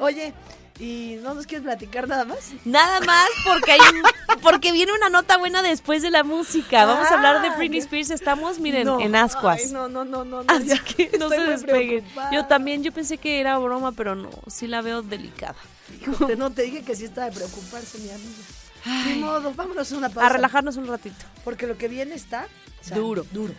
[0.00, 0.32] Oye,
[0.78, 2.50] ¿y no nos quieres platicar nada más?
[2.64, 6.84] Nada más porque hay un- porque viene una nota buena después de la música.
[6.84, 7.78] Vamos a hablar de Ah, Britney.
[7.80, 8.10] Spears.
[8.10, 9.62] Estamos, miren, No, en ascuas.
[9.64, 10.44] ay, no, no, no, no.
[10.48, 12.04] Así ya que no se despeguen.
[12.32, 15.56] Yo también, yo pensé que era broma, pero no, sí la veo delicada.
[16.00, 19.16] Híjole, no te dije que sí está de preocuparse, mi amiga.
[19.26, 20.26] Modo, vámonos a una pausa.
[20.26, 21.24] A relajarnos un ratito.
[21.42, 22.48] Porque lo que viene está
[22.82, 23.24] o sea, Duro.
[23.32, 23.54] Duro.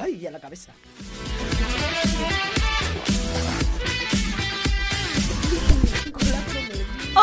[0.00, 0.72] Ay, ya la cabeza.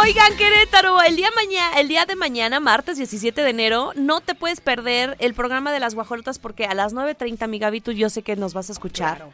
[0.01, 4.33] Oigan, Querétaro, el día mañana, el día de mañana, martes 17 de enero, no te
[4.33, 8.09] puedes perder el programa de las guajolotas porque a las 9.30, mi Gaby, tú yo
[8.09, 9.17] sé que nos vas a escuchar.
[9.17, 9.31] Claro.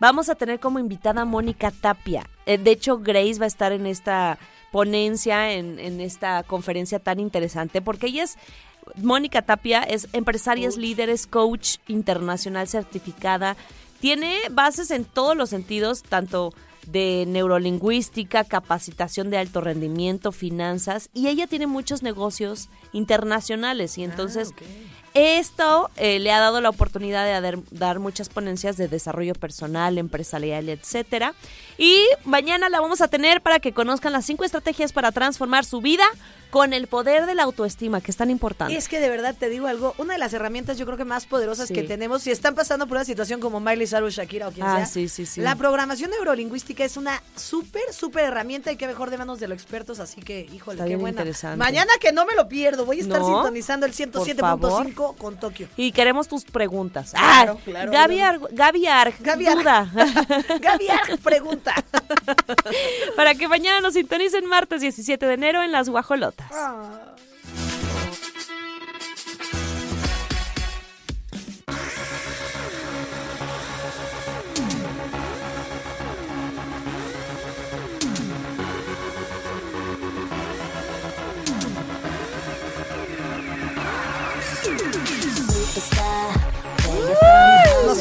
[0.00, 2.28] Vamos a tener como invitada a Mónica Tapia.
[2.44, 4.38] Eh, de hecho, Grace va a estar en esta
[4.70, 8.36] ponencia, en, en esta conferencia tan interesante, porque ella es,
[8.96, 13.56] Mónica Tapia es empresarias líderes, coach internacional certificada,
[14.00, 16.52] tiene bases en todos los sentidos, tanto
[16.86, 24.52] de neurolingüística, capacitación de alto rendimiento, finanzas, y ella tiene muchos negocios internacionales y entonces
[25.14, 30.68] esto eh, le ha dado la oportunidad de dar, muchas ponencias de desarrollo personal, empresarial,
[30.68, 31.34] etcétera.
[31.76, 35.80] Y mañana la vamos a tener para que conozcan las cinco estrategias para transformar su
[35.80, 36.04] vida
[36.50, 38.74] con el poder de la autoestima, que es tan importante.
[38.74, 41.06] Y es que de verdad te digo algo, una de las herramientas yo creo que
[41.06, 44.52] más poderosas que tenemos, si están pasando por una situación como Miley Cyrus, Shakira o
[44.52, 48.86] quien ah, sea, sí, sí, la programación neurolingüística es una súper, súper herramienta y que
[48.86, 51.24] mejor de manos de los expertos, así que, híjole, Está qué buena.
[51.56, 55.68] Mañana que no me lo pierdo, voy a estar sintonizando el 107.5 con Tokio.
[55.76, 57.12] Y queremos tus preguntas.
[57.16, 57.92] Ah, claro.
[57.92, 59.58] Gaby Arg, Gaby Arg, Gaby Arg.
[59.58, 59.90] Duda.
[59.90, 61.74] Arg pregunta.
[63.16, 66.50] Para que mañana nos sintonicen martes 17 de enero en Las Guajolotas.
[66.52, 67.14] Ah.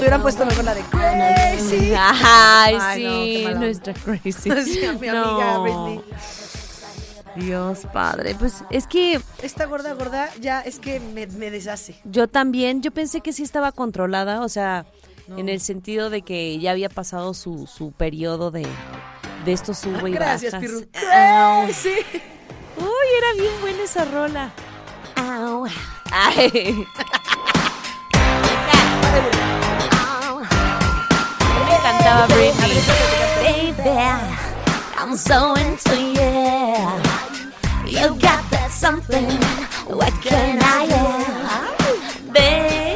[0.02, 1.94] Hubieran puesto mejor la de Crazy.
[1.98, 3.60] Ay, Ay, no, sí, onda.
[3.60, 4.50] nuestra crazy.
[4.66, 6.02] Sí, mi amiga Britney.
[7.38, 11.96] Dios padre, pues es que Esta gorda, gorda, ya es que me, me deshace.
[12.04, 14.86] yo también, yo pensé que sí estaba controlada, o sea,
[15.38, 18.68] en el sentido de que ya había pasado su, su periodo de,
[19.46, 20.68] de esto sube y Gracias, bajas.
[20.68, 20.86] Pirru.
[21.16, 21.64] Au.
[21.64, 21.90] Crazy.
[22.78, 24.52] Uy, era bien buena esa rola.
[25.16, 25.66] Au.
[26.12, 26.86] Ay.
[32.02, 32.82] Britney.
[33.44, 33.90] Baby,
[34.98, 36.82] I'm so into you.
[37.86, 39.26] You got that something.
[39.88, 42.32] What can I do?
[42.32, 42.96] Baby,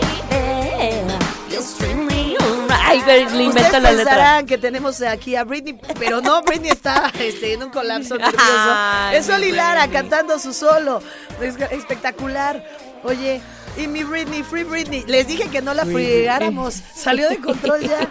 [1.49, 2.37] you're extremely
[2.69, 4.43] Ay, pero le Ustedes la letra.
[4.45, 8.39] que tenemos aquí a Britney, pero no, Britney está este, en un colapso nervioso.
[8.43, 11.01] Ay, es Oli mi Lara cantando su solo.
[11.41, 12.63] Es espectacular.
[13.03, 13.41] Oye,
[13.77, 15.03] y mi Britney, Free Britney.
[15.07, 16.81] Les dije que no la Free fregáramos.
[16.95, 18.09] Salió de control ya.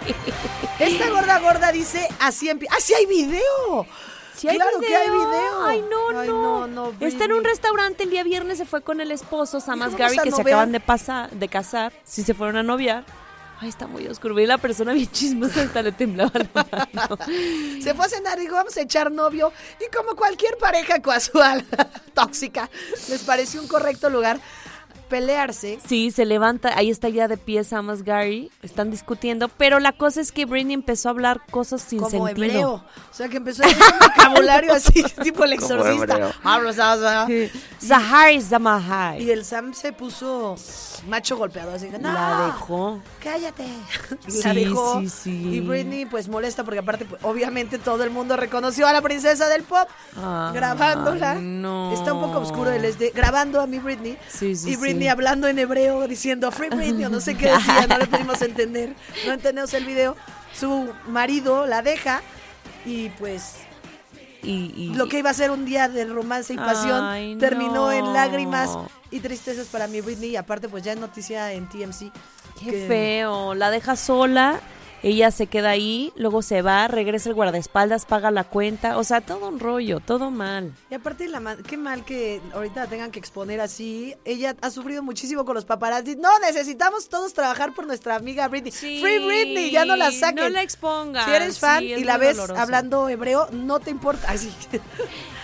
[0.78, 3.86] Esta gorda gorda dice así en ¡Ah, sí hay video!
[4.36, 5.64] Sí hay claro que hay video.
[5.64, 6.66] Ay, no, Ay, no.
[6.66, 10.18] no, Está en un restaurante el día viernes, se fue con el esposo, Samas Gary,
[10.18, 11.92] que se acaban de pasar, de casar.
[12.04, 13.04] Sí se fueron a noviar.
[13.60, 14.34] Ay, está muy oscuro.
[14.34, 17.18] Vi la persona bien chismosa, hasta le temblaba la mano.
[17.80, 19.52] Se fue a cenar, dijo, vamos a echar novio.
[19.80, 21.64] Y como cualquier pareja casual,
[22.14, 22.68] tóxica,
[23.08, 24.40] les pareció un correcto lugar
[25.08, 25.78] pelearse.
[25.86, 30.20] Sí, se levanta, ahí está ya de pie Samas Gary, están discutiendo, pero la cosa
[30.20, 32.46] es que Britney empezó a hablar cosas sin como sentido.
[32.46, 32.70] hebreo.
[32.74, 36.32] O sea, que empezó a decir un vocabulario así, tipo el exorcista.
[36.72, 37.26] sa-
[37.80, 39.22] Zahari Zamahai.
[39.22, 40.56] Y el Sam se puso
[41.08, 43.00] macho golpeado, así que no, La dejó.
[43.22, 43.64] cállate.
[44.26, 45.00] Sí, la dejó.
[45.00, 45.48] sí, sí.
[45.56, 49.48] Y Britney pues molesta porque aparte pues, obviamente todo el mundo reconoció a la princesa
[49.48, 49.86] del pop
[50.16, 51.34] Ay, grabándola.
[51.34, 51.92] no.
[51.92, 54.16] Está un poco oscuro el SD grabando a mi Britney.
[54.28, 55.08] Sí, sí, y Britney sí.
[55.08, 58.94] hablando en hebreo diciendo Free Britney o no sé qué decía, no le pudimos entender.
[59.26, 60.16] No entendemos el video.
[60.54, 62.22] Su marido la deja
[62.86, 63.56] y pues
[64.42, 67.86] Y, y- lo que iba a ser un día de romance y pasión Ay, terminó
[67.86, 67.92] no.
[67.92, 68.76] en lágrimas
[69.10, 72.12] y tristezas para mi Britney y aparte pues ya es noticia en TMC.
[72.60, 74.60] Qué que- feo, la deja sola,
[75.04, 79.20] ella se queda ahí, luego se va, regresa el guardaespaldas, paga la cuenta, o sea,
[79.20, 80.72] todo un rollo, todo mal.
[80.90, 84.14] Y aparte, la ma- qué mal que ahorita la tengan que exponer así.
[84.24, 86.16] Ella ha sufrido muchísimo con los paparazzi.
[86.16, 88.72] No, necesitamos todos trabajar por nuestra amiga Britney.
[88.72, 90.44] Free Britney, ya no la saquen.
[90.44, 91.26] No la expongan.
[91.26, 92.60] Si eres fan sí, y la ves doloroso.
[92.60, 94.28] hablando hebreo, no te importa.
[94.34, 94.50] Así.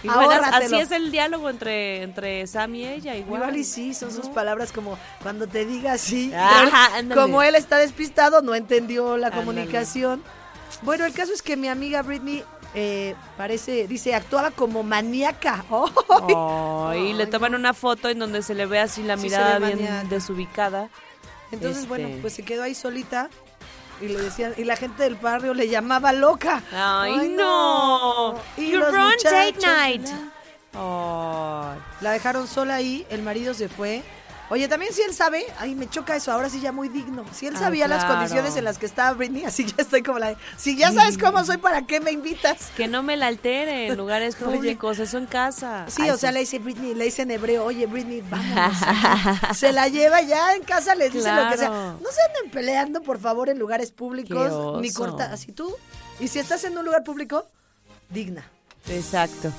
[0.03, 3.41] Igual es el diálogo entre, entre Sam y ella, igual.
[3.43, 6.33] Igual y sí, son sus palabras como cuando te diga así.
[6.35, 9.45] Ajá, como él está despistado, no entendió la Ándale.
[9.55, 10.23] Comunicación.
[10.83, 12.45] Bueno, el caso es que mi amiga Britney
[12.75, 15.65] eh, parece, dice, actuaba como maníaca.
[16.89, 20.09] Ay, le toman una foto en donde se le ve así la Sí, mirada bien
[20.09, 20.89] desubicada.
[21.53, 23.29] Entonces, Este, bueno, pues se quedó ahí solita
[24.01, 26.63] y le decían, y la gente del barrio le llamaba loca.
[26.73, 28.37] Ay, no.
[28.57, 30.07] Y You los run date muchachos, night.
[30.73, 34.03] la- La dejaron sola ahí, el marido se fue.
[34.51, 37.25] Oye, también si él sabe, ay, me choca eso, ahora sí ya muy digno.
[37.33, 40.19] Si él Ah, sabía las condiciones en las que estaba Britney, así ya estoy como
[40.19, 42.71] la de, si ya sabes cómo soy, ¿para qué me invitas?
[42.77, 44.57] Que no me la altere en lugares Oye.
[44.57, 45.87] públicos, eso en casa.
[45.89, 48.77] Sí, Ay, o sea, le dice Britney, le dice en hebreo, oye Britney, vámonos.
[48.83, 49.55] aquí".
[49.55, 51.69] Se la lleva ya en casa, les dice lo que sea.
[51.71, 55.77] No se anden peleando, por favor, en lugares públicos, ni corta, así tú.
[56.19, 57.47] Y si estás en un lugar público,
[58.09, 58.45] digna.
[58.89, 59.53] Exacto.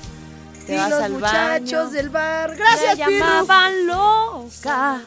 [0.66, 1.90] Te y vas los al muchachos baño.
[1.90, 3.10] del bar, gracias, Piru.
[3.18, 5.00] llamaban loca.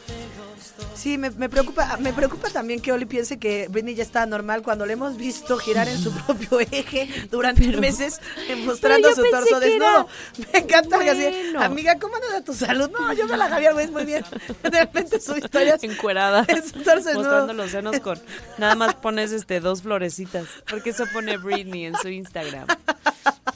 [0.94, 4.62] Sí, me, me preocupa, me preocupa también que Oli piense que Britney ya está normal
[4.64, 8.20] cuando le hemos visto girar en su propio eje durante meses
[8.66, 10.08] mostrando su torso desnudo.
[10.52, 11.22] Me encanta que así,
[11.52, 11.62] Bueno.
[11.64, 12.90] amiga, ¿cómo anda tu salud?
[12.90, 14.26] No, yo me la Javier Ruiz muy bien.
[14.64, 16.44] De repente su historia Encuerada.
[16.48, 17.24] Es un torso desnudo.
[17.24, 18.20] mostrando los senos con.
[18.58, 20.46] Nada más pones este dos florecitas.
[20.70, 22.66] Porque eso pone Britney en su Instagram.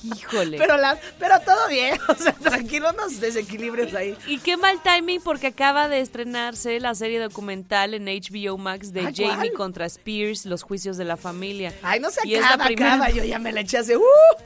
[0.03, 0.57] Híjole.
[0.57, 4.15] Pero, la, pero todo bien, o sea, tranquilo, unos desequilibrios ahí.
[4.27, 9.01] Y qué mal timing porque acaba de estrenarse la serie documental en HBO Max de
[9.13, 9.53] Jamie ¿cuál?
[9.53, 11.73] contra Spears, Los juicios de la familia.
[11.83, 13.97] Ay, no se Y es la acaba, primera- acaba, yo ya me la eché hace,
[13.97, 14.03] ¡uh!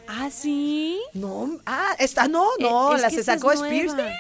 [0.08, 1.00] Ah, sí.
[1.14, 3.94] No, ah, esta no, no, Eh, la que se es sacó Spears.
[3.94, 4.12] nueva.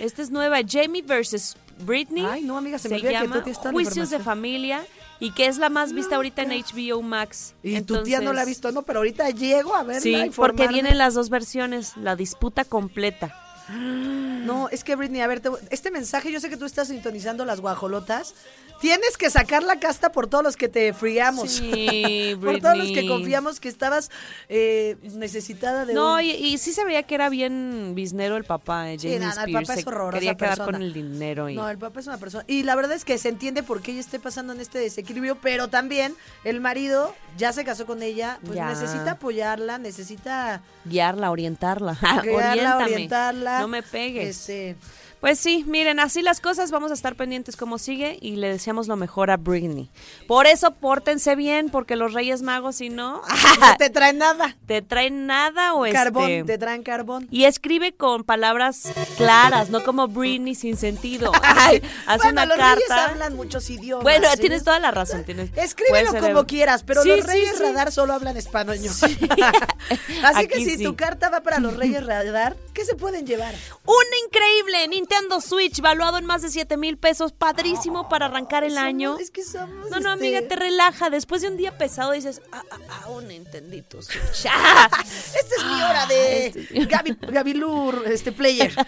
[0.00, 2.24] Esta es nueva, Jamie versus Britney.
[2.28, 4.18] Ay, no, amiga, se me se olvida que llama tú la Juicios de.
[4.20, 4.84] Familia
[5.24, 7.54] y que es la más vista ahorita en HBO Max.
[7.62, 10.02] Y tu tía no la ha Entonces, visto, no, pero ahorita llego a verla.
[10.02, 13.34] Sí, porque vienen las dos versiones, la disputa completa.
[14.44, 17.44] No, es que Britney, a ver, te- este mensaje, yo sé que tú estás sintonizando
[17.46, 18.34] las guajolotas.
[18.80, 21.50] Tienes que sacar la casta por todos los que te friamos.
[21.52, 24.10] Sí, por todos los que confiamos que estabas
[24.50, 26.20] eh, necesitada de No, un...
[26.22, 29.52] y, y sí se veía que era bien biznero el papá de Sí, no, el
[29.52, 30.72] papá es se horrorosa quería quedar persona.
[30.76, 31.48] con el dinero.
[31.48, 31.54] Y...
[31.54, 32.44] No, el papá es una persona.
[32.46, 35.38] Y la verdad es que se entiende por qué ella esté pasando en este desequilibrio,
[35.40, 38.68] pero también el marido ya se casó con ella, pues Ya.
[38.68, 41.96] necesita apoyarla, necesita Guiarla, orientarla.
[42.22, 43.53] guiarla, orientarla.
[43.60, 44.28] No me pegues.
[44.48, 44.76] Este,
[45.24, 48.88] Pues sí, miren, así las cosas, vamos a estar pendientes como sigue y le deseamos
[48.88, 49.88] lo mejor a Britney.
[50.28, 53.22] Por eso pórtense bien, porque los Reyes Magos, si no,
[53.60, 54.54] no te trae nada.
[54.66, 56.44] te traen nada o Carbón, este...
[56.52, 57.26] te traen carbón.
[57.30, 61.32] Y escribe con palabras claras, no como Britney sin sentido.
[61.42, 62.74] Ay, hace bueno, una los carta.
[62.74, 64.02] reyes hablan muchos idiomas.
[64.02, 64.40] Bueno, ¿sí?
[64.40, 65.24] tienes toda la razón.
[65.24, 67.62] Tienes, Escríbelo ser- como quieras, pero Sí, los Reyes sí.
[67.62, 68.76] Radar solo hablan español.
[70.22, 73.54] Así que si tu carta va para los Reyes Radar, ¿qué se pueden llevar?
[73.86, 77.32] Un increíble Nintendo Switch valuado en más de 7 mil pesos.
[77.32, 79.18] Padrísimo para arrancar el año.
[79.18, 79.90] Es que somos.
[79.90, 81.10] No, no, este, amiga, te relaja.
[81.10, 84.46] Después de un día pesado dices, ah, ah, ah, un Nintendito Switch.
[84.50, 88.72] Ah, Esta es mi hora de este- Gaby, Gaby Lur, este player.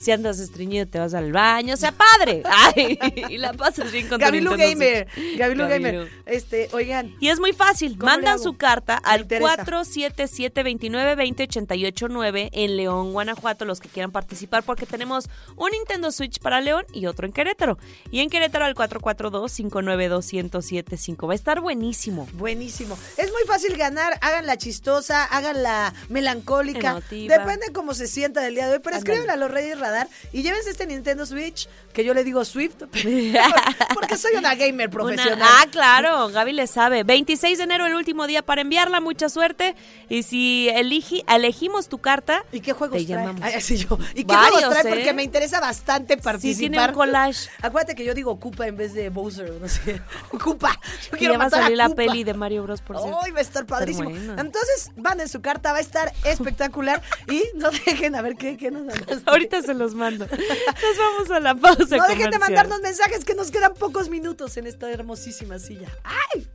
[0.00, 1.74] Si andas estreñido, te vas al baño.
[1.74, 2.42] O sea, padre.
[2.44, 2.98] Ay,
[3.28, 5.08] y la pasas bien con Gaby Lu Nintendo Gamer.
[5.36, 6.10] Gaby Gamer.
[6.26, 7.14] Este, oigan.
[7.20, 7.98] Y es muy fácil.
[7.98, 9.64] ¿Cómo le Mandan su carta al interesa.
[9.64, 16.84] 477-2920-889 en León, Guanajuato, los que quieran participar, porque tenemos un Nintendo Switch para León
[16.92, 17.78] y otro en Querétaro.
[18.10, 21.26] Y en Querétaro al 442-592-1075.
[21.28, 22.28] Va a estar buenísimo.
[22.34, 22.96] Buenísimo.
[23.16, 24.18] Es muy fácil ganar.
[24.20, 26.90] Háganla chistosa, háganla melancólica.
[26.90, 27.38] Emotiva.
[27.38, 28.80] Depende cómo se sienta del día de hoy.
[28.82, 32.44] Pero escríbanle a los Reyes Radar y llévense este Nintendo Switch, que yo le digo
[32.44, 32.76] Swift,
[33.94, 35.34] porque soy una gamer profesional.
[35.36, 37.02] Una- ah, claro, Gaby le sabe.
[37.04, 39.00] 26 de enero, el último día para enviarla.
[39.00, 39.74] Mucha suerte.
[40.08, 43.18] Y si eligi- elegimos tu carta, ¿Y qué juegos te trae?
[43.22, 43.42] llamamos.
[43.42, 43.98] Ay, así yo.
[44.14, 44.82] ¿Y qué Varios, trae?
[44.86, 44.88] ¿eh?
[44.94, 46.58] Porque me interesa bastante Sí, participar.
[46.60, 47.48] tiene un collage.
[47.62, 50.00] Acuérdate que yo digo Koopa en vez de Bowser, no sé.
[50.42, 50.78] Koopa.
[51.10, 52.80] Yo quiero ya va a salir la peli de Mario Bros.
[52.82, 53.18] por cierto.
[53.22, 54.10] Ay, va a estar padrísimo.
[54.10, 54.34] bueno.
[54.38, 57.02] Entonces, van en su carta, va a estar espectacular.
[57.30, 59.22] y no dejen, a ver qué, qué nos mandaste?
[59.30, 60.26] Ahorita se los mando.
[60.26, 61.96] Nos vamos a la pausa.
[61.96, 65.88] No dejen de mandarnos mensajes que nos quedan pocos minutos en esta hermosísima silla.
[66.04, 66.46] ¡Ay!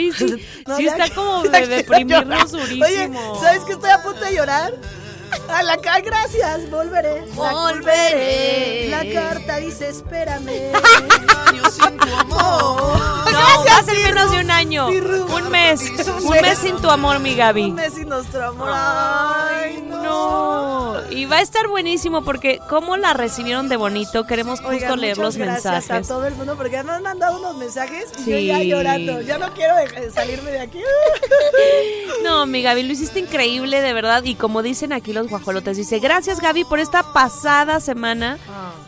[0.00, 3.32] Mi Gaby sí, No, sí ya está que- como de deprimirnos durísimo.
[3.32, 4.72] Oye, ¿sabes que estoy a punto de llorar?
[5.48, 7.22] A la ca- gracias, volveré.
[7.34, 8.88] Volveré.
[8.90, 10.72] La carta dice, espérame.
[13.40, 14.88] No, va a ser menos de un año.
[14.88, 15.92] Un mes.
[16.22, 16.58] Un mes.
[16.58, 17.64] sin tu amor, mi Gaby.
[17.70, 18.68] Un mes sin nuestro amor.
[18.72, 20.80] Ay, No.
[21.10, 24.26] Y va a estar buenísimo porque cómo la recibieron de bonito.
[24.26, 25.90] Queremos justo Oigan, leer los mensajes.
[25.90, 28.30] a todo el mundo porque me han mandado unos mensajes y Sí.
[28.30, 29.20] yo ya llorando.
[29.22, 29.74] Ya no quiero
[30.12, 30.80] salirme de aquí.
[32.22, 34.22] No, mi Gaby, lo hiciste increíble, de verdad.
[34.24, 38.38] Y como dicen aquí los guajolotes, dice, gracias Gaby por esta pasada semana.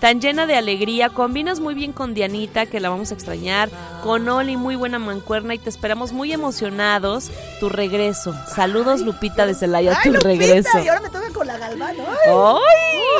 [0.00, 1.08] tan llena de alegría.
[1.08, 3.70] Combinas muy bien con Dianita, que la vamos a extrañar.
[4.02, 8.34] Con Oli, muy buena mancuerna y te esperamos muy emocionados tu regreso.
[8.54, 10.78] Saludos, Lupita de Celaya, Ay, tu Lupita, regreso.
[10.84, 11.96] Y ahora me toca con la Galván.
[11.98, 12.30] ¡ay!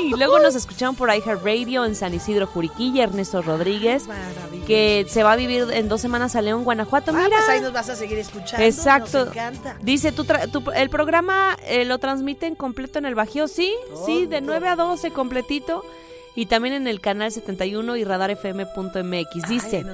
[0.01, 0.11] ¡Ay!
[0.11, 4.05] Luego nos escucharon por iHeartRadio en San Isidro Juriquilla, Ernesto Rodríguez,
[4.66, 7.12] que se va a vivir en dos semanas a León, Guanajuato.
[7.15, 7.36] Ah, Mira.
[7.36, 8.65] pues ahí nos vas a seguir escuchando.
[8.66, 9.19] Exacto.
[9.27, 9.77] Nos encanta.
[9.81, 13.47] Dice, ¿tú tra- tú- ¿el programa eh, lo transmiten completo en el Bajío?
[13.49, 13.73] Sí,
[14.07, 15.85] sí, de 9 a 12 completito.
[16.34, 19.48] Y también en el canal 71 y radarfm.mx.
[19.48, 19.84] Dice,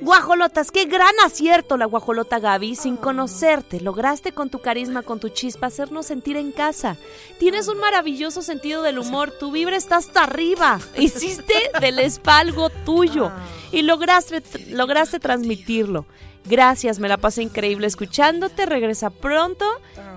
[0.00, 2.74] Guajolotas, qué gran acierto la guajolota Gaby.
[2.74, 6.96] Sin conocerte, lograste con tu carisma, con tu chispa, hacernos sentir en casa.
[7.38, 9.30] Tienes un maravilloso sentido del humor.
[9.38, 10.80] Tu vibra está hasta arriba.
[10.96, 13.30] Hiciste del spa algo tuyo.
[13.72, 16.06] Y lograste, lograste transmitirlo.
[16.44, 18.66] Gracias, me la pasé increíble escuchándote.
[18.66, 19.66] Regresa pronto.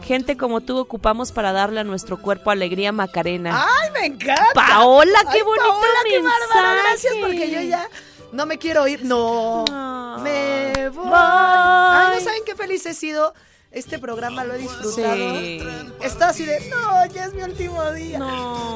[0.03, 3.65] Gente como tú ocupamos para darle a nuestro cuerpo alegría Macarena.
[3.67, 4.53] ¡Ay, me encanta!
[4.53, 6.81] Paola, qué Ay, bonito Paola, qué mensaje.
[6.83, 7.87] Gracias, porque yo ya
[8.31, 9.05] no me quiero ir.
[9.05, 9.63] No.
[10.21, 11.05] Me voy.
[11.05, 11.13] Voy.
[11.13, 13.33] Ay, no saben qué feliz he sido.
[13.73, 15.15] Este programa lo he disfrutado.
[15.39, 15.59] Sí.
[15.99, 18.19] Está así de, no, ya es mi último día.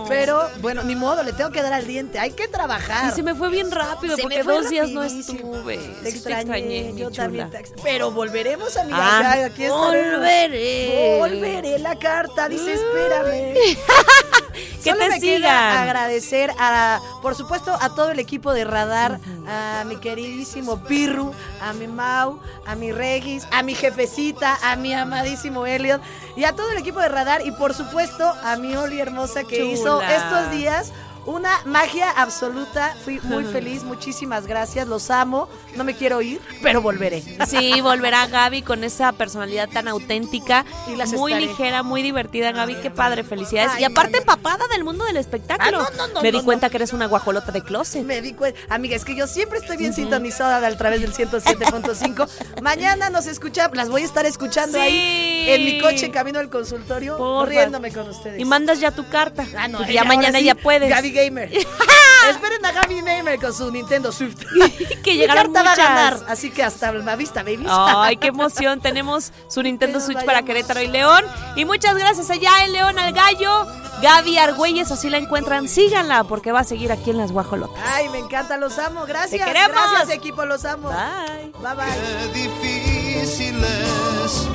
[0.07, 2.17] Pero, bueno, ni modo, le tengo que dar al diente.
[2.17, 3.11] Hay que trabajar.
[3.11, 5.77] Y se me fue bien rápido Se porque dos días no estuve.
[5.77, 7.83] Te Sí extrañé, mi yo también te extrañé.
[7.83, 8.97] Pero volveremos, amiga.
[8.99, 11.17] Ah, ya, aquí volveré.
[11.19, 11.77] Volveré.
[11.77, 13.55] La carta dice, espérame.
[14.83, 15.77] Que Solo te me queda sigan.
[15.77, 21.73] agradecer a, por supuesto, a todo el equipo de Radar, a mi queridísimo Pirru, a
[21.73, 26.01] mi Mau, a mi Regis, a mi jefecita, a mi amadísimo Elliot
[26.35, 29.57] y a todo el equipo de Radar y por supuesto a mi Oli hermosa que
[29.57, 29.71] Chula.
[29.71, 30.91] hizo estos días
[31.27, 32.95] una magia absoluta.
[33.05, 35.47] Fui muy feliz, muchísimas gracias, los amo.
[35.75, 37.21] No me quiero ir, pero volveré.
[37.47, 41.45] Sí, volverá Gaby con esa personalidad tan auténtica, Y las muy estaré.
[41.47, 43.71] ligera, muy divertida, Gaby, qué padre, felicidades.
[43.75, 45.81] Ay, y aparte empapada del mundo del espectáculo.
[45.81, 48.03] Ah, no, no, no, Me di cuenta que eres una guajolota de closet.
[48.03, 48.59] Me di cuenta.
[48.69, 52.27] Amiga, es que yo siempre estoy bien sintonizada a través del 107.5.
[52.61, 54.83] Mañana nos escucha, las voy a estar escuchando Sí.
[54.83, 57.49] ahí en mi coche camino al consultorio, Porfa.
[57.49, 58.39] riéndome con ustedes.
[58.39, 59.45] Y mandas ya tu carta.
[59.57, 60.89] Ah, no, porque ya mañana sí, ya puedes.
[60.89, 61.51] Gaby Gamer.
[62.29, 64.43] Esperen a Gaby Gamer con su Nintendo Swift.
[65.03, 65.77] que llegaron va a muchas.
[65.77, 67.69] ganar, así que hasta la vista, babies.
[67.69, 68.81] Ay, qué emoción.
[68.81, 70.43] Tenemos su Nintendo Switch para.
[70.43, 71.23] Querétaro y León.
[71.55, 73.65] Y muchas gracias allá en León al Gallo.
[74.01, 75.67] Gaby Argüelles, así la encuentran.
[75.67, 77.83] Síganla porque va a seguir aquí en las Guajolotas.
[77.83, 79.05] Ay, me encanta, los amo.
[79.05, 79.31] Gracias.
[79.31, 79.71] Te queremos.
[79.71, 80.89] Gracias, equipo, los amo.
[80.89, 81.51] Bye.
[81.59, 82.31] Bye, bye.
[82.33, 84.47] Qué difícil es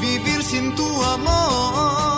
[0.00, 2.17] vivir sin tu amor.